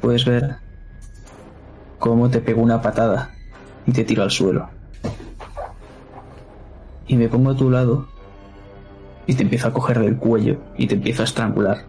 [0.00, 0.56] Puedes ver
[1.98, 3.30] cómo te pego una patada
[3.86, 4.68] y te tiro al suelo.
[7.06, 8.08] Y me pongo a tu lado
[9.26, 11.84] y te empiezo a coger del cuello y te empiezo a estrangular,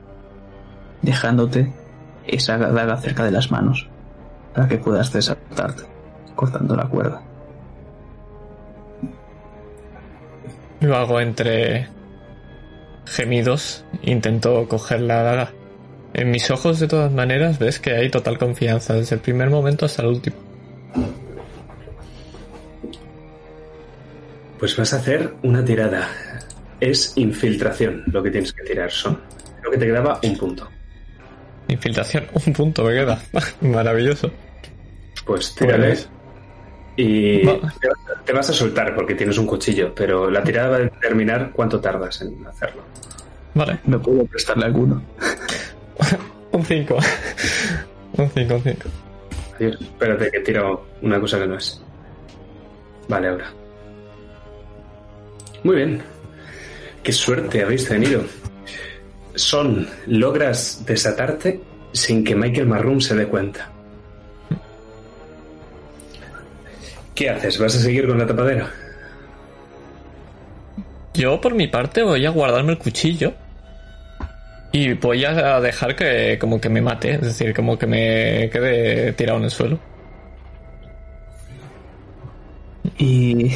[1.02, 1.74] dejándote
[2.28, 3.90] esa daga cerca de las manos
[4.54, 5.84] para que puedas desatarte,
[6.36, 7.22] cortando la cuerda.
[10.84, 11.88] Lo hago entre
[13.06, 15.52] gemidos, intento coger la daga.
[16.14, 19.86] En mis ojos, de todas maneras, ves que hay total confianza, desde el primer momento
[19.86, 20.36] hasta el último.
[24.60, 26.10] Pues vas a hacer una tirada.
[26.82, 29.20] Es infiltración lo que tienes que tirar, son.
[29.62, 30.70] Creo que te quedaba un punto.
[31.70, 33.22] Infiltración, un punto me queda.
[33.62, 34.30] Maravilloso.
[35.26, 35.88] Pues tírale.
[35.88, 36.10] Pues-
[36.96, 37.40] Y
[38.26, 41.80] te vas- a soltar porque tienes un cuchillo, pero la tirada va a determinar cuánto
[41.82, 42.84] tardas en hacerlo.
[43.56, 45.02] Vale, ¿Me puedo prestarle alguno?
[46.52, 46.98] un 5.
[48.18, 48.90] un 5, un 5.
[49.56, 49.82] Adiós.
[49.82, 51.82] Espérate que tiro una cosa que no es.
[53.08, 53.52] Vale, ahora.
[55.64, 56.02] Muy bien.
[57.02, 58.24] Qué suerte habéis tenido.
[59.36, 61.60] Son, logras desatarte
[61.92, 63.70] sin que Michael Marroom se dé cuenta.
[67.16, 67.60] ¿Qué haces?
[67.60, 68.72] ¿Vas a seguir con la tapadera?
[71.14, 73.34] Yo, por mi parte, voy a guardarme el cuchillo.
[74.72, 79.14] Y voy a dejar que como que me mate, es decir, como que me quede
[79.14, 79.80] tirado en el suelo.
[82.98, 83.52] Y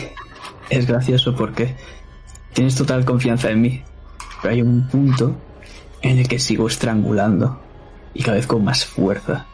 [0.70, 1.74] es gracioso porque
[2.54, 3.84] tienes total confianza en mí.
[4.44, 5.36] Pero hay un punto
[6.04, 7.60] en el que sigo estrangulando.
[8.14, 9.48] Y cada vez con más fuerza.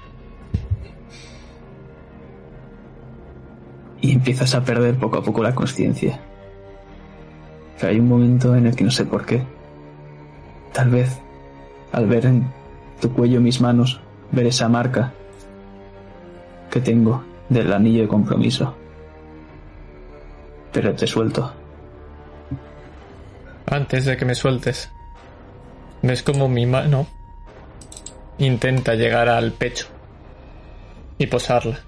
[4.04, 6.20] Y empiezas a perder poco a poco la conciencia.
[7.82, 9.42] Hay un momento en el que no sé por qué.
[10.74, 11.20] Tal vez
[11.92, 12.46] al ver en
[13.02, 14.00] tu cuello mis manos,
[14.32, 15.12] ver esa marca
[16.70, 18.76] que tengo del anillo de compromiso
[20.74, 21.54] pero te suelto.
[23.68, 24.90] Antes de que me sueltes.
[26.02, 27.08] ¿Ves como mi mano
[28.40, 29.86] intenta llegar al pecho
[31.18, 31.80] y posarla?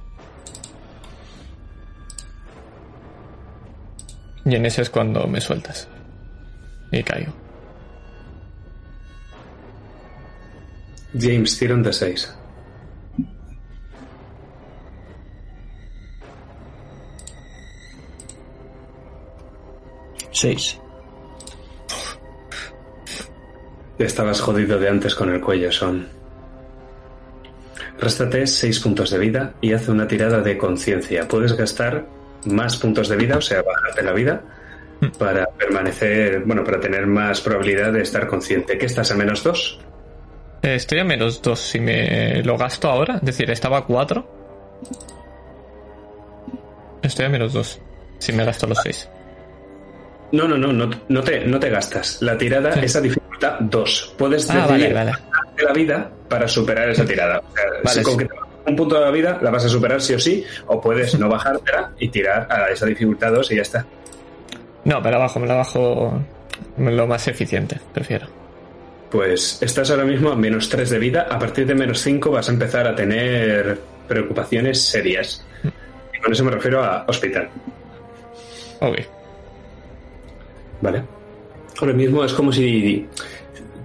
[4.45, 5.87] Y en ese es cuando me sueltas.
[6.91, 7.33] Y caigo.
[11.17, 12.35] James, tira un de 6.
[20.31, 20.77] Seis.
[23.97, 26.07] Ya estabas jodido de antes con el cuello, Son.
[27.97, 31.25] Réstate 6 puntos de vida y haz una tirada de conciencia.
[31.29, 32.05] Puedes gastar
[32.45, 34.41] más puntos de vida, o sea, bajarte la vida,
[35.19, 38.77] para permanecer, bueno, para tener más probabilidad de estar consciente.
[38.77, 39.79] ¿Qué estás a menos 2?
[40.63, 43.15] Eh, Estoy a menos 2 si me lo gasto ahora.
[43.15, 44.27] Es decir, estaba a 4.
[47.03, 47.81] Estoy a menos 2
[48.19, 49.09] si me gasto los 6.
[50.31, 52.21] No, no, no, no, no te, no te gastas.
[52.21, 52.79] La tirada Sí.
[52.85, 54.15] es a dificultad 2.
[54.17, 55.11] Puedes Ah, decidir vale, vale.
[55.11, 57.39] bajarte la vida para superar esa tirada.
[57.39, 58.19] O sea, Vale, si con sí.
[58.19, 60.43] que te bajes un punto de la vida la vas a superar sí o sí,
[60.67, 63.85] o puedes no bajártela y tirar a esa dificultad 2 y ya está.
[64.83, 66.21] No, me la bajo, me la bajo
[66.77, 68.27] lo más eficiente, prefiero.
[69.09, 71.27] Pues estás ahora mismo a menos 3 de vida.
[71.29, 75.45] A partir de menos 5 vas a empezar a tener preocupaciones serias.
[76.13, 77.49] Y con eso me refiero a hospital.
[78.81, 78.97] Ok.
[80.81, 81.03] ¿Vale?
[81.79, 83.07] Ahora mismo es como si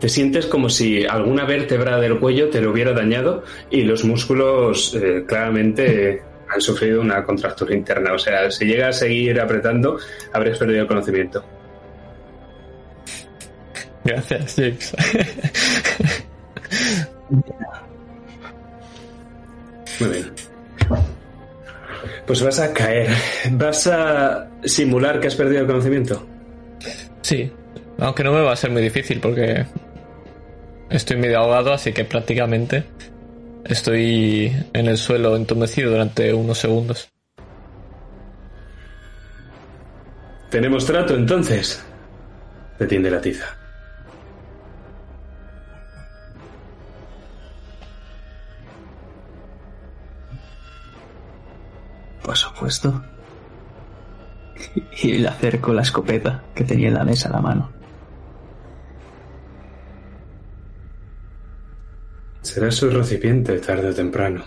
[0.01, 4.95] te sientes como si alguna vértebra del cuello te lo hubiera dañado y los músculos
[4.95, 8.15] eh, claramente han sufrido una contractura interna.
[8.15, 9.99] O sea, si llega a seguir apretando,
[10.33, 11.45] habrías perdido el conocimiento.
[14.03, 14.97] Gracias, James.
[20.01, 20.33] Muy bien.
[22.27, 23.11] Pues vas a caer.
[23.53, 26.27] ¿Vas a simular que has perdido el conocimiento?
[27.21, 27.53] sí,
[27.99, 29.67] aunque no me va a ser muy difícil porque
[30.91, 32.85] estoy medio ahogado, así que prácticamente
[33.65, 37.09] estoy en el suelo entumecido durante unos segundos.
[40.51, 41.83] ¿Tenemos trato entonces?
[42.79, 43.61] Te tiende la tiza.
[52.61, 53.03] supuesto.
[55.03, 57.80] Y le acerco la escopeta que tenía en la mesa a la mano.
[62.43, 64.45] Será su recipiente tarde o temprano.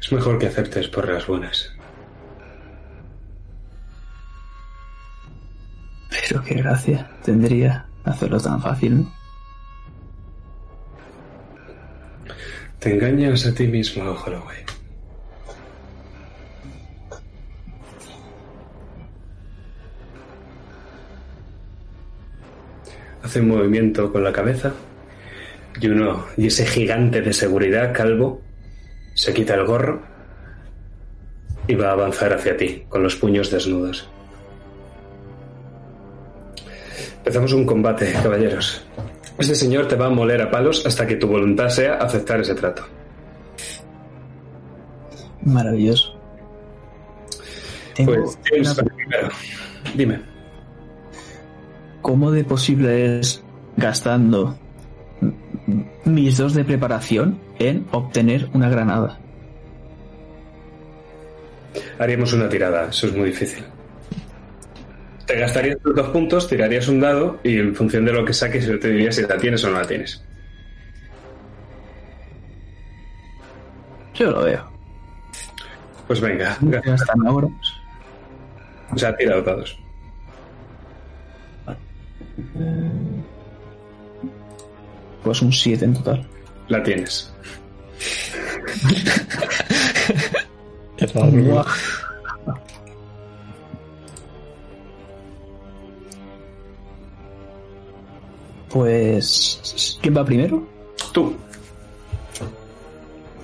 [0.00, 1.72] Es mejor que aceptes por las buenas.
[6.10, 9.12] Pero qué gracia tendría hacerlo tan fácil, ¿no?
[12.78, 14.58] Te engañas a ti mismo, Holloway.
[23.24, 24.72] Hace un movimiento con la cabeza
[25.80, 28.40] y uno y ese gigante de seguridad calvo
[29.14, 30.02] se quita el gorro
[31.68, 34.08] y va a avanzar hacia ti con los puños desnudos.
[37.18, 38.84] Empezamos un combate, caballeros.
[39.38, 42.54] Ese señor te va a moler a palos hasta que tu voluntad sea aceptar ese
[42.54, 42.84] trato.
[45.42, 46.14] Maravilloso.
[47.94, 49.28] Tengo Pues James, una- primero.
[49.94, 50.20] Dime.
[52.02, 53.42] ¿Cómo de posible es
[53.76, 54.56] gastando
[56.04, 59.18] mis dos de preparación en obtener una granada?
[61.98, 63.64] Haríamos una tirada, eso es muy difícil.
[65.26, 68.64] Te gastarías tus dos puntos, tirarías un dado y en función de lo que saques
[68.66, 70.22] yo te diría si la tienes o no la tienes.
[74.14, 74.64] Yo lo veo.
[76.06, 77.48] Pues venga, Ya están ahora.
[78.92, 79.78] o sea, tira los dados.
[85.26, 86.24] Pues un 7 en total.
[86.68, 87.32] La tienes.
[98.68, 99.98] Pues...
[100.00, 100.64] ¿Quién va primero?
[101.12, 101.36] Tú.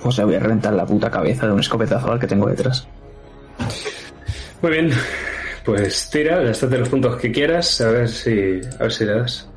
[0.01, 2.87] Pues le voy a reventar la puta cabeza de un escopetazo al que tengo detrás.
[4.61, 4.91] Muy bien.
[5.65, 9.52] Pues tira, gástate los puntos que quieras, a ver si, a ver si le das.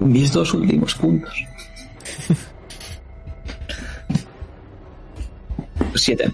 [0.00, 1.44] Mis dos últimos puntos.
[5.94, 6.30] Siete.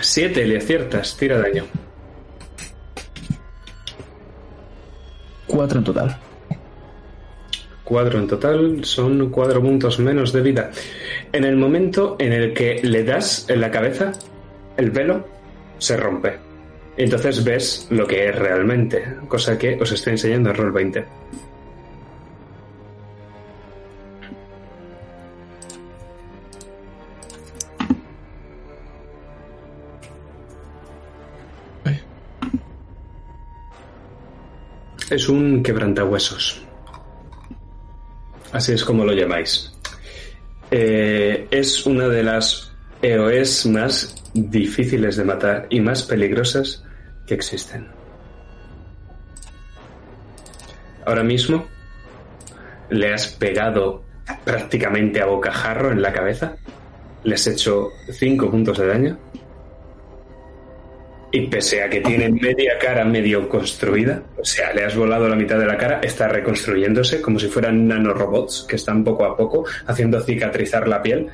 [0.00, 1.64] Siete, le aciertas, tira daño.
[5.46, 6.16] Cuatro en total.
[7.82, 10.70] Cuatro en total, son cuatro puntos menos de vida.
[11.32, 14.12] En el momento en el que le das en la cabeza,
[14.76, 15.26] el velo
[15.78, 16.38] se rompe.
[16.96, 21.04] Entonces ves lo que es realmente, cosa que os estoy enseñando en Roll 20.
[35.10, 36.62] Es un quebrantahuesos.
[38.52, 39.72] Así es como lo llamáis.
[40.70, 46.84] Eh, es una de las EOS más difíciles de matar y más peligrosas
[47.26, 47.88] que existen.
[51.06, 51.66] Ahora mismo
[52.90, 54.04] le has pegado
[54.44, 56.56] prácticamente a bocajarro en la cabeza.
[57.24, 59.18] Le has hecho 5 puntos de daño.
[61.30, 65.36] Y pese a que tiene media cara medio construida, o sea, le has volado la
[65.36, 69.66] mitad de la cara, está reconstruyéndose como si fueran nanorobots que están poco a poco
[69.86, 71.28] haciendo cicatrizar la piel.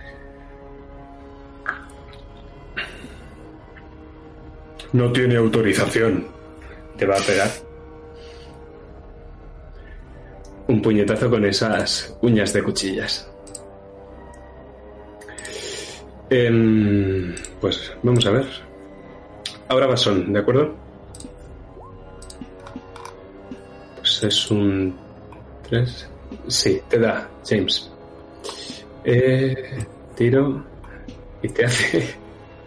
[4.93, 6.27] No tiene autorización.
[6.97, 7.49] Te va a pegar.
[10.69, 13.29] Un puñetazo con esas uñas de cuchillas.
[16.31, 18.74] Em, pues vamos a ver.
[19.69, 20.75] Ahora Basón, ¿de acuerdo?
[23.97, 24.95] Pues es un
[25.69, 26.09] 3.
[26.49, 27.91] Sí, te da, James.
[29.05, 29.85] Eh,
[30.15, 30.65] tiro
[31.43, 32.15] y te hace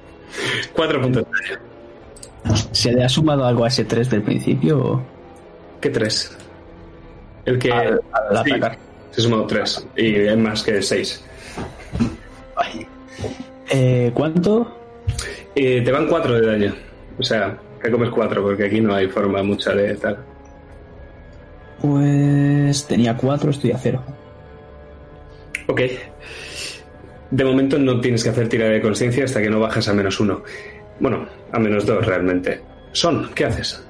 [0.74, 1.24] 4 puntos.
[1.26, 2.66] de daño.
[2.72, 5.02] ¿Se le ha sumado algo a ese 3 del principio o
[5.82, 6.38] ¿Qué 3?
[7.46, 8.78] El que al, al sí, atacar?
[9.12, 11.24] se sumó 3 y es más que 6.
[12.56, 12.88] Ay.
[13.70, 14.76] Eh, ¿Cuánto?
[15.56, 16.76] Y te van 4 de daño.
[17.20, 20.18] O sea, te comes 4 porque aquí no hay forma mucha de tal.
[21.82, 24.04] Pues tenía 4, estoy a 0.
[25.68, 25.82] Ok.
[27.30, 30.20] De momento no tienes que hacer tirada de conciencia hasta que no bajas a menos
[30.20, 30.44] 1.
[31.00, 32.62] Bueno, a menos 2 realmente.
[32.94, 33.84] Son, ¿qué haces?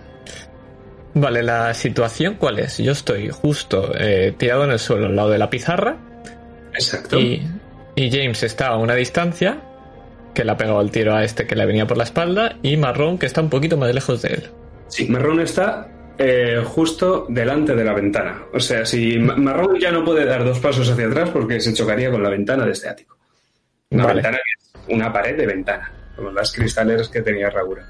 [1.13, 2.77] Vale, la situación cuál es?
[2.77, 5.97] Yo estoy justo eh, tirado en el suelo al lado de la pizarra
[6.73, 7.19] Exacto.
[7.19, 7.41] y,
[7.95, 9.61] y James está a una distancia
[10.37, 12.77] que le ha pegado el tiro a este que le venía por la espalda y
[12.77, 14.51] Marrón que está un poquito más lejos de él.
[14.87, 15.89] Sí, Marrón está
[16.19, 18.43] eh, justo delante de la ventana.
[18.53, 21.73] O sea, si Ma- Marrón ya no puede dar dos pasos hacia atrás porque se
[21.73, 23.17] chocaría con la ventana de este ático.
[23.89, 24.15] Una Vale.
[24.21, 25.91] ventana que es una pared de ventana.
[26.15, 27.83] como las cristaleras que tenía Ragura.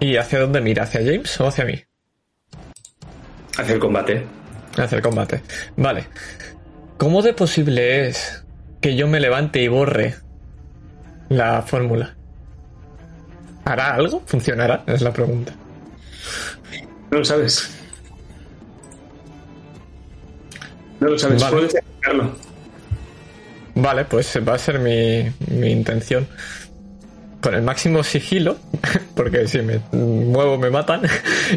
[0.00, 0.82] ¿Y hacia dónde mira?
[0.82, 1.80] ¿Hacia James o hacia mí?
[3.56, 4.26] Hacia el combate.
[4.76, 5.42] Hacia el combate.
[5.76, 6.06] Vale.
[6.98, 8.44] ¿Cómo de posible es
[8.80, 10.16] que yo me levante y borre
[11.36, 12.14] la fórmula?
[13.64, 14.22] ¿Hará algo?
[14.26, 14.82] ¿Funcionará?
[14.86, 15.52] Es la pregunta.
[17.10, 17.70] No lo sabes.
[21.00, 21.42] No lo sabes.
[21.42, 21.56] Vale.
[21.56, 21.74] Puedes.
[23.74, 26.26] Vale, pues va a ser mi, mi intención.
[27.40, 28.56] Con el máximo sigilo,
[29.14, 31.02] porque si me muevo me matan,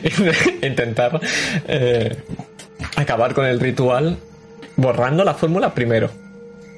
[0.62, 1.20] intentar
[1.68, 2.24] eh,
[2.96, 4.18] acabar con el ritual
[4.76, 6.10] borrando la fórmula primero.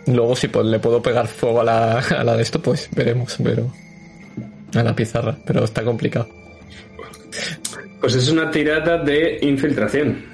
[0.10, 3.38] Luego si pues, le puedo pegar fuego a la, a la de esto, pues veremos,
[3.44, 3.72] pero...
[4.76, 6.30] A la pizarra, pero está complicado.
[8.02, 10.26] Pues es una tirada de infiltración.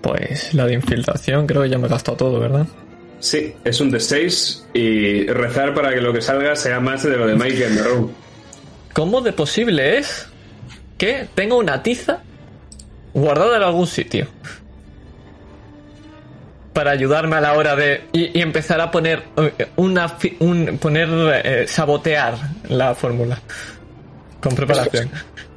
[0.00, 2.66] Pues la de infiltración creo que ya me he gastado todo, ¿verdad?
[3.20, 7.16] Sí, es un de 6 y rezar para que lo que salga sea más de
[7.16, 8.08] lo de Michael Monroe.
[8.92, 10.26] ¿Cómo de posible es
[10.98, 12.22] que tenga una tiza
[13.14, 14.28] guardada en algún sitio?
[16.76, 18.02] Para ayudarme a la hora de.
[18.12, 19.22] y, y empezar a poner.
[19.38, 20.14] eh, una.
[20.40, 21.08] un, poner.
[21.42, 22.34] eh, sabotear
[22.68, 23.38] la fórmula.
[24.42, 25.08] Con preparación.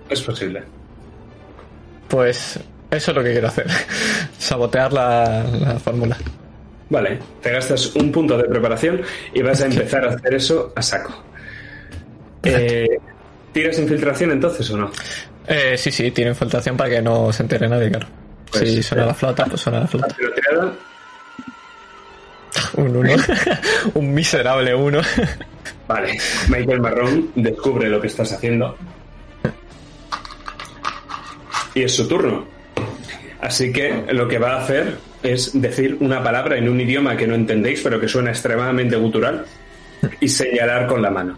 [0.10, 0.64] Es posible.
[2.08, 2.58] Pues.
[2.90, 3.68] eso es lo que quiero hacer.
[4.40, 6.16] Sabotear la, la fórmula.
[6.90, 9.02] Vale, te gastas un punto de preparación
[9.34, 11.22] y vas a empezar a hacer eso a saco.
[12.44, 12.88] Eh,
[13.52, 14.90] ¿Tiras infiltración entonces o no?
[15.48, 18.08] Eh, sí, sí, tiene infiltración para que no se entere nadie, claro.
[18.50, 20.16] Pues, si suena eh, la flauta, pues suena la flauta.
[20.16, 20.74] Tirada,
[22.76, 23.16] Un 1.
[23.96, 25.02] un miserable 1.
[25.88, 26.18] Vale,
[26.50, 28.78] Michael Marrón descubre lo que estás haciendo.
[31.74, 32.46] Y es su turno.
[33.42, 37.28] Así que lo que va a hacer es decir una palabra en un idioma que
[37.28, 39.46] no entendéis, pero que suena extremadamente gutural,
[40.20, 41.38] y señalar con la mano.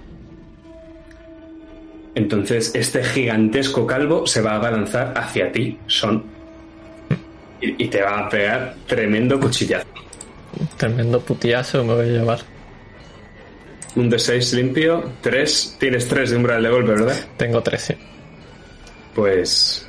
[2.14, 6.24] Entonces, este gigantesco calvo se va a abalanzar hacia ti, Son,
[7.62, 9.88] y, y te va a pegar tremendo cuchillazo.
[10.78, 12.40] Tremendo putiazo me voy a llevar.
[13.96, 17.16] Un de 6 limpio, 3, tienes 3 de umbral de golpe, ¿verdad?
[17.38, 17.98] Tengo 13.
[19.14, 19.88] Pues.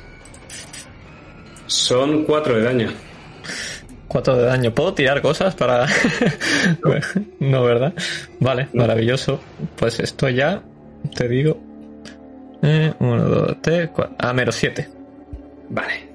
[1.67, 2.91] Son 4 de daño.
[4.09, 4.73] 4 de daño.
[4.73, 5.87] ¿Puedo tirar cosas para.?
[7.39, 7.93] no, ¿verdad?
[8.39, 9.39] Vale, maravilloso.
[9.77, 10.61] Pues esto ya.
[11.15, 11.57] Te digo.
[12.61, 14.15] 1, 2, 3, 4.
[14.19, 14.87] Ah, menos 7.
[15.69, 16.09] Vale.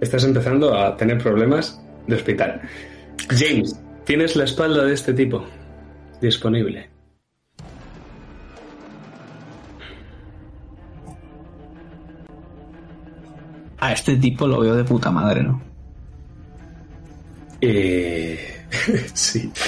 [0.00, 2.60] Estás empezando a tener problemas de hospital.
[3.30, 5.44] James, tienes la espalda de este tipo
[6.20, 6.88] disponible.
[13.78, 15.60] A este tipo lo veo de puta madre, ¿no?
[17.60, 18.64] Eh,
[19.14, 19.52] sí.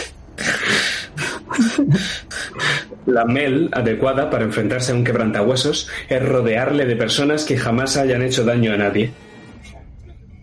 [3.07, 8.23] La mel adecuada para enfrentarse a un quebrantahuesos es rodearle de personas que jamás hayan
[8.23, 9.11] hecho daño a nadie.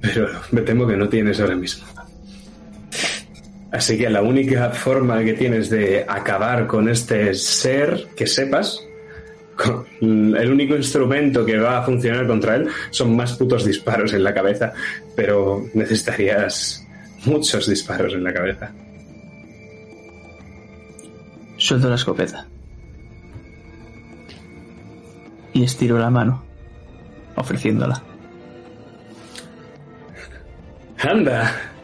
[0.02, 1.86] Pero me temo que no tienes ahora mismo.
[3.72, 8.86] Así que la única forma que tienes de acabar con este ser que sepas,
[10.02, 14.34] el único instrumento que va a funcionar contra él son más putos disparos en la
[14.34, 14.74] cabeza,
[15.16, 16.86] pero necesitarías
[17.26, 18.72] muchos disparos en la cabeza.
[21.58, 22.48] Suelto la escopeta.
[25.54, 26.44] Y estiro la mano,
[27.36, 28.04] ofreciéndola.
[31.00, 31.75] Anda,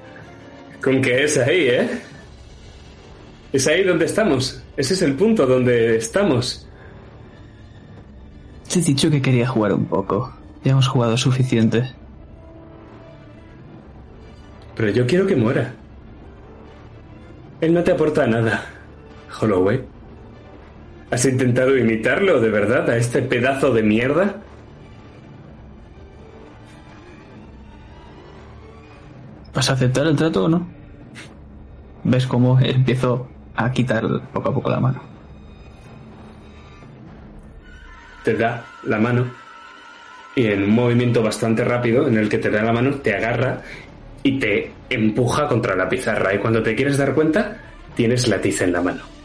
[0.81, 1.89] con que es ahí, ¿eh?
[3.53, 4.63] Es ahí donde estamos.
[4.77, 6.67] Ese es el punto donde estamos.
[8.71, 10.33] Te he dicho que quería jugar un poco.
[10.63, 11.91] Ya hemos jugado suficiente.
[14.75, 15.73] Pero yo quiero que muera.
[17.59, 18.65] Él no te aporta nada,
[19.39, 19.81] Holloway.
[21.11, 24.41] ¿Has intentado imitarlo de verdad a este pedazo de mierda?
[29.53, 30.67] ¿Vas a aceptar el trato o no?
[32.03, 34.03] ¿Ves cómo empiezo a quitar
[34.33, 35.01] poco a poco la mano?
[38.23, 39.25] Te da la mano
[40.35, 43.61] y en un movimiento bastante rápido en el que te da la mano te agarra
[44.23, 47.57] y te empuja contra la pizarra y cuando te quieres dar cuenta
[47.95, 49.20] tienes la tiza en la mano.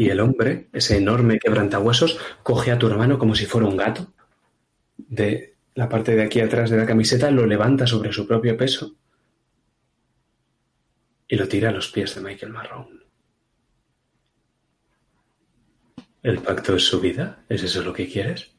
[0.00, 4.10] Y el hombre, ese enorme quebrantahuesos, coge a tu hermano como si fuera un gato.
[4.96, 8.96] De la parte de aquí atrás de la camiseta lo levanta sobre su propio peso
[11.28, 13.04] y lo tira a los pies de Michael Marrón.
[16.22, 17.44] ¿El pacto es su vida?
[17.50, 18.52] ¿Es eso lo que quieres?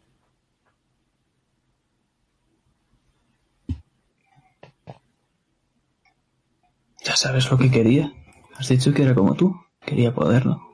[7.03, 8.13] Ya sabes lo que quería.
[8.57, 9.59] Has dicho que era como tú.
[9.83, 10.70] Quería poderlo.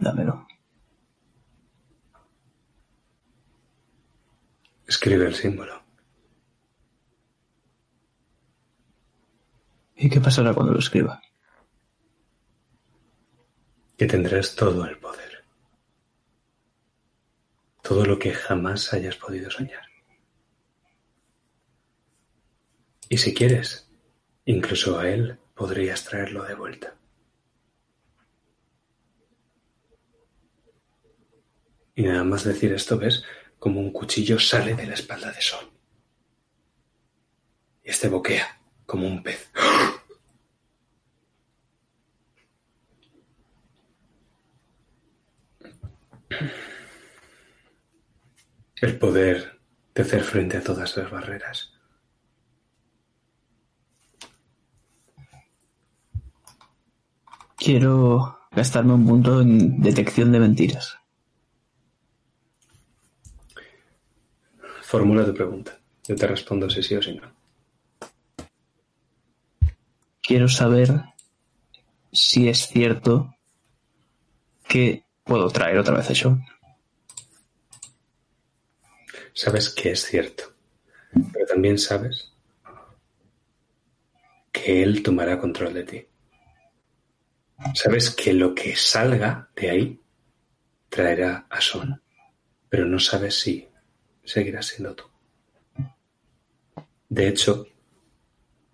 [0.00, 0.46] Dámelo.
[4.88, 5.82] Escribe el símbolo.
[9.96, 11.20] ¿Y qué pasará cuando lo escriba?
[13.98, 15.44] Que tendrás todo el poder.
[17.82, 19.84] Todo lo que jamás hayas podido soñar.
[23.10, 23.90] Y si quieres,
[24.46, 26.99] incluso a él podrías traerlo de vuelta.
[32.00, 33.22] Y nada más decir esto, ves
[33.58, 35.70] como un cuchillo sale de la espalda de Sol.
[37.84, 39.50] Y este boquea como un pez.
[48.76, 49.60] El poder
[49.94, 51.74] de hacer frente a todas las barreras.
[57.58, 60.99] Quiero gastarme un punto en detección de mentiras.
[64.90, 65.78] Formula tu pregunta.
[66.08, 67.32] Yo te respondo si sí o si no.
[70.20, 70.90] Quiero saber
[72.10, 73.36] si es cierto
[74.66, 76.44] que puedo traer otra vez a Sean.
[79.32, 80.54] Sabes que es cierto,
[81.32, 82.32] pero también sabes
[84.50, 86.06] que él tomará control de ti.
[87.74, 90.00] Sabes que lo que salga de ahí
[90.88, 92.02] traerá a Son,
[92.68, 93.69] pero no sabes si
[94.30, 95.04] seguirás siendo tú.
[97.08, 97.66] De hecho,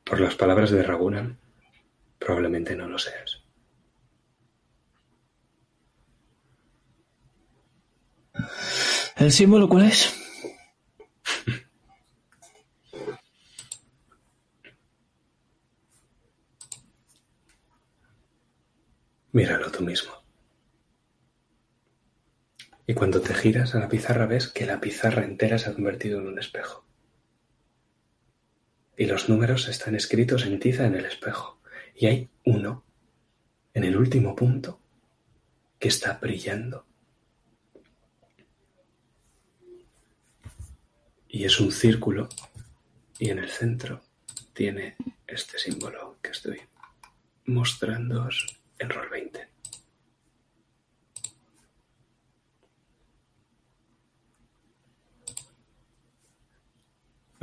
[0.05, 1.39] por las palabras de Ragunan,
[2.19, 3.43] probablemente no lo seas.
[9.17, 10.15] ¿El símbolo cuál es?
[19.33, 20.26] Míralo tú mismo.
[22.87, 26.21] Y cuando te giras a la pizarra ves que la pizarra entera se ha convertido
[26.21, 26.85] en un espejo.
[28.97, 31.61] Y los números están escritos en tiza en el espejo.
[31.95, 32.85] Y hay uno,
[33.75, 34.81] en el último punto,
[35.79, 36.87] que está brillando.
[41.29, 42.29] Y es un círculo
[43.19, 44.03] y en el centro
[44.53, 44.97] tiene
[45.27, 46.61] este símbolo que estoy
[47.47, 49.56] mostrándoos en Roll 20.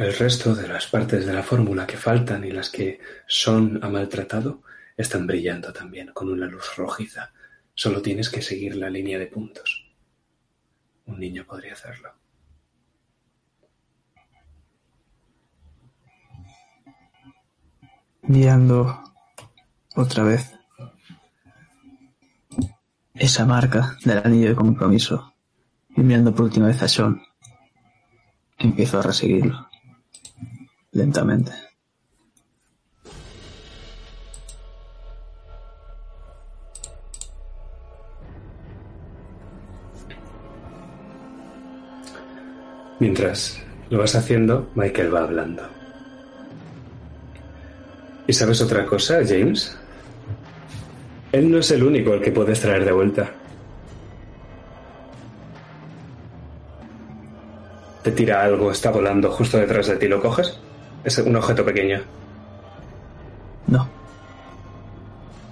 [0.03, 3.87] El resto de las partes de la fórmula que faltan y las que Son ha
[3.87, 4.61] maltratado
[4.97, 7.31] están brillando también con una luz rojiza.
[7.73, 9.85] Solo tienes que seguir la línea de puntos.
[11.05, 12.11] Un niño podría hacerlo.
[18.23, 19.03] Mirando
[19.95, 20.53] otra vez
[23.15, 25.33] esa marca del anillo de compromiso
[25.95, 27.21] y mirando por última vez a Sean,
[28.59, 29.72] empiezo a reseguirlo
[30.93, 31.51] lentamente.
[42.99, 43.59] Mientras
[43.89, 45.63] lo vas haciendo, Michael va hablando.
[48.25, 49.77] ¿Y sabes otra cosa, James?
[51.33, 53.31] Él no es el único al que puedes traer de vuelta.
[58.03, 60.59] Te tira algo, está volando justo detrás de ti, ¿lo coges?
[61.03, 62.01] Es un objeto pequeño.
[63.67, 63.87] No.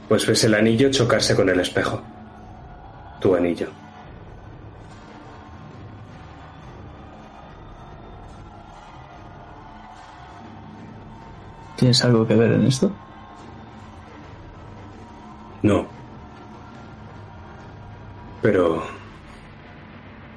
[0.07, 2.01] Pues ves el anillo chocarse con el espejo.
[3.19, 3.67] Tu anillo.
[11.75, 12.91] ¿Tienes algo que ver en esto?
[15.63, 15.87] No.
[18.41, 18.83] Pero...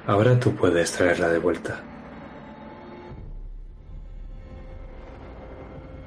[0.07, 1.81] Ahora tú puedes traerla de vuelta.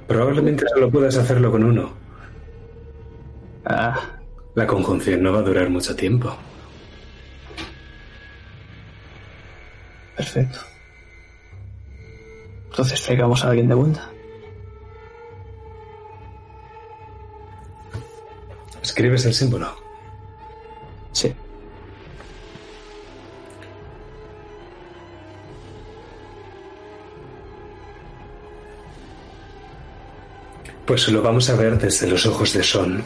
[0.09, 1.93] Probablemente solo puedas hacerlo con uno.
[3.65, 4.01] Ah,
[4.55, 6.35] La conjunción no va a durar mucho tiempo.
[10.17, 10.59] perfecto.
[12.71, 14.11] Entonces traigamos a alguien de vuelta.
[18.83, 19.77] ¿Escribes el símbolo?
[21.13, 21.33] Sí.
[30.89, 33.05] Pues lo vamos a ver desde los ojos de Son.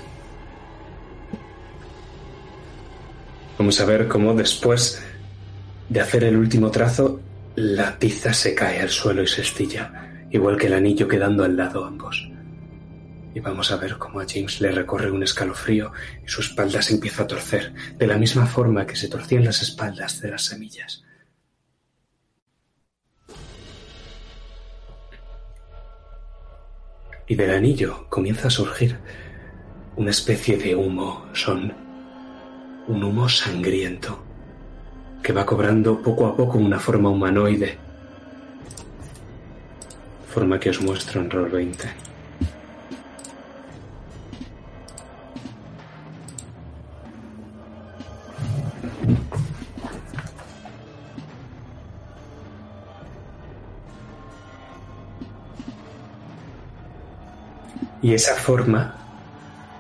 [3.59, 5.03] Vamos a ver cómo después
[5.89, 7.21] de hacer el último trazo,
[7.57, 11.57] la tiza se cae al suelo y se estilla, igual que el anillo quedando al
[11.57, 12.31] lado ambos.
[13.35, 15.91] Y vamos a ver cómo a James le recorre un escalofrío
[16.25, 19.61] y su espalda se empieza a torcer, de la misma forma que se torcían las
[19.61, 21.03] espaldas de las semillas.
[27.27, 28.99] Y del anillo comienza a surgir
[29.97, 31.73] una especie de humo, son
[32.89, 34.19] un humo sangriento
[35.23, 37.79] que va cobrando poco a poco una forma humanoide.
[40.29, 42.12] Forma que os muestro en Roll 20.
[58.03, 58.95] Y esa forma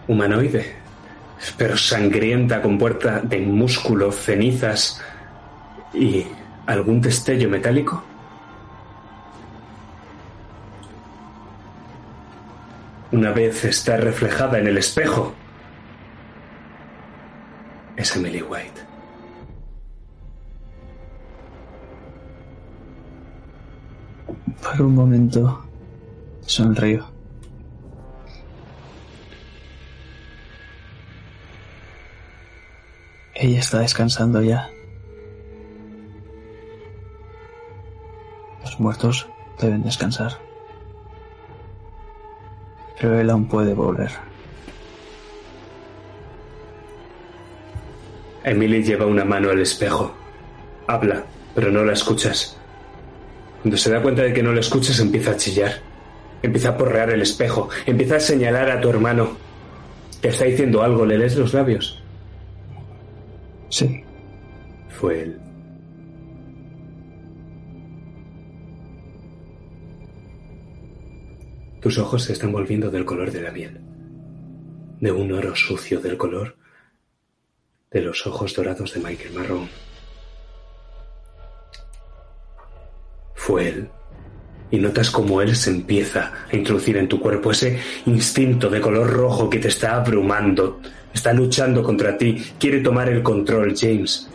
[0.08, 0.76] humanoide,
[1.56, 5.02] pero sangrienta, con puerta de músculo, cenizas,
[5.94, 6.26] ¿Y
[6.66, 8.02] algún destello metálico?
[13.10, 15.34] Una vez está reflejada en el espejo,
[17.94, 18.80] es Emily White.
[24.62, 25.66] Por un momento
[26.46, 27.11] sonrío.
[33.42, 34.70] Ella está descansando ya.
[38.78, 39.26] muertos
[39.60, 40.38] deben descansar.
[43.00, 44.10] Pero él aún puede volver.
[48.44, 50.14] Emily lleva una mano al espejo.
[50.86, 51.24] Habla,
[51.54, 52.56] pero no la escuchas.
[53.62, 55.80] Cuando se da cuenta de que no la escuchas, empieza a chillar.
[56.42, 57.68] Empieza a porrear el espejo.
[57.86, 59.36] Empieza a señalar a tu hermano.
[60.20, 61.04] Te está diciendo algo.
[61.04, 62.01] ¿Le lees los labios?
[63.72, 64.04] Sí.
[64.90, 65.40] Fue él.
[71.80, 73.80] Tus ojos se están volviendo del color de la miel,
[75.00, 76.54] de un oro sucio del color
[77.90, 79.68] de los ojos dorados de Michael Marrón.
[83.34, 83.90] Fue él.
[84.72, 89.08] Y notas cómo él se empieza a introducir en tu cuerpo ese instinto de color
[89.08, 90.80] rojo que te está abrumando,
[91.14, 94.28] está luchando contra ti, quiere tomar el control, James.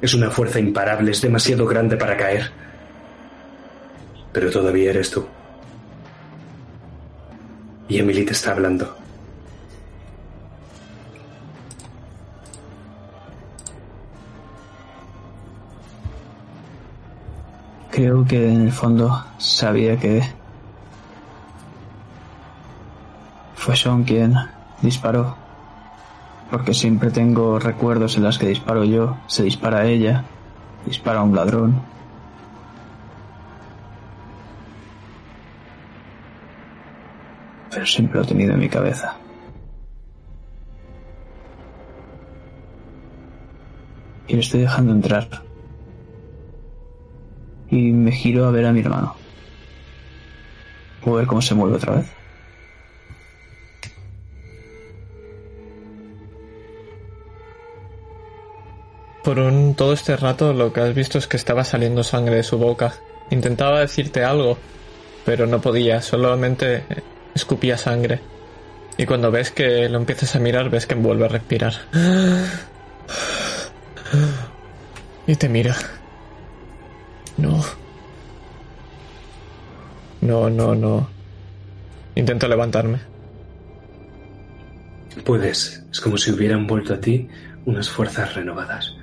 [0.00, 2.50] Es una fuerza imparable, es demasiado grande para caer.
[4.32, 5.26] Pero todavía eres tú.
[7.88, 9.01] Y Emily te está hablando.
[18.02, 20.22] Creo que en el fondo sabía que
[23.54, 24.34] fue Sean quien
[24.80, 25.36] disparó.
[26.50, 30.24] Porque siempre tengo recuerdos en las que disparo yo, se dispara ella,
[30.84, 31.80] dispara un ladrón.
[37.70, 39.14] pero siempre lo he tenido en mi cabeza.
[44.26, 45.51] Y lo estoy dejando entrar.
[47.72, 49.16] Y me giro a ver a mi hermano.
[51.00, 52.06] ¿Puedo ver cómo se mueve otra vez?
[59.24, 62.42] Por un todo este rato lo que has visto es que estaba saliendo sangre de
[62.42, 62.92] su boca.
[63.30, 64.58] Intentaba decirte algo,
[65.24, 66.84] pero no podía, solamente
[67.34, 68.20] escupía sangre.
[68.98, 71.72] Y cuando ves que lo empiezas a mirar, ves que vuelve a respirar.
[75.24, 75.76] Y te mira.
[77.36, 77.62] No.
[80.20, 81.08] No, no, no.
[82.14, 83.00] Intento levantarme.
[85.24, 85.84] Puedes.
[85.90, 87.28] Es como si hubieran vuelto a ti
[87.64, 88.94] unas fuerzas renovadas.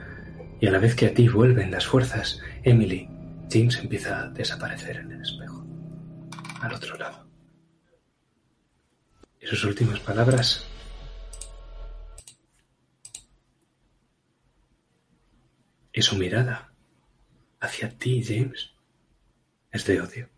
[0.61, 3.09] Y a la vez que a ti vuelven las fuerzas, Emily,
[3.51, 5.65] James empieza a desaparecer en el espejo.
[6.61, 7.27] Al otro lado.
[9.41, 10.65] ¿Y sus últimas palabras?
[15.93, 16.68] Y su mirada
[17.59, 18.71] hacia ti, James,
[19.71, 20.29] es de odio.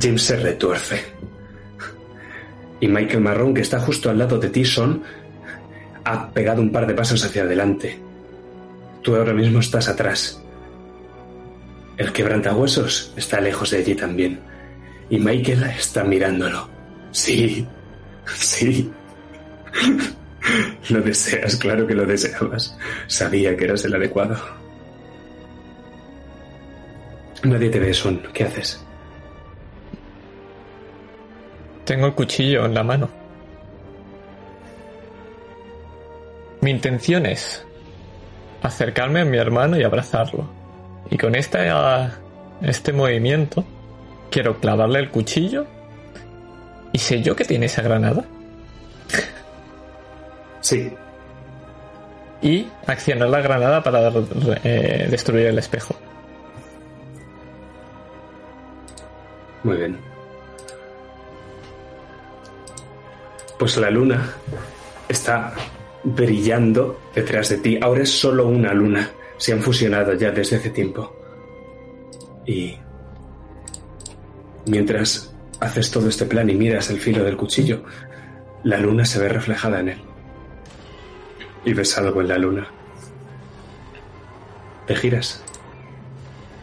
[0.00, 1.04] James se retuerce
[2.80, 5.02] y Michael Marrón, que está justo al lado de ti, son
[6.04, 7.98] ha pegado un par de pasos hacia adelante.
[9.02, 10.39] Tú ahora mismo estás atrás.
[12.00, 14.40] El quebrantahuesos está lejos de allí también.
[15.10, 16.66] Y Michael está mirándolo.
[17.10, 17.66] Sí,
[18.24, 18.90] sí.
[20.88, 22.74] Lo deseas, claro que lo deseabas.
[23.06, 24.34] Sabía que eras el adecuado.
[27.42, 28.22] Nadie te ve, Son.
[28.32, 28.82] ¿Qué haces?
[31.84, 33.10] Tengo el cuchillo en la mano.
[36.62, 37.62] Mi intención es
[38.62, 40.59] acercarme a mi hermano y abrazarlo.
[41.10, 41.70] Y con este,
[42.62, 43.64] este movimiento
[44.30, 45.66] quiero clavarle el cuchillo.
[46.92, 48.24] ¿Y sé yo que tiene esa granada?
[50.60, 50.92] Sí.
[52.42, 54.12] Y accionar la granada para
[54.64, 55.94] eh, destruir el espejo.
[59.62, 59.98] Muy bien.
[63.58, 64.34] Pues la luna
[65.08, 65.52] está
[66.02, 67.78] brillando detrás de ti.
[67.82, 69.10] Ahora es solo una luna.
[69.40, 71.16] Se han fusionado ya desde hace tiempo.
[72.44, 72.76] Y
[74.66, 77.82] mientras haces todo este plan y miras el filo del cuchillo,
[78.64, 80.02] la luna se ve reflejada en él.
[81.64, 82.68] Y ves algo en la luna.
[84.86, 85.42] ¿Te giras?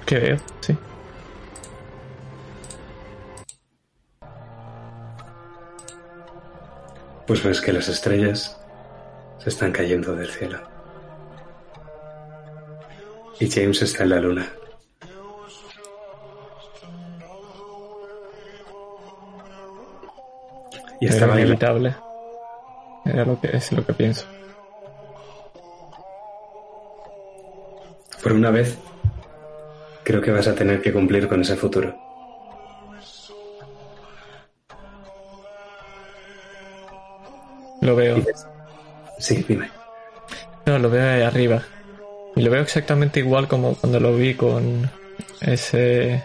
[0.06, 0.38] ¿Qué veo?
[0.62, 0.78] Sí.
[7.26, 8.56] Pues ves que las estrellas
[9.40, 10.77] se están cayendo del cielo.
[13.40, 14.52] Y James está en la luna.
[21.00, 21.96] Y estaba Era inevitable.
[23.06, 24.26] Era lo que es lo que pienso.
[28.24, 28.78] Por una vez,
[30.04, 31.96] creo que vas a tener que cumplir con ese futuro.
[37.82, 38.18] Lo veo.
[39.20, 39.70] Sí, dime.
[40.66, 41.62] No, lo veo ahí arriba.
[42.38, 44.92] Y lo veo exactamente igual como cuando lo vi con
[45.42, 46.24] ese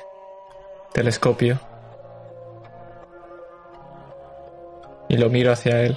[0.93, 1.59] telescopio.
[5.09, 5.97] Y lo miro hacia él.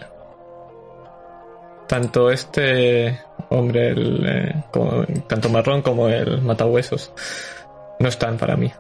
[1.90, 3.20] Tanto este
[3.50, 4.64] hombre, el, eh,
[5.28, 7.12] tanto marrón como el matahuesos,
[8.00, 8.72] no están para mí.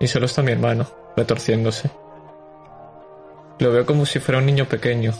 [0.00, 0.84] Y solo está mi hermano,
[1.16, 1.90] retorciéndose.
[3.60, 5.12] Lo veo como si fuera un niño pequeño,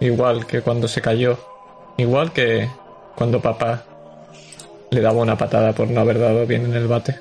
[0.00, 1.36] Igual que cuando se cayó.
[1.98, 2.70] Igual que
[3.14, 3.84] cuando papá
[4.90, 7.20] le daba una patada por no haber dado bien en el bate.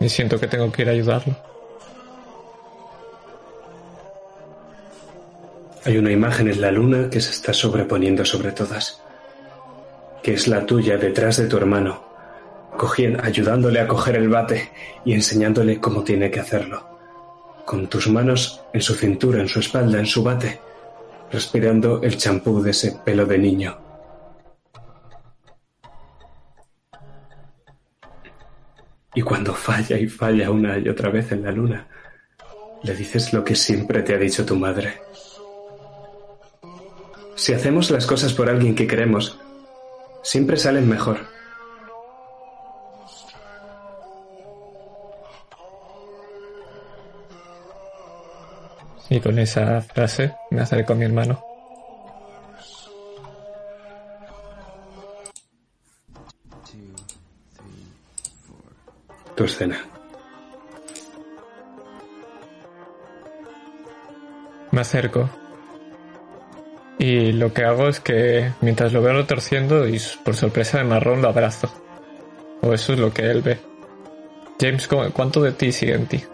[0.00, 1.34] Y siento que tengo que ir a ayudarlo.
[5.84, 9.00] Hay una imagen en la luna que se está sobreponiendo sobre todas,
[10.20, 12.02] que es la tuya detrás de tu hermano,
[12.76, 14.68] cogiendo, ayudándole a coger el bate
[15.04, 16.84] y enseñándole cómo tiene que hacerlo,
[17.64, 20.58] con tus manos en su cintura, en su espalda, en su bate,
[21.30, 23.85] respirando el champú de ese pelo de niño.
[29.16, 31.86] Y cuando falla y falla una y otra vez en la luna,
[32.82, 35.00] le dices lo que siempre te ha dicho tu madre.
[37.34, 39.40] Si hacemos las cosas por alguien que queremos,
[40.22, 41.16] siempre salen mejor.
[49.08, 51.55] Y con esa frase me acerco a mi hermano.
[59.36, 59.78] Tu escena.
[64.70, 65.30] Me acerco.
[66.98, 71.22] Y lo que hago es que mientras lo veo torciendo y por sorpresa de marrón
[71.22, 71.70] lo abrazo.
[72.62, 73.60] O eso es lo que él ve.
[74.58, 76.24] James, ¿cuánto de ti sigue en ti?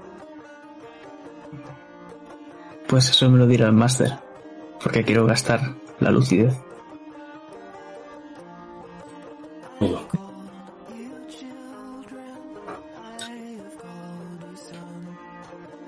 [2.86, 4.12] Pues eso me lo dirá el máster,
[4.82, 6.54] porque quiero gastar la lucidez.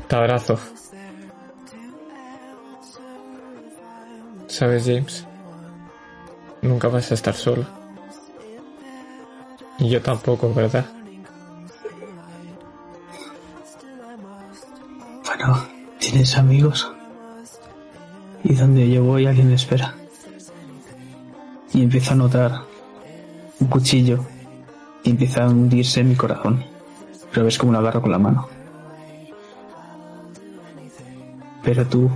[0.09, 0.59] Te abrazo.
[4.47, 5.26] ¿Sabes, James?
[6.62, 7.64] Nunca vas a estar solo.
[9.78, 10.86] Y yo tampoco, ¿verdad?
[15.26, 15.66] Bueno,
[15.98, 16.94] ¿tienes amigos?
[18.44, 19.94] y donde yo voy alguien me espera.
[21.72, 22.60] Y empiezo a notar
[23.59, 24.24] un cuchillo
[25.02, 26.62] y empieza a hundirse en mi corazón.
[27.32, 28.48] Pero ves como lo agarro con la mano.
[31.65, 32.11] Pero tú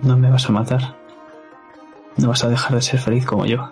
[0.00, 0.96] no me vas a matar.
[2.16, 3.70] No vas a dejar de ser feliz como yo.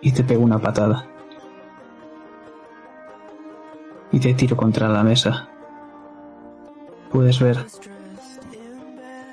[0.00, 1.06] Y te pego una patada.
[4.12, 5.48] Y te tiro contra la mesa.
[7.10, 7.66] Puedes ver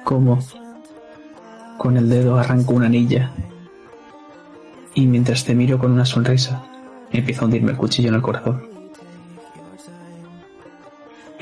[0.04, 0.40] como
[1.78, 3.32] con el dedo arranco una anilla
[4.94, 6.64] y mientras te miro con una sonrisa
[7.12, 8.73] empiezo a hundirme el cuchillo en el corazón.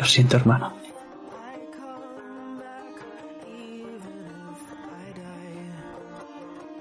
[0.02, 0.74] Lo siento, hermano.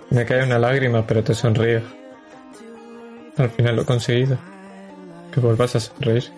[0.08, 1.82] Me cae una lágrima, pero te sonrío.
[3.36, 4.38] Al final lo he conseguido.
[5.30, 6.32] Que vuelvas a sonreír.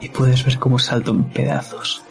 [0.00, 2.02] Y puedes ver cómo salto en pedazos.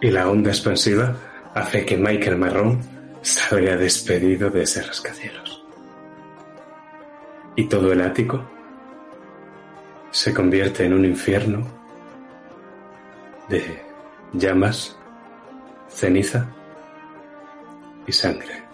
[0.00, 1.14] Y la onda expansiva
[1.54, 2.80] hace que Michael Marrón
[3.22, 5.59] se haya despedido de ese rascacielos.
[7.56, 8.42] Y todo el ático
[10.10, 11.66] se convierte en un infierno
[13.48, 13.82] de
[14.32, 14.96] llamas,
[15.88, 16.46] ceniza
[18.06, 18.69] y sangre.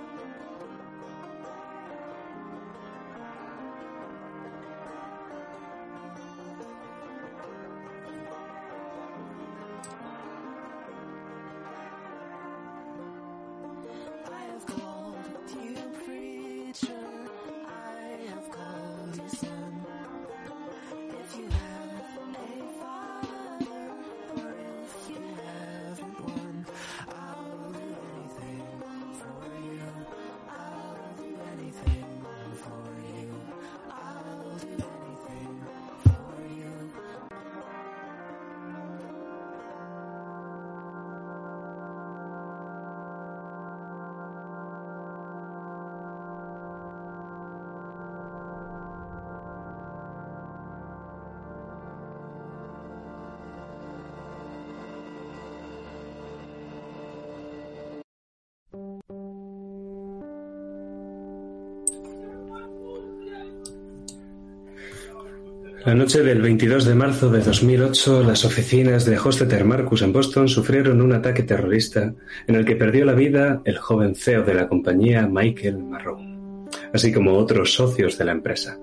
[65.87, 70.49] La noche del 22 de marzo de 2008, las oficinas de Hostetter Marcus en Boston
[70.49, 72.13] sufrieron un ataque terrorista
[72.49, 77.13] en el que perdió la vida el joven CEO de la compañía Michael Marrone, así
[77.13, 78.77] como otros socios de la empresa.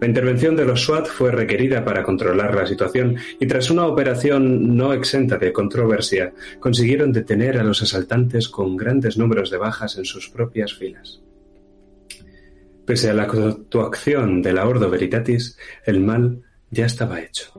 [0.00, 4.74] La intervención de los SWAT fue requerida para controlar la situación y tras una operación
[4.74, 10.06] no exenta de controversia, consiguieron detener a los asaltantes con grandes números de bajas en
[10.06, 11.20] sus propias filas.
[12.86, 15.56] Pese a la actuación de la Ordo Veritatis,
[15.86, 17.52] el mal ya estaba hecho.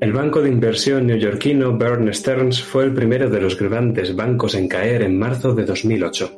[0.00, 4.68] El banco de inversión neoyorquino Bear Stearns fue el primero de los grandes bancos en
[4.68, 6.30] caer en marzo de 2008.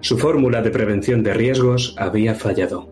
[0.00, 2.88] Su fórmula de prevención de riesgos había fallado.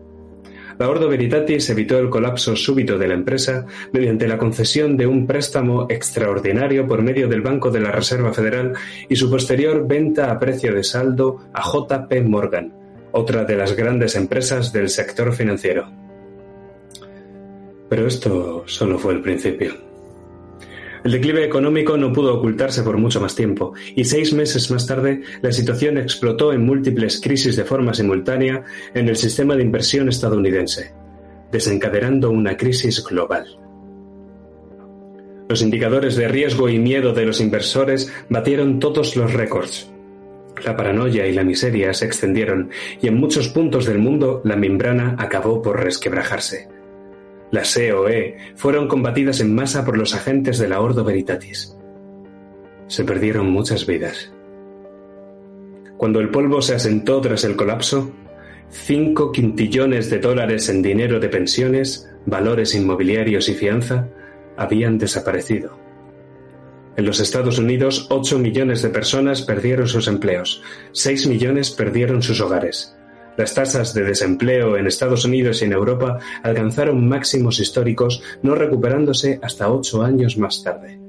[0.79, 5.27] La Ordo Veritatis evitó el colapso súbito de la empresa mediante la concesión de un
[5.27, 8.71] préstamo extraordinario por medio del Banco de la Reserva Federal
[9.09, 12.78] y su posterior venta a precio de saldo a JP Morgan,
[13.11, 15.89] otra de las grandes empresas del sector financiero.
[17.89, 19.73] Pero esto solo fue el principio.
[21.03, 25.21] El declive económico no pudo ocultarse por mucho más tiempo, y seis meses más tarde
[25.41, 28.63] la situación explotó en múltiples crisis de forma simultánea
[28.93, 30.93] en el sistema de inversión estadounidense,
[31.51, 33.45] desencadenando una crisis global.
[35.47, 39.89] Los indicadores de riesgo y miedo de los inversores batieron todos los récords,
[40.63, 42.69] la paranoia y la miseria se extendieron
[43.01, 46.67] y en muchos puntos del mundo la membrana acabó por resquebrajarse.
[47.51, 51.75] Las COE fueron combatidas en masa por los agentes de la Ordo Veritatis.
[52.87, 54.31] Se perdieron muchas vidas.
[55.97, 58.11] Cuando el polvo se asentó tras el colapso,
[58.69, 64.07] cinco quintillones de dólares en dinero de pensiones, valores inmobiliarios y fianza
[64.55, 65.88] habían desaparecido.
[66.99, 70.61] En los Estados Unidos, 8 millones de personas perdieron sus empleos,
[70.91, 72.93] 6 millones perdieron sus hogares.
[73.37, 79.39] Las tasas de desempleo en Estados Unidos y en Europa alcanzaron máximos históricos, no recuperándose
[79.41, 80.99] hasta ocho años más tarde.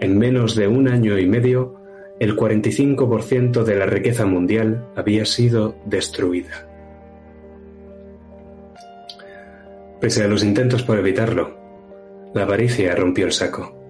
[0.00, 1.80] En menos de un año y medio,
[2.20, 6.68] el 45% de la riqueza mundial había sido destruida.
[9.98, 11.56] Pese a los intentos por evitarlo,
[12.34, 13.81] la avaricia rompió el saco.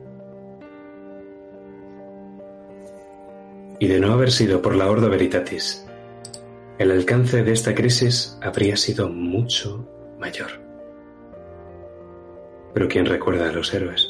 [3.82, 5.84] Y de no haber sido por la Ordo Veritatis,
[6.78, 9.84] el alcance de esta crisis habría sido mucho
[10.20, 10.52] mayor.
[12.72, 14.08] Pero ¿quién recuerda a los héroes?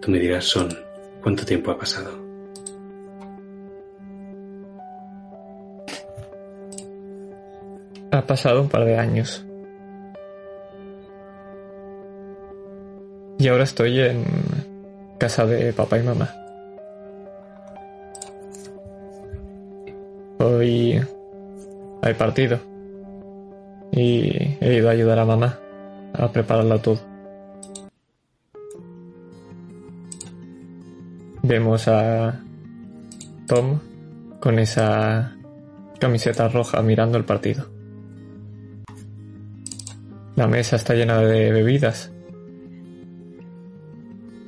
[0.00, 0.68] Tú me dirás, Son,
[1.22, 2.18] ¿cuánto tiempo ha pasado?
[8.10, 9.45] Ha pasado un par de años.
[13.46, 14.24] Y ahora estoy en
[15.18, 16.34] casa de papá y mamá.
[20.40, 21.00] Hoy
[22.02, 22.58] hay partido.
[23.92, 25.60] Y he ido a ayudar a mamá
[26.12, 26.98] a prepararlo todo.
[31.44, 32.40] Vemos a
[33.46, 33.78] Tom
[34.40, 35.36] con esa
[36.00, 37.66] camiseta roja mirando el partido.
[40.34, 42.10] La mesa está llena de bebidas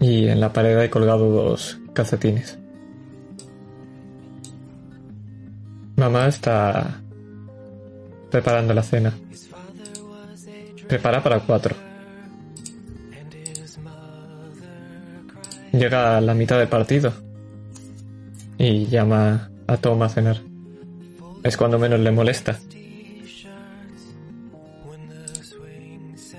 [0.00, 2.58] Y en la pared hay colgado dos calcetines.
[5.96, 7.00] Mamá está
[8.30, 9.12] preparando la cena.
[10.86, 11.74] Prepara para cuatro.
[15.72, 17.12] Llega a la mitad del partido
[18.56, 20.38] y llama a Tom a cenar.
[21.42, 22.58] Es cuando menos le molesta.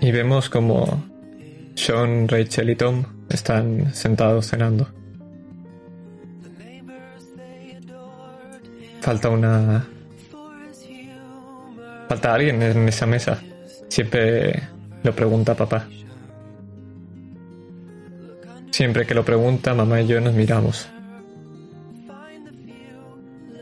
[0.01, 1.03] Y vemos como
[1.75, 4.87] Sean, Rachel y Tom están sentados cenando.
[9.01, 9.87] Falta una...
[12.07, 13.39] Falta alguien en esa mesa.
[13.87, 14.63] Siempre
[15.03, 15.87] lo pregunta papá.
[18.71, 20.89] Siempre que lo pregunta, mamá y yo nos miramos.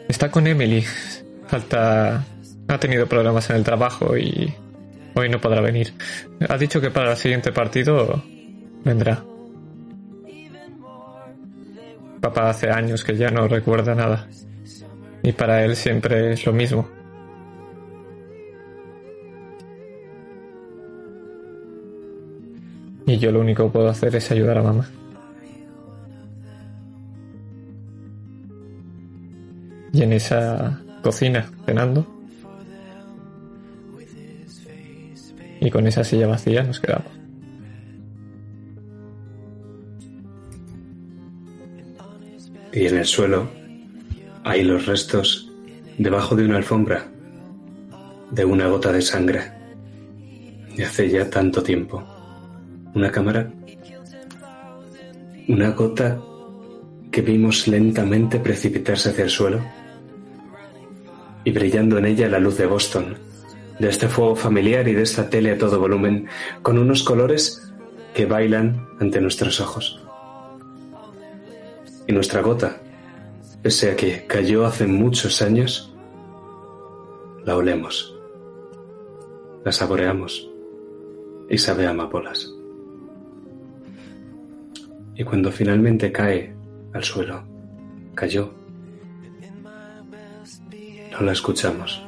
[0.08, 0.84] Está con Emily.
[1.48, 2.24] Falta...
[2.70, 4.54] Ha tenido problemas en el trabajo y
[5.14, 5.94] hoy no podrá venir.
[6.50, 8.22] Ha dicho que para el siguiente partido
[8.84, 9.24] vendrá.
[12.22, 14.28] Papá hace años que ya no recuerda nada.
[15.24, 16.88] Y para él siempre es lo mismo.
[23.06, 24.90] Y yo lo único que puedo hacer es ayudar a mamá.
[29.94, 32.06] Y en esa cocina, cenando,
[35.60, 37.17] y con esa silla vacía nos quedamos.
[42.78, 43.50] Y en el suelo
[44.44, 45.52] hay los restos,
[45.98, 47.08] debajo de una alfombra,
[48.30, 49.52] de una gota de sangre.
[50.76, 52.04] De hace ya tanto tiempo.
[52.94, 53.52] Una cámara.
[55.48, 56.22] Una gota
[57.10, 59.60] que vimos lentamente precipitarse hacia el suelo
[61.46, 63.18] y brillando en ella la luz de Boston,
[63.80, 66.28] de este fuego familiar y de esta tele a todo volumen,
[66.62, 67.74] con unos colores
[68.14, 70.07] que bailan ante nuestros ojos.
[72.08, 72.82] Y nuestra gota,
[73.62, 75.94] pese a que cayó hace muchos años,
[77.44, 78.18] la olemos,
[79.66, 80.50] la saboreamos
[81.50, 82.50] y sabe a amapolas.
[85.16, 86.56] Y cuando finalmente cae
[86.94, 87.44] al suelo,
[88.16, 88.54] cayó,
[91.12, 92.02] no la escuchamos,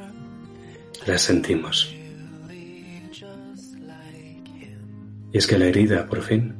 [1.06, 1.94] la sentimos.
[5.32, 6.56] Y es que la herida, por fin,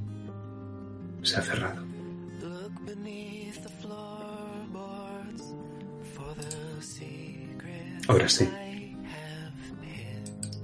[1.22, 1.89] se ha cerrado.
[8.10, 8.50] Ahora sí.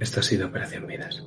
[0.00, 1.22] Esto ha sido Operación Vidas.